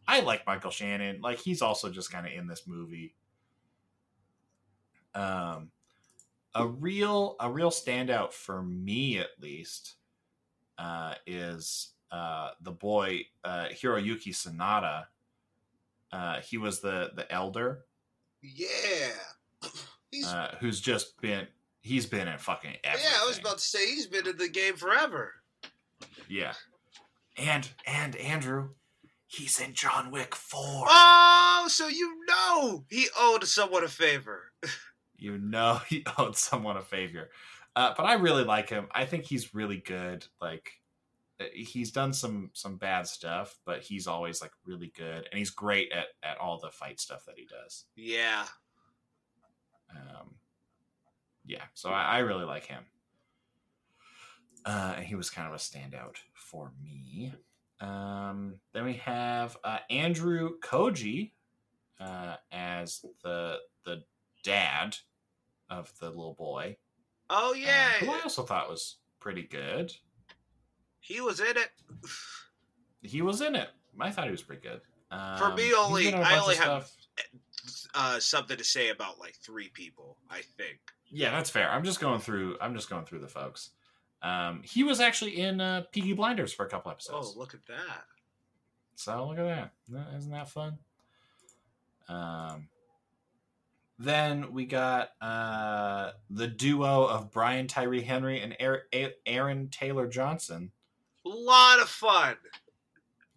I 0.07 0.21
like 0.21 0.47
Michael 0.47 0.71
Shannon. 0.71 1.21
Like 1.21 1.39
he's 1.39 1.63
also 1.63 1.91
just 1.91 2.11
kind 2.11 2.27
of 2.27 2.33
in 2.33 2.47
this 2.47 2.67
movie. 2.67 3.15
Um, 5.15 5.71
a 6.55 6.67
real 6.67 7.37
a 7.41 7.51
real 7.51 7.71
standout 7.71 8.33
for 8.33 8.63
me 8.63 9.19
at 9.19 9.31
least 9.41 9.95
uh, 10.79 11.15
is 11.27 11.93
uh, 12.11 12.51
the 12.61 12.73
boy 12.73 13.23
uh, 13.45 13.67
Hiroyuki 13.71 14.29
Sanada. 14.29 15.05
Uh, 16.13 16.41
he 16.41 16.59
was 16.59 16.81
the 16.81 17.11
the 17.15 17.31
elder 17.33 17.85
Yeah. 18.43 18.69
He's, 20.11 20.27
uh, 20.27 20.57
who's 20.61 20.79
just 20.79 21.19
been 21.23 21.47
he's 21.81 22.05
been 22.05 22.29
in 22.29 22.37
fucking 22.37 22.77
everything. 22.85 23.11
yeah, 23.11 23.23
I 23.23 23.27
was 23.27 23.39
about 23.39 23.59
to 23.59 23.65
say 23.65 23.87
he's 23.87 24.07
been 24.07 24.29
in 24.29 24.37
the 24.37 24.49
game 24.49 24.77
forever. 24.77 25.33
yeah, 26.29 26.53
and 27.39 27.71
and 27.87 28.15
Andrew, 28.17 28.71
he's 29.27 29.59
in 29.59 29.73
John 29.73 30.11
Wick 30.11 30.35
Four. 30.37 30.85
Oh, 30.87 31.65
so 31.71 31.89
you 31.89 32.27
know 32.27 32.85
he 32.91 33.09
owed 33.19 33.45
someone 33.45 33.85
a 33.85 33.89
favor. 33.89 34.52
You 35.23 35.39
know 35.39 35.81
he 35.89 36.05
owed 36.19 36.37
someone 36.37 36.77
a 36.77 36.83
favor, 36.83 37.31
uh, 37.77 37.95
but 37.97 38.05
I 38.05 38.15
really 38.15 38.45
like 38.45 38.69
him. 38.69 38.89
I 38.93 39.05
think 39.05 39.25
he's 39.25 39.55
really 39.55 39.79
good. 39.79 40.27
Like 40.41 40.73
uh, 41.41 41.45
he's 41.55 41.93
done 41.93 42.13
some 42.13 42.51
some 42.53 42.77
bad 42.77 43.07
stuff, 43.07 43.59
but 43.65 43.83
he's 43.83 44.07
always 44.07 44.43
like 44.43 44.53
really 44.65 44.93
good, 44.97 45.29
and 45.31 45.39
he's 45.39 45.51
great 45.51 45.93
at 45.93 46.07
at 46.23 46.39
all 46.39 46.59
the 46.59 46.71
fight 46.71 46.99
stuff 46.99 47.25
that 47.27 47.37
he 47.39 47.47
does. 47.47 47.85
Yeah. 47.95 48.45
Um, 49.91 50.35
yeah, 51.45 51.65
so 51.75 51.91
I, 51.91 52.03
I 52.03 52.19
really 52.21 52.45
like 52.45 52.67
him. 52.67 52.85
Uh, 54.65 54.95
he 54.95 55.15
was 55.15 55.29
kind 55.29 55.49
of 55.49 55.55
a 55.55 55.59
standout 55.59 56.17
for 56.35 56.73
me. 56.83 57.33
Um, 57.81 58.55
then 58.73 58.85
we 58.85 58.95
have 58.95 59.57
uh, 59.65 59.79
Andrew 59.91 60.53
Koji 60.61 61.33
uh, 62.01 62.37
as 62.51 63.05
the 63.23 63.59
the 63.85 64.03
dad 64.43 64.97
of 65.79 65.93
the 65.99 66.09
little 66.09 66.35
boy. 66.35 66.77
Oh 67.31 67.51
uh, 67.51 67.55
yeah. 67.55 67.91
who 68.01 68.11
I 68.11 68.21
also 68.23 68.43
thought 68.43 68.69
was 68.69 68.97
pretty 69.21 69.43
good. 69.43 69.93
he 71.01 71.21
was 71.21 71.41
in 71.41 71.57
it. 71.57 71.71
He 73.03 73.23
was 73.23 73.41
in 73.41 73.55
it. 73.57 73.69
I 74.01 74.11
thought 74.11 74.27
he 74.27 74.31
was 74.31 74.43
pretty 74.43 74.63
good. 74.63 74.81
Um, 75.11 75.39
For 75.39 75.55
me, 75.55 75.73
only- 75.75 76.05
been 76.05 76.15
in 76.15 76.21
a 76.21 76.25
I 76.25 76.39
only 76.39 76.57
have-. 76.57 76.91
Uh, 77.95 78.19
something 78.19 78.57
to 78.57 78.65
say 78.65 78.89
about 78.89 79.21
like 79.21 79.35
three 79.37 79.69
people, 79.69 80.17
I 80.31 80.41
think. 80.57 80.79
Yeah, 81.11 81.31
that's 81.31 81.51
fair. 81.51 81.71
I'm 81.71 81.85
just 81.85 82.01
going 82.01 82.21
through. 82.21 82.57
I'm 82.61 82.75
just 82.75 82.89
going 82.89 83.05
through 83.05 83.21
the 83.21 83.29
folks. 83.29 83.71
Um, 84.23 84.63
he 84.65 84.83
was 84.83 85.01
actually 85.01 85.39
in 85.41 85.61
uh, 85.61 85.83
Peaky 85.93 86.13
Blinders 86.15 86.53
for 86.53 86.65
a 86.65 86.69
couple 86.69 86.91
episodes. 86.91 87.35
Oh, 87.35 87.39
look 87.39 87.55
at 87.55 87.67
that. 87.67 88.05
So 88.95 89.27
look 89.29 89.39
at. 89.39 89.71
That- 89.91 90.15
Isn't 90.17 90.33
that 90.33 90.49
fun? 90.49 90.79
Um, 92.09 92.69
then 93.99 94.53
we 94.53 94.65
got 94.67 95.11
uh, 95.21 96.13
the 96.31 96.47
duo 96.49 97.05
of 97.05 97.31
Brian 97.31 97.67
Tyree 97.69 98.03
Henry 98.03 98.41
and 98.41 98.57
Aaron, 99.27 99.69
Taylor 99.69 100.07
Johnson. 100.09 100.71
A 101.25 101.29
lot 101.29 101.81
of 101.81 101.89
fun. 101.89 102.37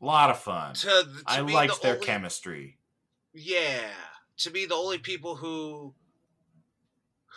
A 0.01 0.05
lot 0.05 0.29
of 0.29 0.39
fun. 0.39 0.73
To, 0.75 0.87
to 0.87 1.07
I 1.27 1.41
liked 1.41 1.75
the 1.81 1.87
their 1.87 1.93
only- 1.95 2.05
chemistry. 2.05 2.77
Yeah, 3.33 3.89
to 4.37 4.49
be 4.49 4.65
the 4.65 4.75
only 4.75 4.97
people 4.97 5.35
who 5.35 5.93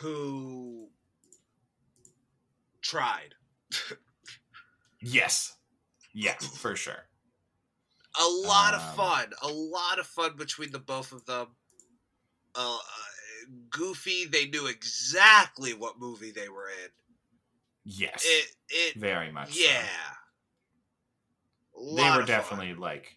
who 0.00 0.88
tried. 2.82 3.34
Yes. 5.00 5.54
Yeah, 6.12 6.34
for 6.34 6.74
sure. 6.74 7.06
A 8.20 8.26
lot 8.48 8.74
of 8.74 8.80
Um, 8.80 8.96
fun. 8.96 9.32
A 9.42 9.46
lot 9.48 10.00
of 10.00 10.06
fun 10.08 10.36
between 10.36 10.72
the 10.72 10.80
both 10.80 11.12
of 11.12 11.24
them. 11.24 11.54
Uh, 12.59 12.74
uh, 12.74 12.78
goofy. 13.70 14.24
They 14.24 14.46
knew 14.48 14.66
exactly 14.66 15.72
what 15.74 15.98
movie 16.00 16.32
they 16.32 16.48
were 16.48 16.68
in. 16.68 16.90
Yes. 17.84 18.24
It. 18.26 18.46
It. 18.68 18.94
very 18.96 19.30
much. 19.32 19.56
Yeah. 19.56 19.82
A 21.80 21.94
they 21.94 22.02
were 22.02 22.09
of 22.09 22.14
fun. 22.16 22.26
definitely 22.26 22.74
like 22.74 23.16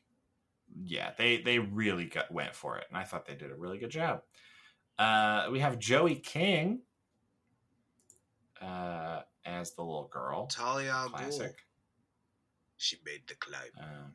yeah 0.86 1.12
they 1.18 1.42
they 1.42 1.60
really 1.60 2.06
got, 2.06 2.32
went 2.32 2.56
for 2.56 2.78
it 2.78 2.86
and 2.90 2.98
i 2.98 3.04
thought 3.04 3.26
they 3.26 3.36
did 3.36 3.52
a 3.52 3.56
really 3.56 3.78
good 3.78 3.90
job 3.90 4.22
uh 5.00 5.48
we 5.52 5.60
have 5.60 5.78
joey 5.80 6.16
king 6.16 6.80
uh 8.62 9.22
as 9.46 9.72
the 9.74 9.82
little 9.82 10.08
girl 10.14 10.46
Talia 10.48 10.92
al 10.92 11.10
Ghul. 11.10 11.18
classic 11.18 11.56
She 12.78 12.98
made 13.06 13.22
the 13.28 13.36
climb. 13.36 13.62
um 13.80 14.14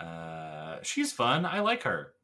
uh 0.08 0.76
she's 0.82 1.12
fun 1.12 1.44
i 1.44 1.60
like 1.60 1.82
her 1.82 2.14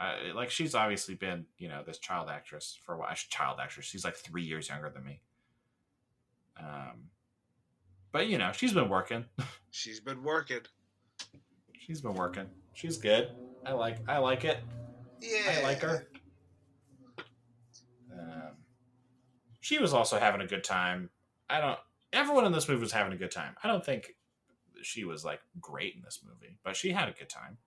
uh, 0.00 0.14
like 0.34 0.50
she's 0.50 0.74
obviously 0.74 1.14
been 1.14 1.44
you 1.58 1.68
know 1.68 1.82
this 1.84 1.98
child 1.98 2.28
actress 2.28 2.78
for 2.84 2.94
a 2.94 2.98
while 2.98 3.14
child 3.14 3.58
actress 3.60 3.86
she's 3.86 4.04
like 4.04 4.16
three 4.16 4.42
years 4.42 4.68
younger 4.68 4.90
than 4.90 5.04
me 5.04 5.20
um 6.58 7.08
but 8.12 8.28
you 8.28 8.38
know 8.38 8.50
she's 8.52 8.72
been 8.72 8.88
working 8.88 9.24
She's 9.70 10.00
been 10.00 10.22
working. 10.22 10.60
She's 11.78 12.00
been 12.00 12.14
working. 12.14 12.46
She's 12.72 12.96
good. 12.96 13.30
I 13.64 13.72
like. 13.72 13.98
I 14.08 14.18
like 14.18 14.44
it. 14.44 14.58
Yeah. 15.20 15.58
I 15.58 15.62
like 15.62 15.80
her. 15.82 16.08
Um, 18.12 18.52
she 19.60 19.78
was 19.78 19.92
also 19.92 20.18
having 20.18 20.40
a 20.40 20.46
good 20.46 20.64
time. 20.64 21.10
I 21.50 21.60
don't. 21.60 21.78
Everyone 22.12 22.44
in 22.44 22.52
this 22.52 22.68
movie 22.68 22.80
was 22.80 22.92
having 22.92 23.12
a 23.12 23.16
good 23.16 23.30
time. 23.30 23.54
I 23.62 23.68
don't 23.68 23.84
think 23.84 24.14
she 24.82 25.04
was 25.04 25.24
like 25.24 25.40
great 25.60 25.94
in 25.94 26.02
this 26.02 26.20
movie, 26.26 26.56
but 26.64 26.74
she 26.76 26.90
had 26.90 27.08
a 27.08 27.12
good 27.12 27.28
time. 27.28 27.58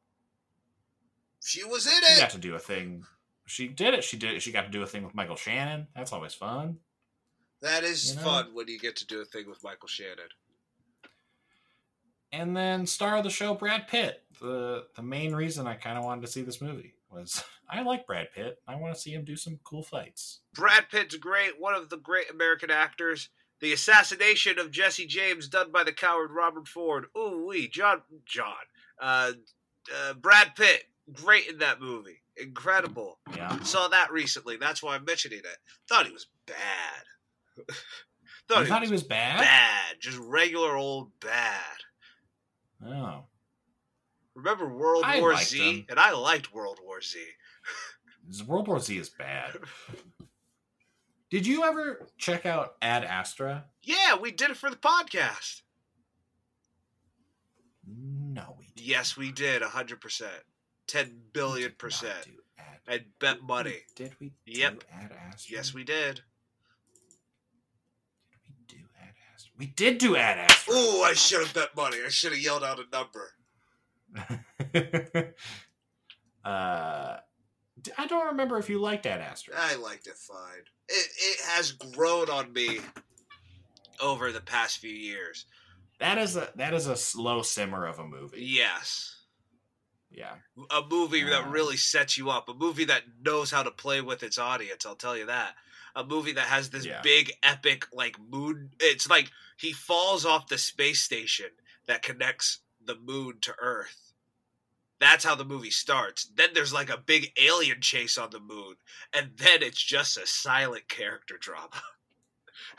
She 1.44 1.64
was 1.64 1.86
in 1.88 1.94
it. 1.94 2.06
She 2.06 2.14
it. 2.14 2.20
got 2.20 2.30
to 2.32 2.38
do 2.38 2.56
a 2.56 2.60
thing. 2.60 3.04
She 3.48 3.68
did 3.68 3.94
it. 3.94 4.04
She 4.04 4.18
did. 4.18 4.42
She 4.42 4.52
got 4.52 4.64
to 4.64 4.70
do 4.70 4.84
a 4.84 4.88
thing 4.88 5.04
with 5.04 5.16
Michael 5.16 5.36
Shannon. 5.36 5.88
That's 5.96 6.14
always 6.14 6.34
fun. 6.34 6.78
That 7.62 7.84
is 7.84 8.12
You 8.12 8.16
know? 8.18 8.22
fun 8.24 8.46
when 8.54 8.68
you 8.68 8.80
get 8.80 8.96
to 8.98 9.08
do 9.08 9.22
a 9.22 9.26
thing 9.26 9.50
with 9.50 9.64
Michael 9.64 9.88
Shannon. 9.88 10.30
And 12.32 12.56
then 12.56 12.86
star 12.86 13.18
of 13.18 13.24
the 13.24 13.30
show, 13.30 13.54
Brad 13.54 13.88
Pitt. 13.88 14.24
The 14.40 14.86
the 14.96 15.02
main 15.04 15.36
reason 15.36 15.68
I 15.68 15.76
kind 15.76 15.98
of 15.98 16.04
wanted 16.06 16.22
to 16.22 16.28
see 16.32 16.42
this 16.42 16.62
movie 16.62 16.94
was 17.10 17.44
I 17.70 17.82
like 17.84 18.08
Brad 18.08 18.30
Pitt. 18.34 18.60
I 18.68 18.76
want 18.76 18.94
to 18.96 19.00
see 19.00 19.12
him 19.12 19.26
do 19.26 19.36
some 19.36 19.60
cool 19.64 19.84
fights. 19.84 20.40
Brad 20.54 20.90
Pitt's 20.90 21.16
great, 21.18 21.60
one 21.60 21.74
of 21.74 21.90
the 21.90 21.98
great 21.98 22.30
American 22.32 22.72
actors. 22.72 23.30
The 23.60 23.74
assassination 23.74 24.58
of 24.58 24.72
Jesse 24.72 25.06
James 25.06 25.48
done 25.48 25.72
by 25.72 25.84
the 25.84 25.92
coward 25.94 26.32
Robert 26.32 26.68
Ford. 26.68 27.06
Ooh 27.18 27.46
wee, 27.48 27.68
John 27.68 28.02
John. 28.26 28.56
Uh, 29.00 29.34
uh, 29.94 30.14
Brad 30.14 30.56
Pitt, 30.56 30.84
great 31.14 31.48
in 31.48 31.58
that 31.60 31.82
movie. 31.82 32.22
Incredible. 32.38 33.20
Yeah. 33.36 33.60
Saw 33.64 33.88
that 33.90 34.12
recently. 34.12 34.58
That's 34.58 34.82
why 34.82 34.96
I'm 34.96 35.06
mentioning 35.06 35.40
it. 35.40 35.58
Thought 35.88 36.08
he 36.08 36.14
was 36.14 36.28
bad. 36.46 37.66
you 38.60 38.66
thought 38.66 38.84
he 38.84 38.92
was 38.92 39.04
bad? 39.04 39.40
bad. 39.40 39.96
Just 40.00 40.18
regular 40.18 40.76
old 40.76 41.12
bad. 41.20 41.62
Oh. 42.86 43.26
Remember 44.36 44.68
World 44.68 45.04
I 45.06 45.20
War 45.20 45.36
Z? 45.36 45.86
And 45.90 46.00
I 46.00 46.12
liked 46.14 46.54
World 46.54 46.80
War 46.84 47.02
Z. 47.02 47.20
World 48.48 48.68
War 48.68 48.80
Z 48.80 48.98
is 48.98 49.10
bad. 49.10 49.58
Did 51.30 51.48
you 51.48 51.64
ever 51.64 52.08
check 52.18 52.46
out 52.46 52.74
Ad 52.82 53.06
Astra? 53.06 53.66
Yeah, 53.84 54.18
we 54.18 54.32
did 54.32 54.50
it 54.52 54.58
for 54.58 54.70
the 54.70 54.76
podcast. 54.76 55.62
No, 57.88 58.56
we 58.60 58.66
did. 58.76 58.86
Yes, 58.86 59.16
we 59.16 59.32
did. 59.32 59.62
100%. 59.62 60.24
10 60.92 61.22
billion 61.32 61.72
percent. 61.78 62.28
I'd 62.86 63.06
bet 63.20 63.42
money. 63.42 63.78
Did 63.96 64.14
we 64.20 64.34
Yep. 64.46 64.84
Yes, 65.48 65.74
we 65.74 65.86
did. 65.86 66.16
Did 68.30 68.42
we 68.46 68.66
do 68.68 68.76
Ad 69.02 69.14
Astra? 69.34 69.54
We 69.58 69.68
did 69.68 69.98
do 70.00 70.18
Ad 70.18 70.38
Astra. 70.38 70.74
Ooh, 70.74 71.02
I 71.04 71.14
should 71.14 71.40
have 71.40 71.54
bet 71.54 71.74
money. 71.78 71.98
I 72.06 72.10
should 72.10 72.34
have 72.34 72.42
yelled 72.42 72.66
out 72.66 72.80
a 72.80 72.86
number. 72.92 73.32
uh, 76.44 77.18
I 77.98 78.08
don't 78.08 78.28
remember 78.28 78.58
if 78.58 78.70
you 78.70 78.82
liked 78.82 79.06
Ad 79.06 79.22
Astra. 79.22 79.54
I 79.58 79.76
liked 79.76 80.08
it 80.08 80.18
fine. 80.18 80.66
It, 80.90 81.08
it 81.18 81.40
has 81.52 81.72
grown 81.72 82.30
on 82.30 82.52
me 82.52 82.80
over 84.02 84.34
the 84.34 84.42
past 84.42 84.80
few 84.80 84.92
years. 84.92 85.46
That 86.00 86.18
is 86.18 86.36
a 86.36 86.50
that 86.56 86.74
is 86.74 86.88
a 86.88 86.98
slow 86.98 87.44
simmer 87.44 87.86
of 87.86 88.00
a 88.00 88.06
movie. 88.06 88.42
Yes. 88.42 89.21
Yeah. 90.12 90.36
A 90.70 90.82
movie 90.90 91.24
that 91.24 91.44
Um, 91.46 91.52
really 91.52 91.78
sets 91.78 92.18
you 92.18 92.30
up. 92.30 92.50
A 92.50 92.54
movie 92.54 92.86
that 92.86 93.04
knows 93.22 93.50
how 93.50 93.64
to 93.64 93.72
play 93.72 94.02
with 94.02 94.24
its 94.24 94.38
audience, 94.38 94.86
I'll 94.86 94.96
tell 94.96 95.16
you 95.18 95.26
that. 95.28 95.56
A 95.96 96.04
movie 96.04 96.34
that 96.34 96.48
has 96.48 96.70
this 96.70 96.86
Yeah. 96.86 97.02
big, 97.02 97.32
epic, 97.44 97.88
like, 97.94 98.20
moon. 98.20 98.72
It's 98.80 99.08
like 99.10 99.32
he 99.58 99.72
falls 99.74 100.26
off 100.26 100.48
the 100.48 100.58
space 100.58 101.02
station 101.02 101.50
that 101.86 102.02
connects 102.02 102.60
the 102.84 102.96
moon 102.96 103.40
to 103.42 103.56
Earth. 103.60 104.14
That's 105.00 105.24
how 105.24 105.36
the 105.36 105.46
movie 105.46 105.72
starts. 105.72 106.26
Then 106.26 106.54
there's 106.54 106.74
like 106.74 106.90
a 106.90 106.98
big 106.98 107.32
alien 107.40 107.82
chase 107.82 108.18
on 108.18 108.30
the 108.30 108.40
moon. 108.40 108.76
And 109.14 109.36
then 109.38 109.64
it's 109.64 109.82
just 109.82 110.18
a 110.18 110.28
silent 110.28 110.88
character 110.90 111.38
drama 111.38 111.82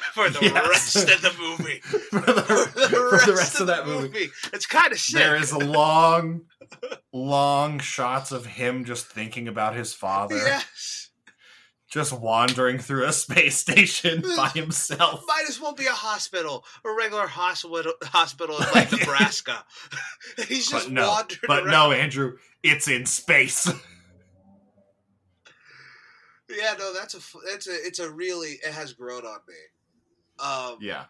for 0.15 0.29
the 0.31 0.39
Yes. 0.43 0.69
rest 0.69 1.09
of 1.11 1.23
the 1.23 1.35
movie. 1.41 1.81
for, 1.81 2.21
the, 2.21 2.43
for 2.43 3.27
the 3.31 3.35
rest 3.37 3.61
of 3.61 3.67
that 3.69 3.87
movie. 3.87 4.29
It's 4.53 4.67
kind 4.67 4.93
of 4.93 4.99
sick. 4.99 5.19
There 5.21 5.37
is 5.37 5.53
a 5.53 5.59
long, 5.59 6.43
long 7.13 7.79
shots 7.79 8.33
of 8.33 8.47
him 8.47 8.85
just 8.85 9.07
thinking 9.07 9.49
about 9.49 9.75
his 9.77 9.93
father. 9.95 10.37
Yes. 10.37 11.11
just 11.91 12.13
wandering 12.13 12.79
through 12.79 13.05
a 13.07 13.13
space 13.13 13.57
station 13.57 14.23
by 14.37 14.49
himself. 14.49 15.23
Might 15.29 15.45
as 15.49 15.61
well 15.61 15.75
be 15.75 15.87
a 15.87 15.93
hospital, 15.93 16.65
a 16.85 16.91
regular 16.93 17.27
hospital, 17.27 17.93
hospital 18.05 18.57
in 18.59 18.67
like 18.75 18.91
Nebraska. 18.93 19.65
He's 20.49 20.69
just 20.71 20.87
But 20.87 20.93
no, 20.93 21.09
wandering 21.09 21.41
but 21.47 21.63
around. 21.65 21.71
no, 21.71 21.93
Andrew, 21.93 22.39
it's 22.63 22.89
in 22.89 23.05
space. 23.07 23.71
Yeah, 26.49 26.75
no, 26.79 26.93
that's 26.93 27.15
a 27.15 27.21
it's 27.55 27.67
a 27.67 27.73
it's 27.73 27.99
a 27.99 28.11
really 28.11 28.59
it 28.65 28.73
has 28.73 28.93
grown 28.93 29.25
on 29.25 29.39
me. 29.49 29.55
Um, 30.43 30.79
yeah, 30.81 31.05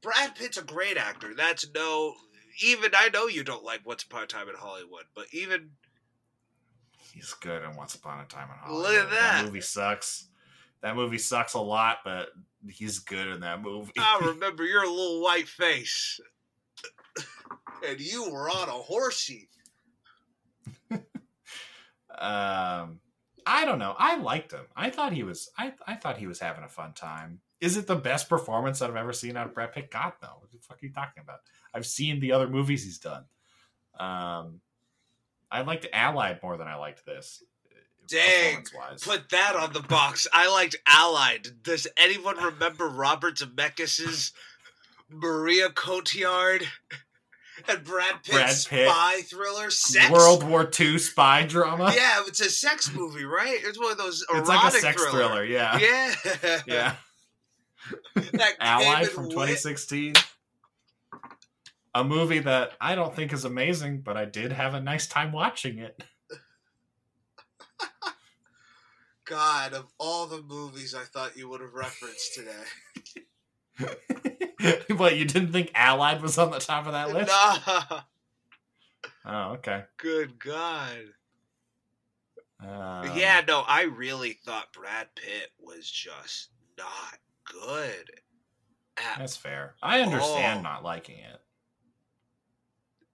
Brad 0.00 0.34
Pitt's 0.34 0.58
a 0.58 0.62
great 0.62 0.96
actor. 0.96 1.34
That's 1.36 1.66
no 1.74 2.14
even 2.60 2.90
I 2.94 3.08
know 3.10 3.26
you 3.26 3.44
don't 3.44 3.64
like 3.64 3.86
Once 3.86 4.02
Upon 4.02 4.24
a 4.24 4.26
Time 4.26 4.48
in 4.48 4.54
Hollywood, 4.54 5.04
but 5.14 5.26
even 5.32 5.70
he's 7.12 7.32
good 7.34 7.62
in 7.62 7.76
Once 7.76 7.94
Upon 7.94 8.20
a 8.20 8.26
Time 8.26 8.48
in 8.50 8.56
Hollywood. 8.58 8.82
Look 8.82 9.04
at 9.04 9.10
that. 9.10 9.44
movie 9.44 9.60
sucks. 9.60 10.28
That 10.82 10.96
movie 10.96 11.18
sucks 11.18 11.54
a 11.54 11.60
lot, 11.60 11.98
but 12.04 12.30
he's 12.68 12.98
good 12.98 13.28
in 13.28 13.40
that 13.40 13.62
movie. 13.62 13.92
I 13.98 14.20
remember 14.24 14.64
your 14.64 14.86
little 14.86 15.22
white 15.22 15.48
face, 15.48 16.20
and 17.86 18.00
you 18.00 18.30
were 18.30 18.50
on 18.50 18.68
a 18.68 18.72
horsey. 18.72 19.48
um, 20.90 21.00
I 23.46 23.64
don't 23.64 23.78
know. 23.78 23.94
I 23.98 24.16
liked 24.16 24.52
him. 24.52 24.66
I 24.76 24.90
thought 24.90 25.12
he 25.12 25.22
was. 25.22 25.50
I 25.56 25.72
I 25.86 25.94
thought 25.94 26.18
he 26.18 26.26
was 26.26 26.40
having 26.40 26.64
a 26.64 26.68
fun 26.68 26.92
time. 26.92 27.40
Is 27.62 27.76
it 27.76 27.86
the 27.86 27.94
best 27.94 28.28
performance 28.28 28.80
that 28.80 28.90
I've 28.90 28.96
ever 28.96 29.12
seen 29.12 29.36
out 29.36 29.46
of 29.46 29.54
Brad 29.54 29.72
Pitt? 29.72 29.88
God 29.88 30.14
no. 30.20 30.28
What 30.40 30.50
the 30.50 30.58
fuck 30.58 30.82
are 30.82 30.86
you 30.86 30.92
talking 30.92 31.22
about? 31.22 31.42
I've 31.72 31.86
seen 31.86 32.18
the 32.18 32.32
other 32.32 32.48
movies 32.48 32.82
he's 32.82 32.98
done. 32.98 33.22
Um, 34.00 34.60
I 35.48 35.62
liked 35.62 35.86
Allied 35.92 36.42
more 36.42 36.56
than 36.56 36.66
I 36.66 36.74
liked 36.74 37.06
this. 37.06 37.44
Dang. 38.08 38.64
Put 39.00 39.30
that 39.30 39.54
on 39.54 39.72
the 39.72 39.80
box. 39.80 40.26
I 40.32 40.52
liked 40.52 40.74
Allied. 40.88 41.62
Does 41.62 41.86
anyone 41.96 42.36
remember 42.36 42.88
Robert 42.88 43.36
Zemeckis's 43.36 44.32
Marion 45.08 45.70
Cotillard 45.70 46.64
and 47.68 47.84
Brad 47.84 48.24
Pitt's 48.24 48.66
Brad 48.66 48.66
Pitt. 48.68 48.88
spy 48.88 49.20
thriller 49.22 49.70
Sex? 49.70 50.10
World 50.10 50.42
War 50.42 50.68
II 50.78 50.98
spy 50.98 51.46
drama. 51.46 51.92
Yeah, 51.94 52.24
it's 52.26 52.40
a 52.40 52.50
sex 52.50 52.92
movie, 52.92 53.24
right? 53.24 53.60
It's 53.62 53.78
one 53.78 53.92
of 53.92 53.98
those 53.98 54.26
erotic 54.28 54.40
it's 54.40 54.48
like 54.48 54.74
a 54.74 54.76
sex 54.78 55.00
thriller. 55.00 55.28
thriller. 55.28 55.44
Yeah, 55.44 55.78
Yeah, 55.78 56.60
yeah. 56.66 56.94
That 58.14 58.54
Allied 58.60 59.08
from 59.08 59.24
and 59.24 59.32
2016. 59.32 60.14
A 61.94 62.04
movie 62.04 62.38
that 62.38 62.72
I 62.80 62.94
don't 62.94 63.14
think 63.14 63.32
is 63.32 63.44
amazing, 63.44 64.00
but 64.00 64.16
I 64.16 64.24
did 64.24 64.52
have 64.52 64.74
a 64.74 64.80
nice 64.80 65.06
time 65.06 65.32
watching 65.32 65.78
it. 65.78 66.02
God, 69.24 69.74
of 69.74 69.86
all 69.98 70.26
the 70.26 70.42
movies 70.42 70.94
I 70.94 71.04
thought 71.04 71.36
you 71.36 71.48
would 71.48 71.60
have 71.60 71.74
referenced 71.74 72.34
today. 72.34 72.64
what 74.96 75.16
you 75.16 75.24
didn't 75.24 75.52
think 75.52 75.70
Allied 75.74 76.22
was 76.22 76.38
on 76.38 76.50
the 76.50 76.58
top 76.58 76.86
of 76.86 76.92
that 76.92 77.12
list? 77.12 77.28
Nah, 77.28 78.00
Oh, 79.24 79.52
okay. 79.52 79.84
good 79.98 80.38
God. 80.38 80.98
Um, 82.60 83.16
yeah, 83.16 83.42
no, 83.46 83.64
I 83.66 83.82
really 83.82 84.38
thought 84.44 84.72
Brad 84.72 85.08
Pitt 85.14 85.50
was 85.60 85.90
just 85.90 86.50
not 86.78 87.18
good. 87.44 88.10
At, 88.96 89.18
that's 89.18 89.36
fair. 89.36 89.74
I 89.82 90.00
understand 90.00 90.60
Oh. 90.60 90.62
not 90.62 90.84
liking 90.84 91.18
it. 91.18 91.40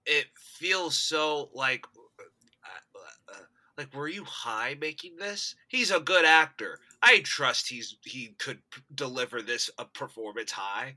it 0.05 0.25
feels 0.35 0.97
so 0.97 1.49
like, 1.53 1.85
uh, 1.95 3.33
uh, 3.33 3.43
like, 3.77 3.93
were 3.93 4.07
you 4.07 4.23
high 4.25 4.75
making 4.81 5.15
this? 5.17 5.55
He's 5.67 5.91
a 5.91 5.99
good 5.99 6.25
actor. 6.25 6.79
I 7.01 7.19
trust 7.23 7.69
he's 7.69 7.97
he 8.03 8.35
could 8.39 8.59
p- 8.71 8.81
deliver 8.95 9.41
this 9.41 9.69
a 9.77 9.85
performance 9.85 10.51
high. 10.51 10.95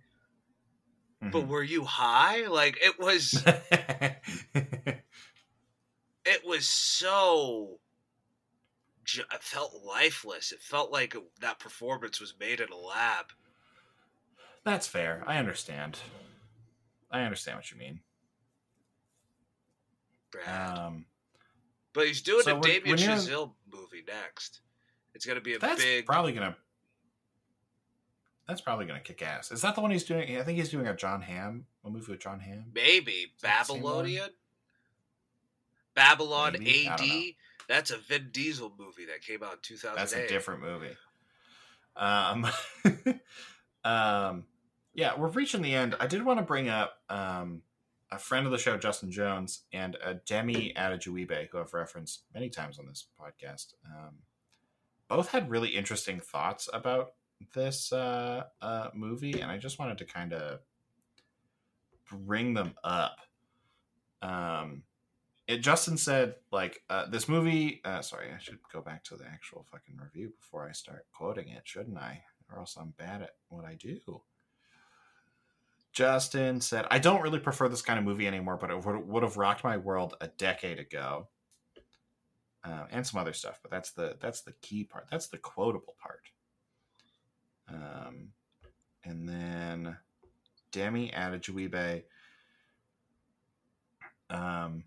But 1.20 1.45
Mhm. 1.45 1.49
were 1.49 1.62
you 1.62 1.85
high? 1.85 2.47
Like 2.49 2.76
it 2.83 2.99
was. 2.99 3.33
it 6.24 6.45
was 6.45 6.66
so 6.66 7.78
ju- 9.05 9.25
it 9.33 9.43
felt 9.43 9.75
lifeless 9.85 10.53
it 10.53 10.61
felt 10.61 10.91
like 10.93 11.15
that 11.41 11.59
performance 11.59 12.21
was 12.21 12.35
made 12.39 12.61
in 12.61 12.69
a 12.71 12.77
lab 12.77 13.27
that's 14.65 14.87
fair. 14.87 15.25
I 15.27 15.39
understand. 15.39 15.99
I 17.11 17.23
understand 17.23 17.59
what 17.59 17.69
you 17.73 17.77
mean. 17.79 17.99
Brad. 20.31 20.79
Um, 20.79 21.05
but 21.93 22.07
he's 22.07 22.23
doing 22.23 22.45
so 22.45 22.53
a 22.53 22.55
when- 22.55 22.63
Damien 22.63 22.97
when 22.97 22.99
Chazelle 22.99 23.53
movie 23.73 24.05
next 24.07 24.61
it's 25.15 25.27
gonna 25.27 25.41
be 25.41 25.55
a 25.55 25.59
that's 25.59 25.83
big 25.83 26.07
probably 26.07 26.33
gonna. 26.33 26.57
That's 28.49 28.61
probably 28.61 28.87
gonna 28.87 29.01
kick 29.01 29.21
ass. 29.23 29.51
Is 29.53 29.63
that 29.63 29.75
the 29.75 29.81
one 29.81 29.91
he's 29.91 30.05
doing? 30.05 30.37
I 30.39 30.43
think 30.43 30.59
he's 30.59 30.71
doing 30.71 30.87
a 30.87 30.95
John 30.97 31.23
Hamm, 31.23 31.67
a 31.85 31.91
movie 31.91 32.13
with 32.13 32.21
John 32.21 32.41
Hamm. 32.41 32.67
maybe 32.75 33.33
that 33.43 33.67
the 33.67 33.75
same 33.75 33.83
one? 33.83 33.93
babylonian 33.93 34.31
babylon 35.95 36.57
Maybe? 36.59 36.87
Ad. 36.89 37.01
That's 37.69 37.91
a 37.91 37.99
vin 37.99 38.31
diesel 38.33 38.73
movie 38.79 39.07
that 39.07 39.23
came 39.23 39.43
out 39.43 39.53
in 39.53 39.59
2008 39.63 39.97
That's 39.97 40.13
a 40.13 40.29
different 40.29 40.63
movie. 40.63 40.97
Um, 41.97 42.47
um, 43.85 44.45
yeah, 44.95 45.19
we're 45.19 45.29
reaching 45.29 45.63
the 45.63 45.75
end. 45.75 45.97
I 46.01 46.07
did 46.07 46.25
want 46.25 46.39
to 46.39 46.45
bring 46.45 46.69
up 46.69 46.95
um, 47.09 47.63
a 48.11 48.19
friend 48.19 48.47
of 48.47 48.53
the 48.53 48.59
show, 48.59 48.77
Justin 48.77 49.11
Jones, 49.11 49.63
and 49.73 49.97
a 50.05 50.15
Demi 50.15 50.75
Adejuyigbe, 50.77 51.49
who 51.51 51.59
I've 51.59 51.73
referenced 51.73 52.25
many 52.35 52.51
times 52.51 52.79
on 52.79 52.87
this 52.87 53.07
podcast. 53.21 53.75
Um, 53.87 54.17
both 55.09 55.31
had 55.31 55.51
really 55.51 55.71
interesting 55.71 56.21
thoughts 56.21 56.69
about 56.73 57.13
this 57.55 57.93
uh, 57.93 58.45
uh, 58.61 58.89
movie, 58.95 59.41
and 59.41 59.51
I 59.51 59.59
just 59.59 59.79
wanted 59.79 59.99
to 59.99 60.05
kind 60.05 60.33
of 60.33 60.61
bring 62.11 62.55
them 62.55 62.75
up. 62.85 63.17
Um, 64.21 64.83
it, 65.53 65.59
Justin 65.59 65.97
said, 65.97 66.37
like, 66.51 66.83
uh, 66.89 67.07
this 67.07 67.29
movie. 67.29 67.81
Uh, 67.85 68.03
sorry, 68.03 68.29
I 68.35 68.39
should 68.39 68.59
go 68.73 68.81
back 68.81 69.05
to 69.05 69.17
the 69.17 69.27
actual 69.27 69.67
fucking 69.71 69.97
review 69.97 70.33
before 70.41 70.69
I 70.69 70.73
start 70.73 71.07
quoting 71.15 71.49
it, 71.49 71.63
shouldn't 71.65 71.99
I? 71.99 72.23
Or 72.51 72.59
else 72.59 72.77
I'm 72.79 72.95
bad 72.99 73.23
at 73.23 73.37
what 73.49 73.65
I 73.65 73.75
do. 73.75 74.23
Justin 75.93 76.61
said, 76.61 76.87
I 76.91 76.99
don't 76.99 77.23
really 77.23 77.39
prefer 77.39 77.69
this 77.69 77.83
kind 77.83 77.99
of 77.99 78.05
movie 78.05 78.27
anymore, 78.27 78.57
but 78.57 78.71
it 78.71 78.85
would, 78.85 79.09
would 79.09 79.23
have 79.23 79.37
rocked 79.37 79.63
my 79.63 79.77
world 79.77 80.17
a 80.21 80.29
decade 80.29 80.79
ago. 80.79 81.29
Uh, 82.65 82.87
and 82.93 83.05
some 83.05 83.21
other 83.21 83.33
stuff, 83.33 83.59
but 83.61 83.73
that's 83.73 83.91
the 83.91 84.17
that's 84.21 84.43
the 84.43 84.53
key 84.63 84.85
part. 84.85 85.09
That's 85.11 85.27
the 85.27 85.37
quotable 85.37 85.97
part. 86.01 86.31
Um, 87.69 88.29
and 89.03 89.29
then 89.29 89.97
Demi 90.71 91.13
added 91.13 91.43
Adejuyigbe 91.43 92.05
um, 94.31 94.85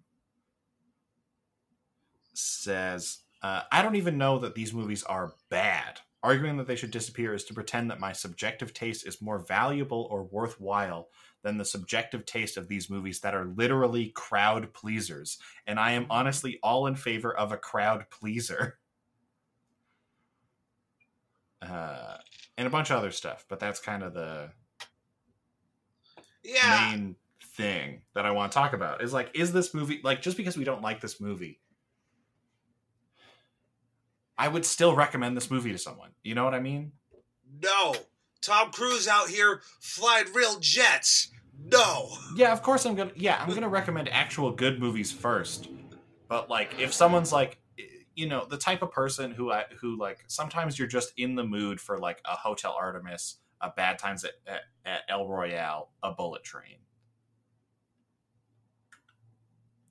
says, 2.38 3.19
uh, 3.41 3.61
I 3.71 3.81
don't 3.81 3.95
even 3.95 4.17
know 4.17 4.39
that 4.39 4.55
these 4.55 4.73
movies 4.73 5.03
are 5.03 5.33
bad. 5.49 5.99
Arguing 6.23 6.57
that 6.57 6.65
they 6.65 6.75
should 6.75 6.91
disappear 6.91 7.33
is 7.36 7.43
to 7.45 7.53
pretend 7.53 7.91
that 7.91 7.99
my 7.99 8.11
subjective 8.11 8.73
taste 8.73 9.05
is 9.05 9.21
more 9.21 9.39
valuable 9.39 10.07
or 10.09 10.23
worthwhile 10.23 11.09
than 11.43 11.59
the 11.59 11.65
subjective 11.65 12.25
taste 12.25 12.57
of 12.57 12.67
these 12.67 12.89
movies 12.89 13.19
that 13.19 13.36
are 13.36 13.45
literally 13.45 14.09
crowd 14.15 14.73
pleasers. 14.73 15.38
And 15.67 15.79
I 15.79 15.91
am 15.91 16.07
honestly 16.09 16.59
all 16.63 16.88
in 16.88 16.95
favor 16.95 17.36
of 17.36 17.51
a 17.51 17.57
crowd 17.57 18.05
pleaser. 18.09 18.79
Uh, 21.61 22.17
and 22.59 22.67
a 22.67 22.69
bunch 22.69 22.91
of 22.91 22.97
other 22.97 23.09
stuff, 23.09 23.45
but 23.49 23.59
that's 23.59 23.79
kind 23.79 24.03
of 24.03 24.13
the 24.13 24.51
yeah 26.43 26.91
main 26.91 27.15
thing 27.55 28.01
that 28.13 28.25
I 28.25 28.31
want 28.31 28.51
to 28.51 28.55
talk 28.55 28.73
about 28.73 29.01
is 29.01 29.13
like, 29.13 29.31
is 29.33 29.51
this 29.51 29.73
movie 29.73 29.99
like 30.03 30.21
just 30.21 30.38
because 30.38 30.57
we 30.57 30.63
don't 30.63 30.83
like 30.83 31.01
this 31.01 31.19
movie? 31.19 31.59
I 34.38 34.47
would 34.47 34.65
still 34.65 34.95
recommend 34.95 35.38
this 35.38 35.49
movie 35.49 35.71
to 35.71 35.77
someone. 35.77 36.11
You 36.23 36.36
know 36.36 36.43
what 36.43 36.53
I 36.53 36.59
mean? 36.59 36.91
no 37.61 37.95
tom 38.41 38.71
cruise 38.71 39.07
out 39.07 39.29
here 39.29 39.61
flying 39.79 40.25
real 40.33 40.59
jets 40.59 41.29
no 41.63 42.09
Yeah, 42.36 42.51
of 42.51 42.61
course 42.61 42.86
I'm 42.86 42.95
gonna. 42.95 43.11
Yeah, 43.15 43.41
I'm 43.41 43.53
gonna 43.53 43.69
recommend 43.69 44.09
actual 44.09 44.51
good 44.51 44.79
movies 44.79 45.11
first. 45.11 45.69
But 46.27 46.49
like, 46.49 46.79
if 46.79 46.93
someone's 46.93 47.31
like, 47.31 47.59
you 48.15 48.27
know, 48.27 48.45
the 48.49 48.57
type 48.57 48.81
of 48.81 48.91
person 48.91 49.31
who 49.31 49.51
I 49.51 49.63
who 49.79 49.97
like 49.97 50.23
sometimes 50.27 50.77
you're 50.77 50.88
just 50.88 51.13
in 51.17 51.36
the 51.36 51.43
mood 51.43 51.79
for 51.79 51.97
like 51.97 52.21
a 52.25 52.36
Hotel 52.36 52.75
Artemis, 52.77 53.38
a 53.61 53.69
Bad 53.69 53.99
Times 53.99 54.25
at, 54.25 54.33
at, 54.45 54.61
at 54.86 55.01
El 55.07 55.27
Royale, 55.27 55.91
a 56.03 56.11
Bullet 56.11 56.43
Train. 56.43 56.77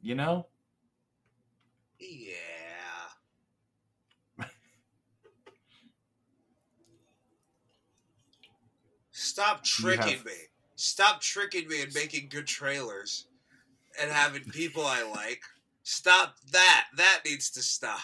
You 0.03 0.14
know, 0.14 0.49
yeah 1.99 2.63
Stop 9.35 9.64
tricking 9.64 10.18
have- 10.18 10.24
me. 10.24 10.32
Stop 10.76 11.20
tricking 11.20 11.66
me 11.66 11.82
and 11.82 11.93
making 11.93 12.28
good 12.28 12.47
trailers 12.47 13.26
and 14.01 14.09
having 14.12 14.45
people 14.45 14.87
I 14.87 15.03
like. 15.03 15.43
Stop 15.82 16.37
that. 16.53 16.87
That 16.97 17.22
needs 17.24 17.51
to 17.51 17.62
stop. 17.62 17.99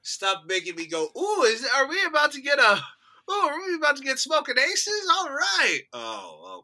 Stop 0.00 0.44
making 0.46 0.76
me 0.76 0.86
go. 0.86 1.08
Ooh, 1.18 1.42
is 1.42 1.66
are 1.76 1.86
we 1.86 2.02
about 2.06 2.32
to 2.32 2.40
get 2.40 2.58
a? 2.58 2.80
Oh, 3.28 3.48
are 3.50 3.66
we 3.66 3.74
about 3.74 3.98
to 3.98 4.02
get 4.02 4.18
smoking 4.18 4.56
aces? 4.58 5.06
All 5.14 5.28
right. 5.28 5.80
Oh, 5.92 6.62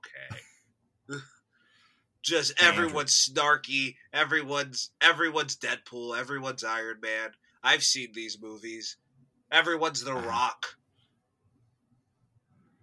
okay. 1.11 1.19
Just 2.23 2.63
Andrew. 2.63 2.85
everyone's 2.87 3.13
snarky. 3.31 3.97
Everyone's 4.15 4.91
everyone's 5.03 5.57
Deadpool. 5.57 6.19
Everyone's 6.19 6.65
Iron 6.65 7.01
Man. 7.03 7.33
I've 7.63 7.83
seen 7.83 8.13
these 8.15 8.39
movies. 8.41 8.97
Everyone's 9.53 10.03
The 10.05 10.13
Uh-huh. 10.15 10.27
Rock. 10.27 10.67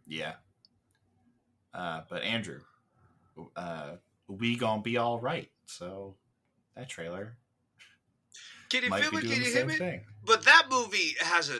Yeah. 0.06 0.34
Uh, 1.74 2.02
but 2.10 2.24
Andrew, 2.24 2.62
uh, 3.56 3.92
we 4.28 4.56
gonna 4.56 4.82
be 4.82 4.98
all 4.98 5.20
right. 5.20 5.50
So 5.66 6.16
that 6.76 6.90
trailer 6.90 7.38
Can 8.70 8.84
you 8.84 8.90
might 8.90 9.04
feel 9.04 9.12
be 9.12 9.18
it? 9.18 9.28
doing 9.28 9.42
Can 9.42 9.60
you 9.62 9.68
me? 9.68 9.76
thing. 9.76 10.06
But 10.26 10.44
that 10.46 10.68
movie 10.70 11.16
has 11.20 11.50
a. 11.50 11.60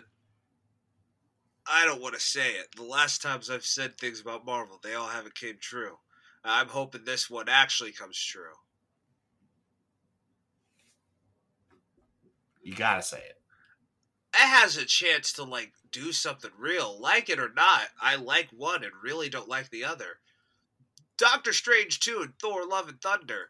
I 1.70 1.86
don't 1.86 2.02
want 2.02 2.16
to 2.16 2.22
say 2.22 2.52
it. 2.52 2.68
The 2.76 2.84
last 2.84 3.22
times 3.22 3.50
I've 3.50 3.66
said 3.66 3.98
things 3.98 4.22
about 4.22 4.46
Marvel, 4.46 4.80
they 4.82 4.94
all 4.96 5.08
haven't 5.08 5.36
came 5.36 5.58
true. 5.60 5.98
I'm 6.44 6.70
hoping 6.70 7.04
this 7.04 7.30
one 7.30 7.50
actually 7.50 7.92
comes 7.92 8.18
true. 8.18 8.54
You 12.62 12.76
gotta 12.76 13.02
say 13.02 13.18
it. 13.18 13.42
It 14.34 14.48
has 14.48 14.78
a 14.78 14.86
chance 14.86 15.34
to 15.34 15.44
like 15.44 15.74
do 15.92 16.12
something 16.12 16.52
real, 16.58 17.00
like 17.00 17.30
it 17.30 17.40
or 17.40 17.52
not. 17.54 17.88
I 18.02 18.16
like 18.16 18.50
one 18.52 18.84
and 18.84 18.94
really 19.02 19.30
don't 19.30 19.50
like 19.50 19.70
the 19.70 19.84
other. 19.84 20.20
Doctor 21.18 21.54
Strange 21.54 22.00
2 22.00 22.22
and 22.22 22.34
Thor 22.40 22.66
Love 22.68 22.88
and 22.90 23.02
Thunder. 23.02 23.50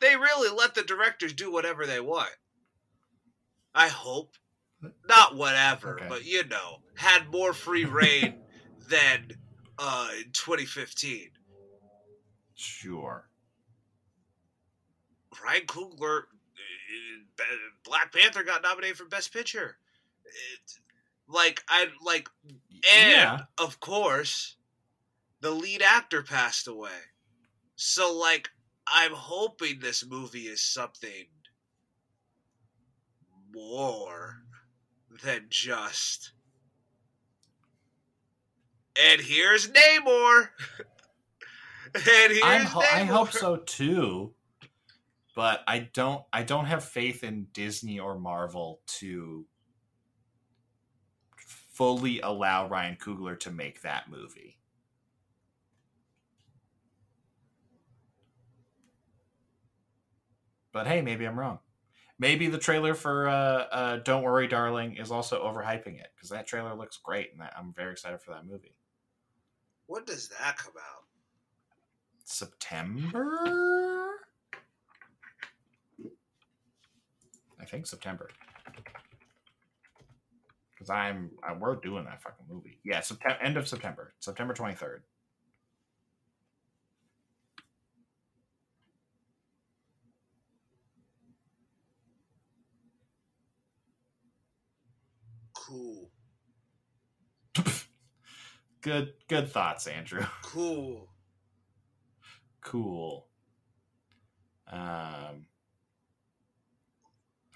They 0.00 0.16
really 0.16 0.48
let 0.54 0.74
the 0.74 0.82
directors 0.82 1.32
do 1.34 1.52
whatever 1.52 1.86
they 1.86 2.00
want. 2.00 2.30
I 3.74 3.88
hope. 3.88 4.34
Not 5.06 5.36
whatever, 5.36 5.96
Okay. 5.96 6.06
but 6.08 6.24
you 6.24 6.44
know, 6.46 6.78
had 6.94 7.30
more 7.30 7.52
free 7.52 7.84
rein 7.84 8.40
than 8.88 9.32
uh, 9.78 10.08
in 10.18 10.32
2015. 10.32 11.28
Sure. 12.54 13.28
Ryan 15.44 15.66
Coogler, 15.66 16.22
uh, 17.38 17.42
Black 17.84 18.12
Panther 18.12 18.42
got 18.42 18.62
nominated 18.62 18.96
for 18.96 19.04
Best 19.04 19.32
Picture. 19.32 19.76
It, 20.24 20.72
like 21.32 21.62
I 21.68 21.86
like 22.04 22.28
And 22.94 23.10
yeah. 23.10 23.38
of 23.58 23.80
course, 23.80 24.56
the 25.40 25.50
lead 25.50 25.82
actor 25.82 26.22
passed 26.22 26.68
away. 26.68 26.90
So 27.76 28.14
like 28.14 28.50
I'm 28.86 29.12
hoping 29.12 29.80
this 29.80 30.04
movie 30.06 30.46
is 30.46 30.62
something 30.62 31.26
more 33.52 34.42
than 35.24 35.46
just 35.48 36.32
and 39.00 39.20
here's 39.20 39.68
Namor. 39.68 40.48
and 41.94 42.04
here's 42.04 42.64
ho- 42.64 42.80
I 42.80 43.04
hope 43.04 43.32
so 43.32 43.56
too. 43.56 44.34
But 45.34 45.62
I 45.66 45.90
don't 45.92 46.24
I 46.32 46.42
don't 46.42 46.66
have 46.66 46.84
faith 46.84 47.22
in 47.24 47.46
Disney 47.52 47.98
or 47.98 48.18
Marvel 48.18 48.80
to 48.98 49.46
fully 51.80 52.20
allow 52.20 52.68
Ryan 52.68 52.98
Coogler 53.00 53.40
to 53.40 53.50
make 53.50 53.80
that 53.80 54.10
movie. 54.10 54.58
But 60.72 60.86
hey, 60.86 61.00
maybe 61.00 61.24
I'm 61.24 61.38
wrong. 61.38 61.60
Maybe 62.18 62.48
the 62.48 62.58
trailer 62.58 62.92
for 62.92 63.30
uh, 63.30 63.32
uh, 63.32 63.96
"Don't 63.96 64.22
Worry, 64.22 64.46
Darling" 64.46 64.96
is 64.96 65.10
also 65.10 65.42
overhyping 65.42 65.98
it 65.98 66.08
because 66.14 66.28
that 66.28 66.46
trailer 66.46 66.74
looks 66.74 66.98
great, 66.98 67.32
and 67.32 67.40
that, 67.40 67.54
I'm 67.56 67.72
very 67.72 67.92
excited 67.92 68.20
for 68.20 68.32
that 68.32 68.44
movie. 68.44 68.74
When 69.86 70.04
does 70.04 70.28
that 70.28 70.58
come 70.58 70.74
out? 70.76 71.04
September. 72.24 73.38
I 77.58 77.64
think 77.64 77.86
September. 77.86 78.28
Because 80.80 80.90
I'm, 80.90 81.30
I, 81.42 81.54
we're 81.54 81.76
doing 81.76 82.04
that 82.06 82.22
fucking 82.22 82.46
movie. 82.50 82.80
Yeah, 82.84 83.00
September, 83.00 83.38
end 83.42 83.56
of 83.58 83.68
September, 83.68 84.14
September 84.20 84.54
twenty 84.54 84.74
third. 84.76 85.02
Cool. 95.54 96.10
Good, 98.82 99.12
good 99.28 99.50
thoughts, 99.50 99.86
Andrew. 99.86 100.24
Cool. 100.42 101.08
cool. 102.62 103.26
Um. 104.70 105.46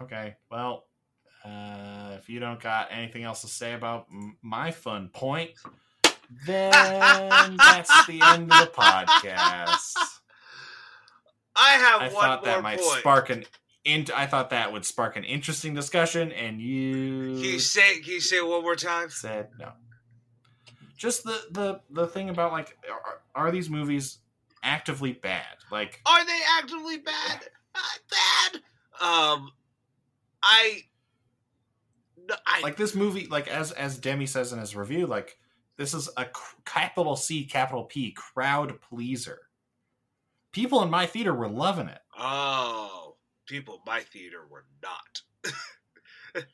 Okay, 0.03 0.37
well, 0.51 0.87
uh, 1.45 2.15
if 2.19 2.29
you 2.29 2.41
don't 2.41 2.61
got 2.61 2.89
anything 2.91 3.23
else 3.25 3.43
to 3.43 3.47
say 3.49 3.75
about 3.75 4.07
m- 4.11 4.37
my 4.43 4.71
fun 4.71 5.09
point, 5.13 5.51
then 6.47 7.57
that's 7.57 8.07
the 8.07 8.21
end 8.23 8.51
of 8.53 8.59
the 8.61 8.71
podcast. 8.75 9.95
I 11.57 11.71
have 11.73 12.01
I 12.01 12.09
one 12.09 12.13
thought 12.13 12.45
more 12.45 12.55
that 12.55 12.63
might 12.63 12.81
point. 12.81 12.99
spark 13.01 13.31
an. 13.31 13.45
In, 13.85 14.07
I 14.15 14.25
thought 14.27 14.49
that 14.51 14.73
would 14.73 14.87
spark 14.87 15.17
an 15.17 15.25
interesting 15.25 15.75
discussion, 15.75 16.33
and 16.33 16.59
you 16.61 17.35
Can 17.35 17.45
you 17.45 17.59
say? 17.59 18.01
Can 18.01 18.15
you 18.15 18.21
say 18.21 18.39
it 18.39 18.47
one 18.47 18.63
more 18.63 18.77
time? 18.77 19.11
said 19.11 19.49
no. 19.59 19.73
Just 20.97 21.25
the 21.25 21.39
the 21.51 21.81
the 21.91 22.07
thing 22.07 22.31
about 22.31 22.53
like, 22.53 22.79
are, 23.37 23.45
are 23.45 23.51
these 23.51 23.69
movies 23.69 24.19
actively 24.63 25.13
bad? 25.13 25.45
Like, 25.71 26.01
Are 26.07 26.25
they 26.25 26.41
actively 26.59 26.97
bad? 26.97 27.41
Uh, 27.75 27.79
bad. 28.11 28.61
Um, 29.07 29.51
I. 30.43 30.81
No, 32.29 32.35
I 32.47 32.61
like 32.61 32.77
this 32.77 32.95
movie 32.95 33.27
like 33.27 33.49
as 33.49 33.73
as 33.73 33.99
demi 33.99 34.27
says 34.27 34.53
in 34.53 34.59
his 34.59 34.75
review 34.75 35.07
like 35.07 35.39
this 35.77 35.93
is 35.93 36.09
a 36.17 36.27
capital 36.65 37.17
c 37.17 37.45
capital 37.45 37.85
p 37.85 38.13
crowd 38.13 38.81
pleaser 38.81 39.41
people 40.53 40.83
in 40.83 40.91
my 40.91 41.05
theater 41.05 41.35
were 41.35 41.49
loving 41.49 41.89
it 41.89 42.01
Oh, 42.17 43.17
people 43.47 43.75
in 43.75 43.81
my 43.87 44.01
theater 44.01 44.41
were 44.49 44.65
not. 44.83 45.23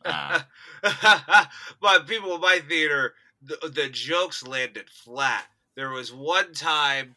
Ah. 0.05 0.47
but 1.81 2.07
people 2.07 2.35
in 2.35 2.41
my 2.41 2.61
theater, 2.69 3.15
the, 3.43 3.71
the 3.73 3.89
jokes 3.89 4.47
landed 4.47 4.91
flat. 4.91 5.47
There 5.75 5.91
was 5.91 6.13
one 6.13 6.53
time, 6.53 7.17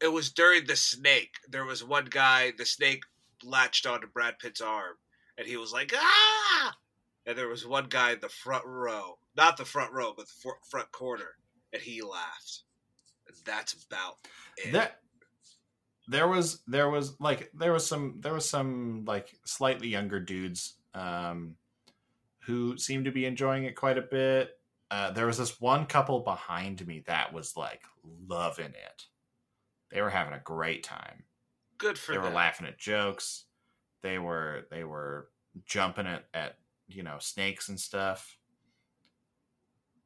it 0.00 0.08
was 0.08 0.30
during 0.30 0.66
the 0.66 0.76
snake. 0.76 1.36
There 1.48 1.64
was 1.64 1.84
one 1.84 2.06
guy, 2.06 2.52
the 2.56 2.66
snake 2.66 3.04
latched 3.44 3.86
onto 3.86 4.08
Brad 4.08 4.38
Pitt's 4.38 4.60
arm, 4.60 4.96
and 5.38 5.46
he 5.46 5.56
was 5.56 5.72
like, 5.72 5.92
ah! 5.94 6.76
And 7.26 7.38
there 7.38 7.48
was 7.48 7.66
one 7.66 7.86
guy 7.88 8.12
in 8.12 8.20
the 8.20 8.28
front 8.28 8.64
row, 8.66 9.18
not 9.36 9.56
the 9.56 9.64
front 9.64 9.92
row, 9.92 10.12
but 10.16 10.26
the 10.26 10.32
fr- 10.32 10.64
front 10.68 10.90
corner, 10.90 11.36
and 11.72 11.80
he 11.80 12.02
laughed. 12.02 12.62
And 13.28 13.36
that's 13.44 13.74
about 13.86 14.18
it. 14.56 14.72
that 14.72 14.98
there 16.08 16.26
was 16.26 16.62
there 16.66 16.90
was 16.90 17.14
like 17.20 17.50
there 17.54 17.72
was 17.72 17.86
some 17.86 18.16
there 18.20 18.34
was 18.34 18.48
some 18.48 19.04
like 19.06 19.32
slightly 19.44 19.86
younger 19.88 20.18
dudes 20.18 20.74
um 20.94 21.54
who 22.40 22.76
seemed 22.76 23.04
to 23.04 23.12
be 23.12 23.24
enjoying 23.24 23.64
it 23.64 23.76
quite 23.76 23.96
a 23.96 24.02
bit 24.02 24.58
uh 24.90 25.12
there 25.12 25.26
was 25.26 25.38
this 25.38 25.60
one 25.60 25.86
couple 25.86 26.18
behind 26.20 26.84
me 26.88 27.04
that 27.06 27.32
was 27.32 27.56
like 27.56 27.82
loving 28.26 28.66
it 28.66 29.06
they 29.92 30.02
were 30.02 30.10
having 30.10 30.34
a 30.34 30.40
great 30.40 30.82
time 30.82 31.22
Good 31.78 31.96
for 31.96 32.12
them. 32.14 32.20
they 32.22 32.28
were 32.28 32.34
laughing 32.34 32.66
at 32.66 32.78
jokes 32.78 33.44
they 34.02 34.18
were 34.18 34.66
they 34.72 34.82
were 34.82 35.28
jumping 35.64 36.08
at, 36.08 36.24
at 36.34 36.56
you 36.94 37.02
know 37.02 37.16
snakes 37.18 37.68
and 37.68 37.78
stuff 37.80 38.36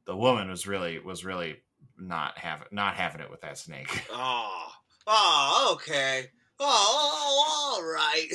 the 0.07 0.17
woman 0.17 0.49
was 0.49 0.67
really 0.67 0.99
was 0.99 1.25
really 1.25 1.57
not 1.99 2.39
having 2.39 2.69
not 2.71 2.95
having 2.95 3.21
it 3.21 3.31
with 3.31 3.41
that 3.43 3.59
snake 3.59 4.07
Oh, 4.11 4.69
oh, 5.07 5.71
okay. 5.75 6.27
Oh, 6.59 7.77
all 7.79 7.83
right. 7.85 8.29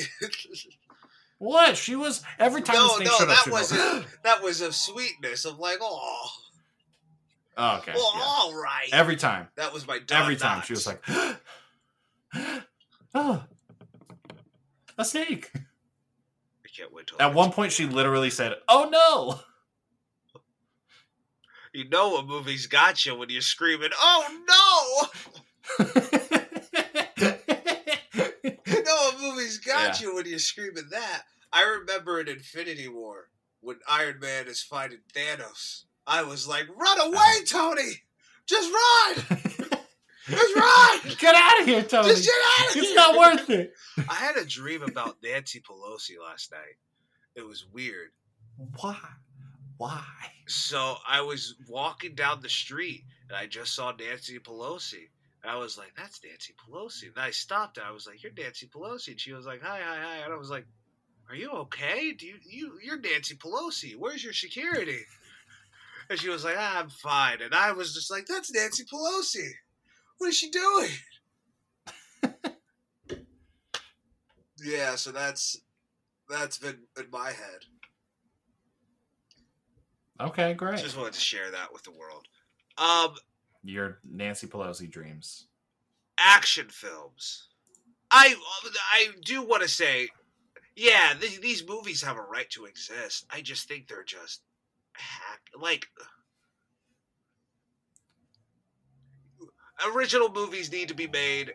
what 1.38 1.76
she 1.78 1.96
was 1.96 2.24
every 2.40 2.62
time 2.62 2.76
No, 2.76 2.98
no, 2.98 3.26
that 3.26 3.48
wasn't- 3.50 4.06
that 4.24 4.44
was 4.44 4.62
of 4.62 4.76
sweetness 4.76 5.46
of 5.46 5.58
like, 5.60 5.78
oh, 5.82 6.30
oh, 7.58 7.78
okay 7.78 7.94
well, 7.96 8.12
yeah. 8.16 8.22
all 8.24 8.54
right. 8.54 8.90
every 8.94 9.16
time 9.16 9.48
that 9.56 9.74
was 9.74 9.88
my 9.88 10.00
every 10.12 10.36
time 10.36 10.62
she 10.64 10.74
was 10.74 10.86
like 10.88 11.04
oh 13.16 13.44
a 14.98 15.06
snake 15.06 15.52
can't 16.82 16.94
wait 16.94 17.08
till 17.08 17.22
at 17.22 17.34
one 17.34 17.52
point 17.52 17.72
she 17.72 17.86
literally 17.86 18.30
said 18.30 18.54
oh 18.68 18.90
no 18.92 19.40
You 21.74 21.88
know 21.88 22.10
what 22.10 22.28
movie's 22.28 22.68
got 22.68 23.06
you 23.06 23.16
when 23.16 23.30
you're 23.30 23.42
screaming, 23.42 23.92
"Oh 23.98 25.08
no!" 25.80 25.86
You 28.44 28.84
know 28.84 28.96
what 28.96 29.22
movie's 29.22 29.58
got 29.60 30.02
Yeah. 30.02 30.08
you 30.08 30.16
when 30.16 30.26
you're 30.26 30.38
screaming 30.40 30.90
that. 30.92 31.24
I 31.54 31.64
remember 31.64 32.20
in 32.20 32.28
Infinity 32.28 32.90
War 32.90 33.30
when 33.62 33.78
Iron 33.88 34.20
Man 34.20 34.48
is 34.48 34.62
fighting 34.62 35.00
Thanos. 35.14 35.84
I 36.06 36.24
was 36.24 36.46
like, 36.46 36.68
"Run 36.76 37.00
away, 37.08 37.44
Tony! 37.48 38.04
Just 38.48 38.70
run! 38.70 39.16
Just 40.28 40.56
run! 40.56 41.16
Get 41.20 41.36
out 41.36 41.62
of 41.62 41.66
here, 41.68 41.84
Tony. 41.84 42.10
Just 42.10 42.26
get 42.26 42.36
out 42.60 42.68
of 42.68 42.74
here!" 42.74 42.84
it's 42.84 42.96
not 42.96 43.18
worth 43.18 43.50
it. 43.50 43.74
I 44.10 44.14
had 44.14 44.38
a 44.38 44.46
dream 44.46 44.84
about 44.84 45.18
Nancy 45.24 45.62
Pelosi 45.62 46.22
last 46.22 46.52
night. 46.52 46.78
It 47.36 47.46
was 47.46 47.66
weird. 47.72 48.10
Why? 48.80 48.98
Why? 49.78 50.04
So 50.48 50.98
I 51.08 51.22
was 51.22 51.56
walking 51.68 52.14
down 52.14 52.42
the 52.42 52.50
street 52.50 53.04
and 53.30 53.38
I 53.38 53.48
just 53.48 53.74
saw 53.74 53.92
Nancy 53.92 54.38
Pelosi. 54.38 55.10
And 55.42 55.52
I 55.52 55.56
was 55.58 55.78
like, 55.78 55.94
that's 55.98 56.22
Nancy 56.24 56.54
Pelosi. 56.54 57.08
And 57.08 57.18
I 57.18 57.32
stopped 57.32 57.78
and 57.78 57.88
I 57.88 57.92
was 57.92 58.06
like, 58.06 58.22
You're 58.22 58.34
Nancy 58.38 58.68
Pelosi. 58.68 59.10
And 59.10 59.20
she 59.20 59.34
was 59.34 59.46
like, 59.46 59.62
Hi, 59.64 59.80
hi, 59.84 59.98
hi. 60.00 60.18
And 60.24 60.34
I 60.34 60.38
was 60.38 60.52
like, 60.52 60.68
Are 61.30 61.36
you 61.36 61.50
okay? 61.52 62.14
Do 62.14 62.28
you 62.28 62.36
you 62.48 62.80
you're 62.84 63.00
Nancy 63.00 63.36
Pelosi. 63.36 63.96
Where's 63.98 64.24
your 64.24 64.34
security? 64.34 65.00
And 66.10 66.20
she 66.20 66.28
was 66.28 66.44
like, 66.44 66.56
ah, 66.58 66.80
I'm 66.80 66.90
fine. 66.90 67.42
And 67.42 67.56
I 67.56 67.72
was 67.72 67.94
just 67.94 68.12
like, 68.12 68.26
That's 68.26 68.54
Nancy 68.54 68.84
Pelosi. 68.84 69.48
What 70.22 70.30
is 70.30 70.38
she 70.38 70.52
doing? 70.52 70.90
yeah, 74.64 74.94
so 74.94 75.12
that's 75.12 75.60
that's 76.30 76.60
been 76.60 76.78
in 76.96 77.08
my 77.12 77.30
head. 77.32 77.66
Okay, 80.20 80.54
great. 80.54 80.78
Just 80.78 80.96
wanted 80.96 81.14
to 81.14 81.20
share 81.20 81.50
that 81.50 81.74
with 81.74 81.82
the 81.82 81.92
world. 81.94 82.28
Um, 82.78 83.16
Your 83.64 83.98
Nancy 84.08 84.46
Pelosi 84.46 84.92
dreams. 84.92 85.48
action 86.20 86.68
films. 86.70 87.48
I 88.12 88.36
I 88.94 89.08
do 89.26 89.42
want 89.42 89.64
to 89.64 89.68
say, 89.70 90.08
yeah, 90.76 91.16
th- 91.20 91.42
these 91.42 91.68
movies 91.68 92.04
have 92.04 92.18
a 92.18 92.22
right 92.22 92.50
to 92.52 92.66
exist. 92.66 93.26
I 93.32 93.42
just 93.42 93.68
think 93.68 93.88
they're 93.88 94.04
just 94.04 94.44
hack 94.94 95.42
like 95.60 95.88
original 99.88 100.32
movies 100.32 100.72
need 100.72 100.88
to 100.90 100.94
be 100.96 101.08
made. 101.08 101.54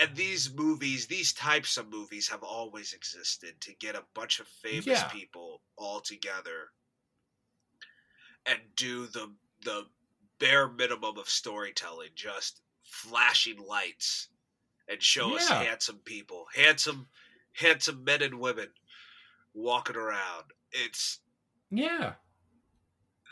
And 0.00 0.14
these 0.14 0.52
movies, 0.54 1.06
these 1.06 1.32
types 1.32 1.76
of 1.76 1.88
movies, 1.90 2.28
have 2.28 2.42
always 2.44 2.92
existed 2.92 3.60
to 3.62 3.74
get 3.74 3.96
a 3.96 4.04
bunch 4.14 4.38
of 4.38 4.46
famous 4.46 4.86
Yeah. 4.86 5.08
people 5.08 5.60
all 5.76 6.00
together 6.00 6.70
and 8.46 8.60
do 8.76 9.06
the 9.06 9.34
the 9.62 9.86
bare 10.38 10.68
minimum 10.68 11.18
of 11.18 11.28
storytelling, 11.28 12.10
just 12.14 12.60
flashing 12.84 13.58
lights 13.58 14.28
and 14.88 15.02
show 15.02 15.34
us 15.34 15.48
handsome 15.48 15.98
people, 16.04 16.46
handsome, 16.54 17.08
handsome 17.54 18.04
men 18.04 18.22
and 18.22 18.38
women 18.38 18.68
walking 19.52 19.96
around. 19.96 20.44
It's 20.70 21.18
Yeah. 21.70 22.14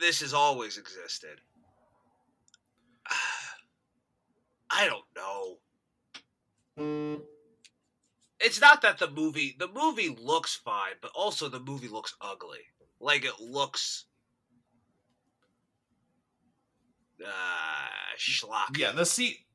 this 0.01 0.21
has 0.21 0.35
always 0.35 0.79
existed. 0.79 1.41
I 4.77 4.87
don't 4.87 5.05
know. 5.17 5.59
It's 8.39 8.61
not 8.61 8.83
that 8.83 8.99
the 8.99 9.11
movie 9.11 9.57
the 9.59 9.69
movie 9.69 10.15
looks 10.21 10.55
fine, 10.55 10.95
but 11.01 11.11
also 11.15 11.49
the 11.49 11.61
movie 11.61 11.89
looks 11.89 12.15
ugly. 12.21 12.61
Like 13.01 13.25
it 13.25 13.41
looks 13.41 14.05
uh 17.25 17.29
schlocky. 18.19 18.79
Yeah, 18.79 18.93
the 18.93 19.07
C 19.07 19.47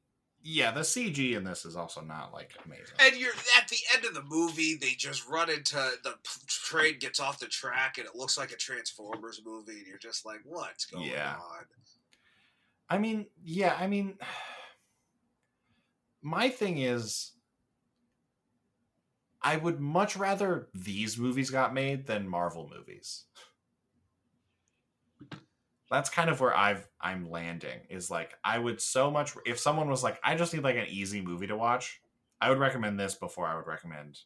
Yeah, 0.41 0.72
the 0.72 0.82
CG 0.82 1.38
in 1.38 1.43
this 1.43 1.65
is 1.65 1.76
also 1.76 2.01
not 2.01 2.34
like 2.34 2.53
amazing. 2.65 2.95
And 2.99 3.15
you're 3.15 3.34
at 3.59 3.67
the 3.67 3.78
end 3.93 4.05
of 4.05 4.15
the 4.15 4.24
movie, 4.24 4.76
they 4.82 4.93
just 4.93 5.28
run 5.30 5.51
into 5.51 5.76
the 6.03 6.15
train 6.47 6.97
gets 6.97 7.19
off 7.19 7.38
the 7.38 7.45
track, 7.45 7.99
and 7.99 8.07
it 8.07 8.15
looks 8.15 8.39
like 8.39 8.51
a 8.51 8.57
Transformers 8.57 9.41
movie, 9.45 9.74
and 9.74 9.86
you're 9.88 9.99
just 9.99 10.26
like, 10.26 10.39
"What's 10.43 10.86
going 10.86 11.07
Yeah. 11.07 11.36
on?" 11.36 11.65
I 12.89 12.97
mean, 12.97 13.28
yeah, 13.43 13.78
I 13.80 13.86
mean 13.86 14.17
my 16.22 16.49
thing 16.49 16.78
is 16.80 17.32
I 19.41 19.57
would 19.57 19.80
much 19.80 20.15
rather 20.15 20.67
these 20.74 21.17
movies 21.17 21.49
got 21.49 21.74
made 21.74 22.05
than 22.05 22.28
Marvel 22.28 22.69
movies. 22.76 23.26
That's 25.89 26.09
kind 26.09 26.30
of 26.30 26.39
where 26.39 26.55
I've 26.55 26.88
I'm 27.01 27.30
landing 27.30 27.80
is 27.89 28.09
like 28.09 28.34
I 28.45 28.57
would 28.59 28.80
so 28.80 29.11
much 29.11 29.34
if 29.45 29.59
someone 29.59 29.89
was 29.89 30.03
like 30.03 30.19
I 30.24 30.36
just 30.36 30.53
need 30.53 30.63
like 30.63 30.78
an 30.78 30.88
easy 30.89 31.22
movie 31.22 31.47
to 31.47 31.57
watch, 31.57 32.01
I 32.39 32.49
would 32.49 32.59
recommend 32.59 32.99
this 32.99 33.15
before 33.15 33.45
I 33.45 33.55
would 33.55 33.67
recommend 33.67 34.19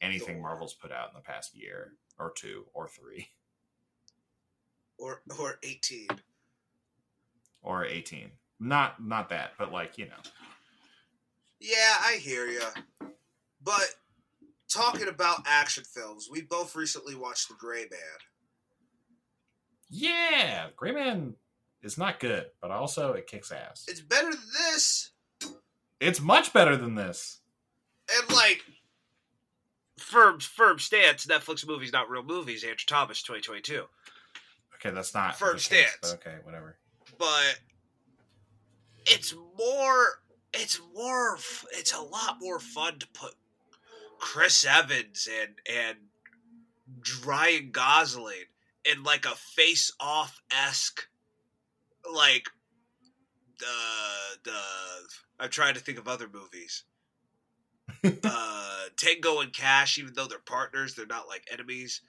anything. 0.00 0.42
Marvel's 0.42 0.74
put 0.74 0.90
out 0.90 1.08
in 1.10 1.14
the 1.14 1.20
past 1.20 1.54
year 1.54 1.92
or 2.18 2.32
two 2.34 2.64
or 2.74 2.88
three 2.88 3.28
Or 4.98 5.22
or 5.38 5.58
eighteen. 5.62 6.08
or 7.62 7.84
18. 7.84 8.30
Not 8.58 9.02
not 9.04 9.28
that, 9.28 9.52
but 9.58 9.70
like, 9.72 9.96
you 9.96 10.06
know. 10.06 10.12
Yeah, 11.60 11.94
I 12.02 12.14
hear 12.20 12.46
you. 12.46 12.62
But 13.62 13.84
talking 14.68 15.08
about 15.08 15.42
action 15.46 15.84
films, 15.84 16.28
we 16.30 16.42
both 16.42 16.74
recently 16.74 17.14
watched 17.14 17.48
The 17.48 17.54
Gray 17.58 17.86
Man. 17.90 18.00
Yeah, 19.90 20.68
Gray 20.76 20.92
Man 20.92 21.34
is 21.82 21.98
not 21.98 22.20
good, 22.20 22.46
but 22.60 22.70
also 22.70 23.12
it 23.12 23.26
kicks 23.26 23.50
ass. 23.52 23.84
It's 23.88 24.00
better 24.00 24.30
than 24.30 24.40
this, 24.72 25.10
It's 26.00 26.20
much 26.20 26.52
better 26.52 26.76
than 26.76 26.94
this. 26.94 27.40
and 28.18 28.34
like 28.34 28.62
firm 29.98 30.40
firm 30.40 30.78
stance. 30.78 31.26
Netflix 31.26 31.66
movies, 31.66 31.92
not 31.92 32.08
real 32.08 32.22
movies. 32.22 32.62
Andrew 32.64 32.76
Thomas, 32.86 33.22
twenty 33.22 33.40
twenty 33.42 33.60
two. 33.62 33.84
Okay, 34.76 34.94
that's 34.94 35.12
not 35.12 35.38
Firm 35.38 35.54
case, 35.56 35.64
stance. 35.64 36.14
okay, 36.14 36.36
whatever. 36.44 36.78
but 37.18 37.58
it's 39.06 39.34
more 39.58 40.20
it's 40.52 40.80
more 40.94 41.38
it's 41.72 41.92
a 41.94 42.00
lot 42.00 42.36
more 42.40 42.58
fun 42.58 42.98
to 42.98 43.06
put 43.08 43.34
chris 44.18 44.64
evans 44.64 45.28
and 45.42 45.54
and 45.70 45.96
ryan 47.24 47.70
gosling 47.70 48.44
in 48.84 49.02
like 49.02 49.24
a 49.24 49.30
face 49.36 49.92
off 50.00 50.40
esque 50.50 51.08
like 52.12 52.46
the 53.58 53.66
the 54.44 54.58
i'm 55.38 55.50
trying 55.50 55.74
to 55.74 55.80
think 55.80 55.98
of 55.98 56.08
other 56.08 56.28
movies 56.32 56.84
uh 58.24 58.82
tango 58.96 59.40
and 59.40 59.52
cash 59.52 59.98
even 59.98 60.12
though 60.14 60.26
they're 60.26 60.38
partners 60.38 60.94
they're 60.94 61.06
not 61.06 61.28
like 61.28 61.44
enemies 61.52 62.00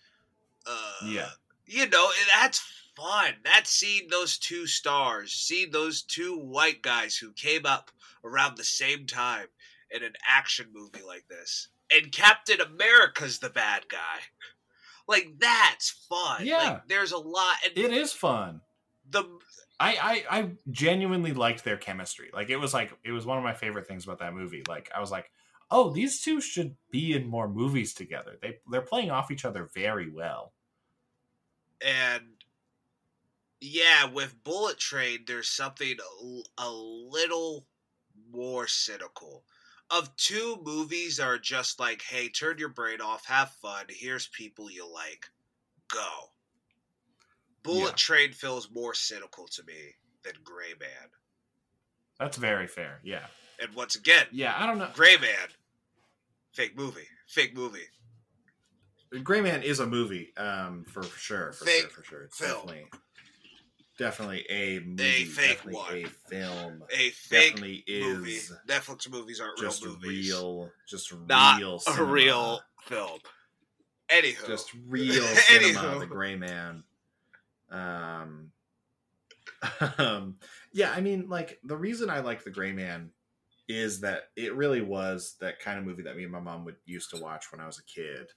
uh 0.66 1.06
Yeah. 1.06 1.30
you 1.66 1.88
know 1.90 2.10
that's 2.36 2.64
fun 2.96 3.34
that's 3.44 3.70
seeing 3.70 4.08
those 4.10 4.38
two 4.38 4.68
stars 4.68 5.32
seeing 5.32 5.72
those 5.72 6.02
two 6.04 6.38
white 6.38 6.82
guys 6.82 7.16
who 7.16 7.32
came 7.34 7.66
up 7.66 7.90
around 8.24 8.58
the 8.58 8.64
same 8.64 9.06
time 9.06 9.48
in 9.92 10.04
an 10.04 10.14
action 10.28 10.68
movie 10.74 11.04
like 11.06 11.26
this 11.30 11.70
and 11.96 12.12
captain 12.12 12.60
america's 12.62 13.40
the 13.40 13.50
bad 13.50 13.88
guy 13.90 14.20
like 15.08 15.28
that's 15.40 15.90
fun 16.10 16.46
Yeah. 16.46 16.58
like 16.58 16.88
there's 16.88 17.12
a 17.12 17.18
lot 17.18 17.56
and 17.66 17.78
It 17.78 17.92
is 17.94 18.14
fun. 18.14 18.62
the 19.10 19.24
I, 19.80 20.24
I 20.30 20.40
I 20.40 20.50
genuinely 20.70 21.34
liked 21.34 21.64
their 21.64 21.76
chemistry. 21.76 22.30
Like 22.32 22.52
it 22.52 22.58
was 22.58 22.72
like 22.72 22.94
it 23.04 23.12
was 23.12 23.26
one 23.26 23.40
of 23.40 23.44
my 23.44 23.54
favorite 23.56 23.88
things 23.88 24.04
about 24.04 24.20
that 24.20 24.36
movie. 24.36 24.62
Like 24.70 24.92
I 24.96 25.00
was 25.00 25.10
like, 25.10 25.32
oh, 25.72 25.90
these 25.90 26.22
two 26.22 26.40
should 26.40 26.76
be 26.92 27.14
in 27.14 27.26
more 27.26 27.50
movies 27.50 27.96
together. 27.96 28.38
They 28.44 28.60
they're 28.70 28.84
playing 28.84 29.10
off 29.10 29.32
each 29.32 29.44
other 29.44 29.70
very 29.74 30.12
well. 30.12 30.54
and 31.82 32.24
yeah 33.62 34.06
with 34.06 34.44
bullet 34.44 34.78
train 34.80 35.20
there's 35.28 35.48
something 35.50 35.96
a 36.58 36.70
little 36.70 37.68
more 38.32 38.66
cynical 38.68 39.44
of 39.92 40.14
two 40.16 40.58
movies 40.64 41.18
that 41.18 41.28
are 41.28 41.38
just 41.38 41.80
like 41.80 42.02
hey 42.02 42.28
turn 42.28 42.58
your 42.58 42.70
brain 42.70 43.00
off 43.02 43.26
have 43.26 43.52
fun 43.62 43.86
here's 43.90 44.28
people 44.30 44.70
you 44.72 44.92
like 44.92 45.28
go 45.94 46.32
bullet 47.64 47.90
Yeah. 47.90 47.96
train 47.96 48.32
feels 48.34 48.72
more 48.72 48.94
cynical 48.96 49.48
to 49.50 49.64
me 49.64 49.94
than 50.24 50.34
gray 50.44 50.74
man 50.80 51.10
That's 52.20 52.38
very 52.38 52.68
fair. 52.68 53.00
Yeah. 53.04 53.28
and 53.60 53.74
once 53.76 53.96
again 53.96 54.26
Yeah, 54.32 54.56
I 54.58 54.66
don't 54.66 54.80
know. 54.80 54.90
gray 54.96 55.18
man 55.18 55.50
fake 56.54 56.76
movie 56.76 57.08
fake 57.28 57.56
movie 57.56 57.86
Gray 59.24 59.42
Man 59.42 59.62
is 59.62 59.82
a 59.82 59.86
movie, 59.86 60.32
um, 60.38 60.86
for 60.88 61.04
sure, 61.04 61.52
for 61.52 61.66
Fake 61.66 61.82
sure, 61.82 61.90
for 61.90 62.04
sure. 62.06 62.22
It's 62.24 62.38
film. 62.38 62.66
definitely, 62.66 62.86
definitely 64.02 64.46
a 64.50 64.80
movie, 64.80 65.26
fake 65.26 65.58
definitely 65.64 66.04
one. 66.04 66.06
a 66.06 66.30
film. 66.30 66.84
a 66.92 67.10
fake 67.12 67.52
definitely 67.52 67.84
movie 67.88 68.32
is 68.32 68.54
netflix 68.68 69.10
movies 69.10 69.40
aren't 69.40 69.58
just 69.58 69.84
real 69.84 69.94
movies 69.94 70.32
real, 70.32 70.70
just 70.88 71.14
not 71.28 71.60
real, 71.60 71.82
a 71.88 72.04
real 72.04 72.60
film 72.84 73.20
anywho 74.12 74.48
just 74.48 74.72
real 74.88 75.24
cinema. 75.24 75.80
Anywho. 75.80 76.00
The 76.02 76.06
Gray 76.06 76.36
Man. 76.36 76.84
Um, 77.70 78.52
um, 79.98 80.36
yeah, 80.74 80.92
I 80.92 81.02
mean, 81.02 81.30
like 81.30 81.60
the 81.64 81.78
reason 81.78 82.10
I 82.10 82.20
like 82.20 82.44
the 82.44 82.52
Gray 82.52 82.74
Man 82.74 83.12
is 83.68 84.02
that 84.02 84.24
it 84.36 84.56
really 84.56 84.82
was 84.82 85.36
that 85.40 85.60
kind 85.60 85.80
of 85.80 85.86
movie 85.86 86.04
that 86.04 86.18
me 86.18 86.24
and 86.24 86.32
my 86.32 86.40
mom 86.40 86.66
would 86.66 86.76
used 86.86 87.12
to 87.12 87.22
watch 87.22 87.52
when 87.52 87.62
I 87.62 87.66
was 87.66 87.80
a 87.80 87.84
kid. 87.84 88.28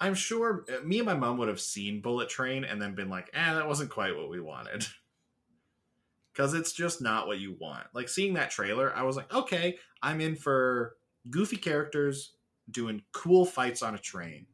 I'm 0.00 0.14
sure 0.14 0.64
uh, 0.68 0.84
me 0.84 0.98
and 0.98 1.06
my 1.06 1.14
mom 1.14 1.38
would 1.38 1.48
have 1.48 1.60
seen 1.60 2.00
Bullet 2.00 2.28
Train 2.28 2.64
and 2.64 2.80
then 2.80 2.94
been 2.94 3.08
like, 3.08 3.30
"Ah, 3.34 3.54
that 3.54 3.68
wasn't 3.68 3.90
quite 3.90 4.16
what 4.16 4.28
we 4.28 4.40
wanted." 4.40 4.86
Cuz 6.34 6.52
it's 6.52 6.72
just 6.72 7.00
not 7.00 7.26
what 7.26 7.38
you 7.38 7.52
want. 7.60 7.86
Like 7.94 8.08
seeing 8.08 8.34
that 8.34 8.50
trailer, 8.50 8.94
I 8.94 9.02
was 9.02 9.16
like, 9.16 9.32
"Okay, 9.32 9.78
I'm 10.02 10.20
in 10.20 10.34
for 10.36 10.96
goofy 11.30 11.56
characters 11.56 12.36
doing 12.70 13.04
cool 13.12 13.46
fights 13.46 13.82
on 13.82 13.94
a 13.94 13.98
train." 13.98 14.46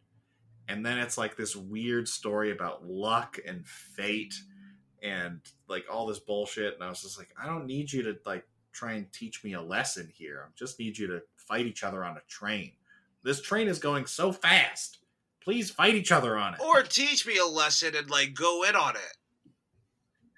And 0.69 0.85
then 0.87 0.99
it's 0.99 1.19
like 1.19 1.37
this 1.37 1.57
weird 1.57 2.07
story 2.07 2.53
about 2.53 2.87
luck 2.87 3.39
and 3.47 3.67
fate 3.67 4.35
and 5.03 5.41
like 5.69 5.87
all 5.91 6.07
this 6.07 6.21
bullshit 6.21 6.75
and 6.75 6.85
I 6.85 6.89
was 6.91 7.03
just 7.03 7.19
like, 7.19 7.33
"I 7.41 7.47
don't 7.47 7.67
need 7.67 7.93
you 7.93 8.03
to 8.05 8.19
like 8.27 8.47
try 8.73 8.93
and 8.93 9.13
teach 9.13 9.43
me 9.43 9.55
a 9.55 9.63
lesson 9.63 10.09
here. 10.15 10.47
I 10.47 10.53
just 10.57 10.79
need 10.79 10.99
you 10.99 11.07
to 11.09 11.23
fight 11.37 11.67
each 11.67 11.83
other 11.83 12.05
on 12.05 12.17
a 12.19 12.23
train. 12.29 12.75
This 13.23 13.41
train 13.43 13.69
is 13.69 13.79
going 13.79 14.07
so 14.07 14.33
fast." 14.33 15.00
Please 15.43 15.71
fight 15.71 15.95
each 15.95 16.13
other 16.13 16.37
on 16.37 16.55
it. 16.55 16.61
Or 16.61 16.83
teach 16.83 17.27
me 17.27 17.39
a 17.39 17.47
lesson 17.47 17.95
and 17.97 18.11
like 18.11 18.35
go 18.35 18.65
in 18.65 18.77
on 18.77 18.97
it. 18.97 19.17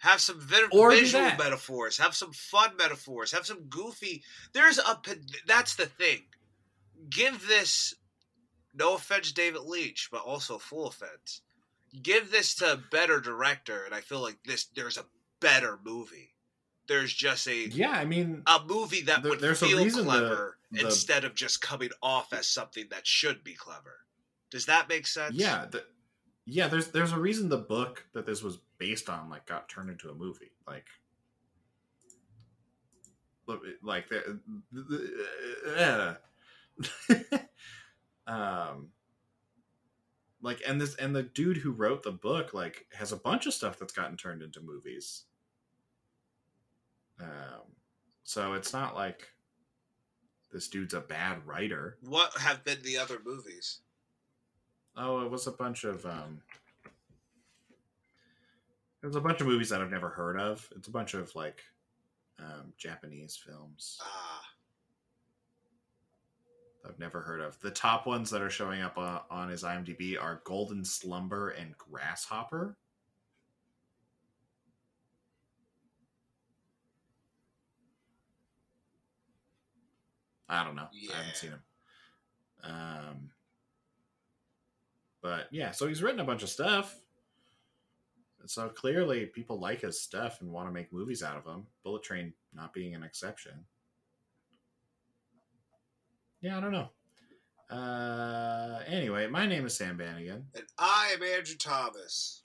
Have 0.00 0.20
some 0.20 0.40
vi- 0.40 0.68
visual 0.90 1.24
metaphors. 1.38 1.96
Have 1.98 2.14
some 2.14 2.32
fun 2.32 2.76
metaphors. 2.76 3.30
Have 3.32 3.46
some 3.46 3.62
goofy. 3.68 4.22
There's 4.52 4.78
a. 4.78 5.00
That's 5.46 5.74
the 5.76 5.86
thing. 5.86 6.22
Give 7.08 7.46
this. 7.46 7.94
No 8.74 8.94
offense, 8.94 9.32
David 9.32 9.62
Leitch, 9.62 10.08
but 10.10 10.22
also 10.22 10.58
full 10.58 10.86
offense. 10.86 11.42
Give 12.02 12.30
this 12.30 12.54
to 12.56 12.72
a 12.72 12.76
better 12.90 13.20
director, 13.20 13.84
and 13.84 13.94
I 13.94 14.00
feel 14.00 14.20
like 14.20 14.38
this. 14.44 14.64
There's 14.74 14.96
a 14.98 15.04
better 15.40 15.78
movie. 15.84 16.30
There's 16.88 17.12
just 17.12 17.46
a 17.46 17.68
Yeah, 17.68 17.90
I 17.90 18.04
mean, 18.04 18.42
a 18.46 18.60
movie 18.64 19.02
that 19.02 19.22
There- 19.22 19.30
would 19.30 19.58
feel 19.58 19.78
reason 19.84 20.04
the- 20.06 20.10
clever 20.10 20.58
the- 20.72 20.86
instead 20.86 21.24
of 21.24 21.34
just 21.34 21.60
coming 21.60 21.90
off 22.02 22.32
as 22.32 22.48
something 22.48 22.88
that 22.88 23.06
should 23.06 23.44
be 23.44 23.54
clever. 23.54 24.04
Does 24.52 24.66
that 24.66 24.86
make 24.86 25.06
sense? 25.06 25.34
yeah, 25.34 25.64
the, 25.70 25.82
yeah. 26.44 26.68
There's 26.68 26.88
there's 26.88 27.12
a 27.12 27.18
reason 27.18 27.48
the 27.48 27.56
book 27.56 28.04
that 28.12 28.26
this 28.26 28.42
was 28.42 28.58
based 28.76 29.08
on 29.08 29.30
like 29.30 29.46
got 29.46 29.66
turned 29.66 29.88
into 29.88 30.10
a 30.10 30.14
movie. 30.14 30.52
Like, 30.66 30.86
like 33.82 34.10
the, 34.10 34.38
the 34.70 36.18
uh, 37.16 38.30
um, 38.30 38.88
like 40.42 40.60
and 40.68 40.78
this 40.78 40.96
and 40.96 41.16
the 41.16 41.22
dude 41.22 41.56
who 41.56 41.70
wrote 41.70 42.02
the 42.02 42.12
book 42.12 42.52
like 42.52 42.84
has 42.92 43.10
a 43.10 43.16
bunch 43.16 43.46
of 43.46 43.54
stuff 43.54 43.78
that's 43.78 43.94
gotten 43.94 44.18
turned 44.18 44.42
into 44.42 44.60
movies. 44.60 45.24
Um, 47.18 47.72
so 48.24 48.52
it's 48.52 48.74
not 48.74 48.94
like 48.94 49.28
this 50.52 50.68
dude's 50.68 50.92
a 50.92 51.00
bad 51.00 51.46
writer. 51.46 51.96
What 52.02 52.36
have 52.36 52.64
been 52.64 52.82
the 52.82 52.98
other 52.98 53.18
movies? 53.24 53.80
Oh, 54.96 55.20
it 55.24 55.30
was 55.30 55.46
a 55.46 55.52
bunch 55.52 55.84
of 55.84 56.04
um 56.06 56.40
it 59.02 59.06
was 59.06 59.16
a 59.16 59.20
bunch 59.20 59.40
of 59.40 59.46
movies 59.46 59.70
that 59.70 59.80
I've 59.80 59.90
never 59.90 60.08
heard 60.08 60.38
of. 60.38 60.68
It's 60.76 60.88
a 60.88 60.92
bunch 60.92 61.14
of 61.14 61.34
like 61.34 61.62
um 62.38 62.72
Japanese 62.78 63.36
films 63.36 63.98
Ah, 64.02 64.42
I've 66.88 66.98
never 66.98 67.20
heard 67.20 67.40
of. 67.40 67.58
The 67.60 67.70
top 67.70 68.06
ones 68.06 68.30
that 68.30 68.42
are 68.42 68.50
showing 68.50 68.82
up 68.82 68.98
uh, 68.98 69.20
on 69.30 69.48
his 69.48 69.62
IMDb 69.62 70.20
are 70.20 70.42
Golden 70.44 70.84
Slumber 70.84 71.50
and 71.50 71.76
Grasshopper. 71.78 72.76
I 80.48 80.64
don't 80.64 80.76
know. 80.76 80.88
I 80.92 81.16
haven't 81.16 81.36
seen 81.36 81.50
him. 81.50 81.62
Um, 82.64 83.30
but 85.22 85.46
yeah, 85.50 85.70
so 85.70 85.86
he's 85.86 86.02
written 86.02 86.20
a 86.20 86.24
bunch 86.24 86.42
of 86.42 86.48
stuff. 86.48 86.98
So 88.46 88.68
clearly, 88.68 89.26
people 89.26 89.60
like 89.60 89.82
his 89.82 90.00
stuff 90.00 90.40
and 90.40 90.50
want 90.50 90.68
to 90.68 90.72
make 90.72 90.92
movies 90.92 91.22
out 91.22 91.36
of 91.36 91.44
him. 91.46 91.66
Bullet 91.84 92.02
Train 92.02 92.32
not 92.52 92.72
being 92.72 92.94
an 92.94 93.04
exception. 93.04 93.52
Yeah, 96.40 96.58
I 96.58 96.60
don't 96.60 96.72
know. 96.72 96.88
Uh, 97.70 98.80
anyway, 98.86 99.28
my 99.28 99.46
name 99.46 99.64
is 99.64 99.74
Sam 99.74 99.96
Bannigan. 99.96 100.46
and 100.54 100.64
I 100.76 101.14
am 101.14 101.22
Andrew 101.22 101.56
Thomas. 101.56 102.42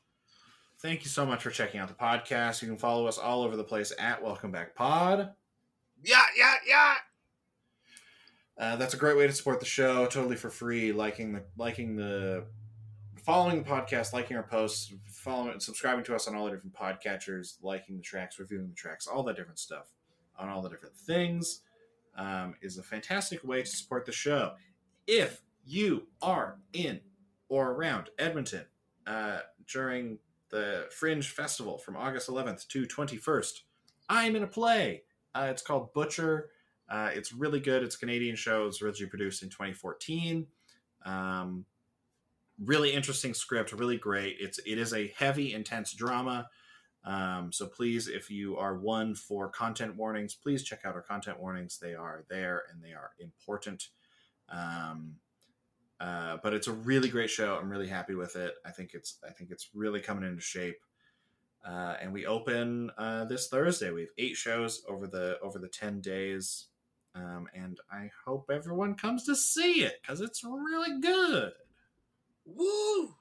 Thank 0.80 1.04
you 1.04 1.10
so 1.10 1.26
much 1.26 1.42
for 1.42 1.50
checking 1.50 1.80
out 1.80 1.88
the 1.88 1.96
podcast. 1.96 2.62
You 2.62 2.68
can 2.68 2.78
follow 2.78 3.08
us 3.08 3.18
all 3.18 3.42
over 3.42 3.58
the 3.58 3.64
place 3.64 3.92
at 3.98 4.24
Welcome 4.24 4.52
Back 4.52 4.76
Pod. 4.76 5.32
Yeah, 6.04 6.22
yeah, 6.38 6.54
yeah. 6.68 6.94
Uh, 8.60 8.76
that's 8.76 8.94
a 8.94 8.98
great 8.98 9.18
way 9.18 9.26
to 9.26 9.34
support 9.34 9.60
the 9.60 9.66
show, 9.66 10.06
totally 10.06 10.36
for 10.36 10.52
free. 10.52 10.92
Liking 10.92 11.34
the 11.34 11.44
liking 11.58 11.96
the 11.96 12.46
following 13.28 13.62
the 13.62 13.70
podcast, 13.70 14.14
liking 14.14 14.38
our 14.38 14.44
posts, 14.44 14.94
following 15.06 15.60
subscribing 15.60 16.02
to 16.02 16.16
us 16.16 16.30
on 16.30 16.36
all 16.36 16.46
the 16.46 16.52
different 16.52 16.74
podcatchers, 16.74 17.58
liking 17.62 17.98
the 17.98 18.02
tracks, 18.02 18.40
reviewing 18.40 18.70
the 18.70 18.74
tracks, 18.74 19.06
all 19.06 19.22
that 19.22 19.36
different 19.36 19.60
stuff 19.60 19.92
on 20.40 20.48
all 20.48 20.62
the 20.62 20.70
different 20.70 20.96
things 20.96 21.60
um, 22.16 22.56
is 22.62 22.78
a 22.78 22.84
fantastic 22.84 23.44
way 23.44 23.62
to 23.62 23.68
support 23.68 24.06
the 24.06 24.14
show. 24.14 24.54
If 25.08 25.42
you 25.66 26.08
are 26.22 26.60
in 26.72 27.02
or 27.50 27.74
around 27.74 28.12
Edmonton 28.18 28.64
uh, 29.06 29.40
during 29.70 30.20
the 30.50 30.86
Fringe 30.90 31.30
Festival 31.30 31.78
from 31.78 31.98
August 31.98 32.30
11th 32.30 32.66
to 32.70 32.86
21st, 32.86 33.60
I'm 34.08 34.38
in 34.38 34.44
a 34.44 34.48
play. 34.48 35.04
Uh, 35.36 35.48
it's 35.52 35.62
called 35.62 35.94
Butcher. 35.94 36.52
Uh, 36.90 37.10
it's 37.14 37.34
really 37.34 37.60
good. 37.60 37.84
It's 37.84 37.98
a 37.98 38.00
Canadian 38.00 38.38
show. 38.38 38.64
It 38.64 38.68
was 38.68 38.82
originally 38.82 39.10
produced 39.10 39.44
in 39.44 39.50
2014. 39.50 40.48
Um, 41.06 41.66
really 42.64 42.94
interesting 42.94 43.34
script. 43.34 43.72
Really 43.72 43.98
great. 43.98 44.38
It's 44.40 44.60
it 44.60 44.78
is 44.78 44.94
a 44.94 45.14
heavy, 45.18 45.54
intense 45.54 45.94
drama. 45.94 46.50
Um, 47.04 47.52
so 47.54 47.68
please, 47.68 48.08
if 48.08 48.30
you 48.30 48.58
are 48.58 48.78
one 48.78 49.16
for 49.16 49.50
content 49.50 49.96
warnings, 49.96 50.36
please 50.36 50.64
check 50.64 50.82
out 50.84 50.96
our 50.96 51.02
content 51.02 51.40
warnings. 51.40 51.80
They 51.80 51.96
are 51.96 52.26
there 52.30 52.64
and 52.70 52.84
they 52.84 52.94
are 52.94 53.12
important. 53.20 53.88
Um, 54.50 55.16
uh, 56.00 56.38
but 56.44 56.54
it's 56.54 56.68
a 56.68 56.74
really 56.74 57.10
great 57.10 57.30
show. 57.30 57.58
I'm 57.60 57.70
really 57.70 57.88
happy 57.88 58.14
with 58.14 58.36
it. 58.36 58.56
I 58.66 58.72
think 58.72 58.92
it's 58.94 59.18
I 59.28 59.32
think 59.32 59.52
it's 59.52 59.70
really 59.74 60.00
coming 60.00 60.28
into 60.28 60.42
shape. 60.42 60.78
Uh, 61.66 61.96
and 62.02 62.14
we 62.14 62.26
open 62.26 62.92
uh, 62.98 63.26
this 63.26 63.48
Thursday. 63.48 63.92
We 63.92 64.02
have 64.02 64.10
eight 64.18 64.36
shows 64.36 64.84
over 64.88 65.08
the 65.08 65.40
over 65.42 65.60
the 65.60 65.68
ten 65.68 66.02
days, 66.02 66.68
um, 67.16 67.48
and 67.54 67.80
I 67.92 68.12
hope 68.26 68.50
everyone 68.52 68.96
comes 68.96 69.26
to 69.26 69.36
see 69.36 69.84
it 69.84 69.96
because 70.02 70.22
it's 70.22 70.44
really 70.44 71.02
good. 71.02 71.54
Woo! 72.48 73.14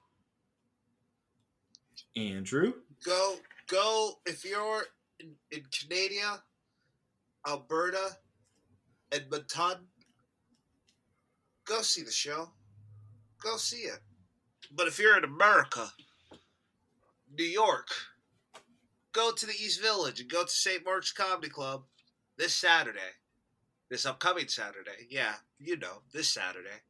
Andrew, 2.16 2.72
Go, 3.04 3.36
go. 3.68 4.12
If 4.24 4.44
you're 4.44 4.84
in, 5.20 5.32
in 5.50 5.62
Canada, 5.70 6.42
Alberta, 7.46 8.16
Edmonton, 9.12 9.88
go 11.64 11.82
see 11.82 12.02
the 12.02 12.10
show. 12.10 12.50
Go 13.42 13.56
see 13.56 13.82
it. 13.82 13.98
But 14.74 14.86
if 14.88 14.98
you're 14.98 15.18
in 15.18 15.24
America, 15.24 15.92
New 17.36 17.44
York, 17.44 17.88
go 19.12 19.32
to 19.32 19.46
the 19.46 19.52
East 19.52 19.82
Village 19.82 20.20
and 20.20 20.30
go 20.30 20.44
to 20.44 20.50
St. 20.50 20.84
Mark's 20.84 21.12
Comedy 21.12 21.48
Club 21.48 21.84
this 22.38 22.54
Saturday. 22.54 22.98
This 23.90 24.06
upcoming 24.06 24.48
Saturday. 24.48 25.06
Yeah, 25.10 25.34
you 25.60 25.76
know, 25.76 26.02
this 26.12 26.28
Saturday. 26.32 26.82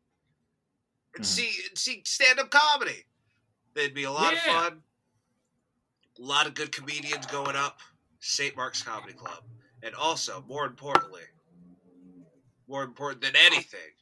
And 1.17 1.25
Mhm. 1.25 1.29
see 1.29 1.51
see 1.75 2.03
stand 2.05 2.39
up 2.39 2.51
comedy. 2.51 3.07
It'd 3.75 3.95
be 3.95 4.05
a 4.05 4.13
lot 4.13 4.33
of 4.35 4.39
fun. 4.41 4.83
A 6.19 6.23
lot 6.23 6.47
of 6.47 6.55
good 6.55 6.73
comedians 6.73 7.27
going 7.27 7.57
up. 7.57 7.81
St. 8.21 8.55
Mark's 8.57 8.83
Comedy 8.83 9.13
Club. 9.15 9.45
And 9.83 9.95
also, 9.95 10.43
more 10.43 10.67
importantly, 10.67 11.25
more 12.67 12.83
important 12.83 13.21
than 13.23 13.37
anything, 13.37 13.93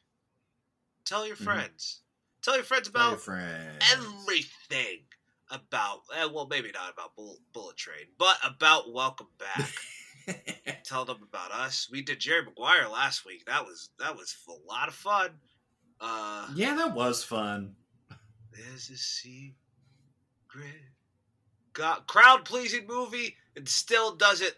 tell 1.05 1.25
your 1.27 1.35
Mhm. 1.37 1.43
friends. 1.43 2.01
Tell 2.41 2.55
your 2.55 2.63
friends 2.63 2.89
tell 2.89 3.01
your 3.01 3.13
about 3.13 3.23
friends. 3.23 3.83
everything 3.91 5.07
about, 5.49 6.03
eh, 6.13 6.25
well, 6.25 6.47
maybe 6.47 6.71
not 6.71 6.91
about 6.91 7.15
Bull- 7.15 7.41
Bullet 7.53 7.77
Train, 7.77 8.13
but 8.17 8.37
about 8.43 8.91
Welcome 8.91 9.29
Back. 9.37 9.73
Tell 10.85 11.05
them 11.05 11.21
about 11.21 11.51
us. 11.51 11.87
We 11.89 12.01
did 12.01 12.19
Jerry 12.19 12.43
Maguire 12.45 12.87
last 12.87 13.25
week. 13.25 13.45
That 13.45 13.63
was 13.65 13.91
that 13.99 14.15
was 14.15 14.35
a 14.47 14.51
lot 14.53 14.87
of 14.89 14.95
fun. 14.95 15.39
Uh, 15.99 16.47
yeah, 16.55 16.75
that 16.75 16.93
was 16.93 17.23
fun. 17.23 17.75
There's 18.51 18.89
a 18.89 18.97
secret. 18.97 19.55
Got 21.73 22.07
crowd 22.07 22.45
pleasing 22.45 22.87
movie 22.87 23.35
and 23.55 23.67
still 23.67 24.15
doesn't 24.15 24.55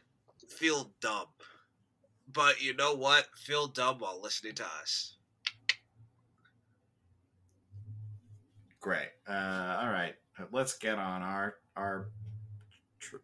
feel 0.49 0.91
dumb. 1.01 1.25
But 2.31 2.61
you 2.61 2.75
know 2.75 2.93
what? 2.93 3.27
Feel 3.37 3.67
dumb 3.67 3.99
while 3.99 4.21
listening 4.21 4.55
to 4.55 4.65
us. 4.81 5.15
Great. 8.79 9.09
Uh, 9.27 9.77
all 9.81 9.89
right, 9.89 10.13
let's 10.51 10.77
get 10.77 10.99
on 10.99 11.21
our 11.21 11.55
our 11.75 12.09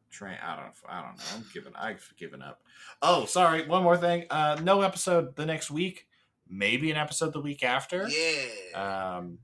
train. 0.09 0.37
I 0.41 0.55
don't. 0.55 0.73
I 0.87 1.01
don't 1.01 1.17
know. 1.17 1.23
I'm 1.35 1.45
giving. 1.53 1.73
I've 1.75 2.13
given 2.17 2.41
up. 2.41 2.61
Oh, 3.01 3.25
sorry. 3.25 3.67
One 3.67 3.83
more 3.83 3.97
thing. 3.97 4.25
Uh, 4.29 4.59
no 4.63 4.81
episode 4.81 5.35
the 5.35 5.45
next 5.45 5.69
week. 5.71 6.07
Maybe 6.55 6.91
an 6.91 6.97
episode 6.97 7.33
the 7.33 7.41
week 7.41 7.63
after. 7.63 8.07
Yeah. 8.07 9.15
Um, 9.17 9.39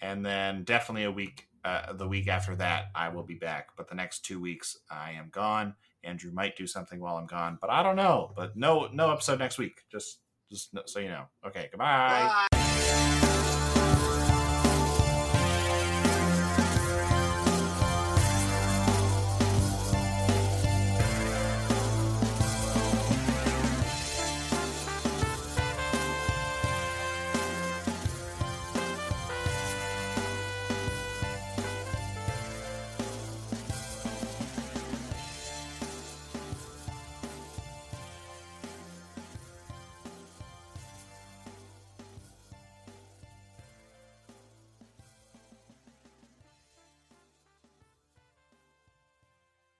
and 0.00 0.24
then 0.24 0.64
definitely 0.64 1.04
a 1.04 1.10
week. 1.10 1.48
Uh, 1.64 1.92
the 1.92 2.08
week 2.08 2.28
after 2.28 2.54
that, 2.56 2.86
I 2.94 3.08
will 3.10 3.24
be 3.24 3.34
back. 3.34 3.70
But 3.76 3.88
the 3.88 3.94
next 3.94 4.24
two 4.24 4.40
weeks, 4.40 4.78
I 4.90 5.12
am 5.12 5.28
gone. 5.30 5.74
Andrew 6.02 6.30
might 6.32 6.56
do 6.56 6.66
something 6.66 7.00
while 7.00 7.16
I'm 7.16 7.26
gone, 7.26 7.58
but 7.60 7.70
I 7.70 7.82
don't 7.82 7.96
know. 7.96 8.32
But 8.34 8.56
no, 8.56 8.88
no 8.92 9.12
episode 9.12 9.38
next 9.38 9.58
week. 9.58 9.82
Just, 9.90 10.20
just 10.50 10.70
so 10.86 11.00
you 11.00 11.08
know. 11.08 11.24
Okay, 11.46 11.68
goodbye. 11.70 12.46
Bye. 12.52 13.25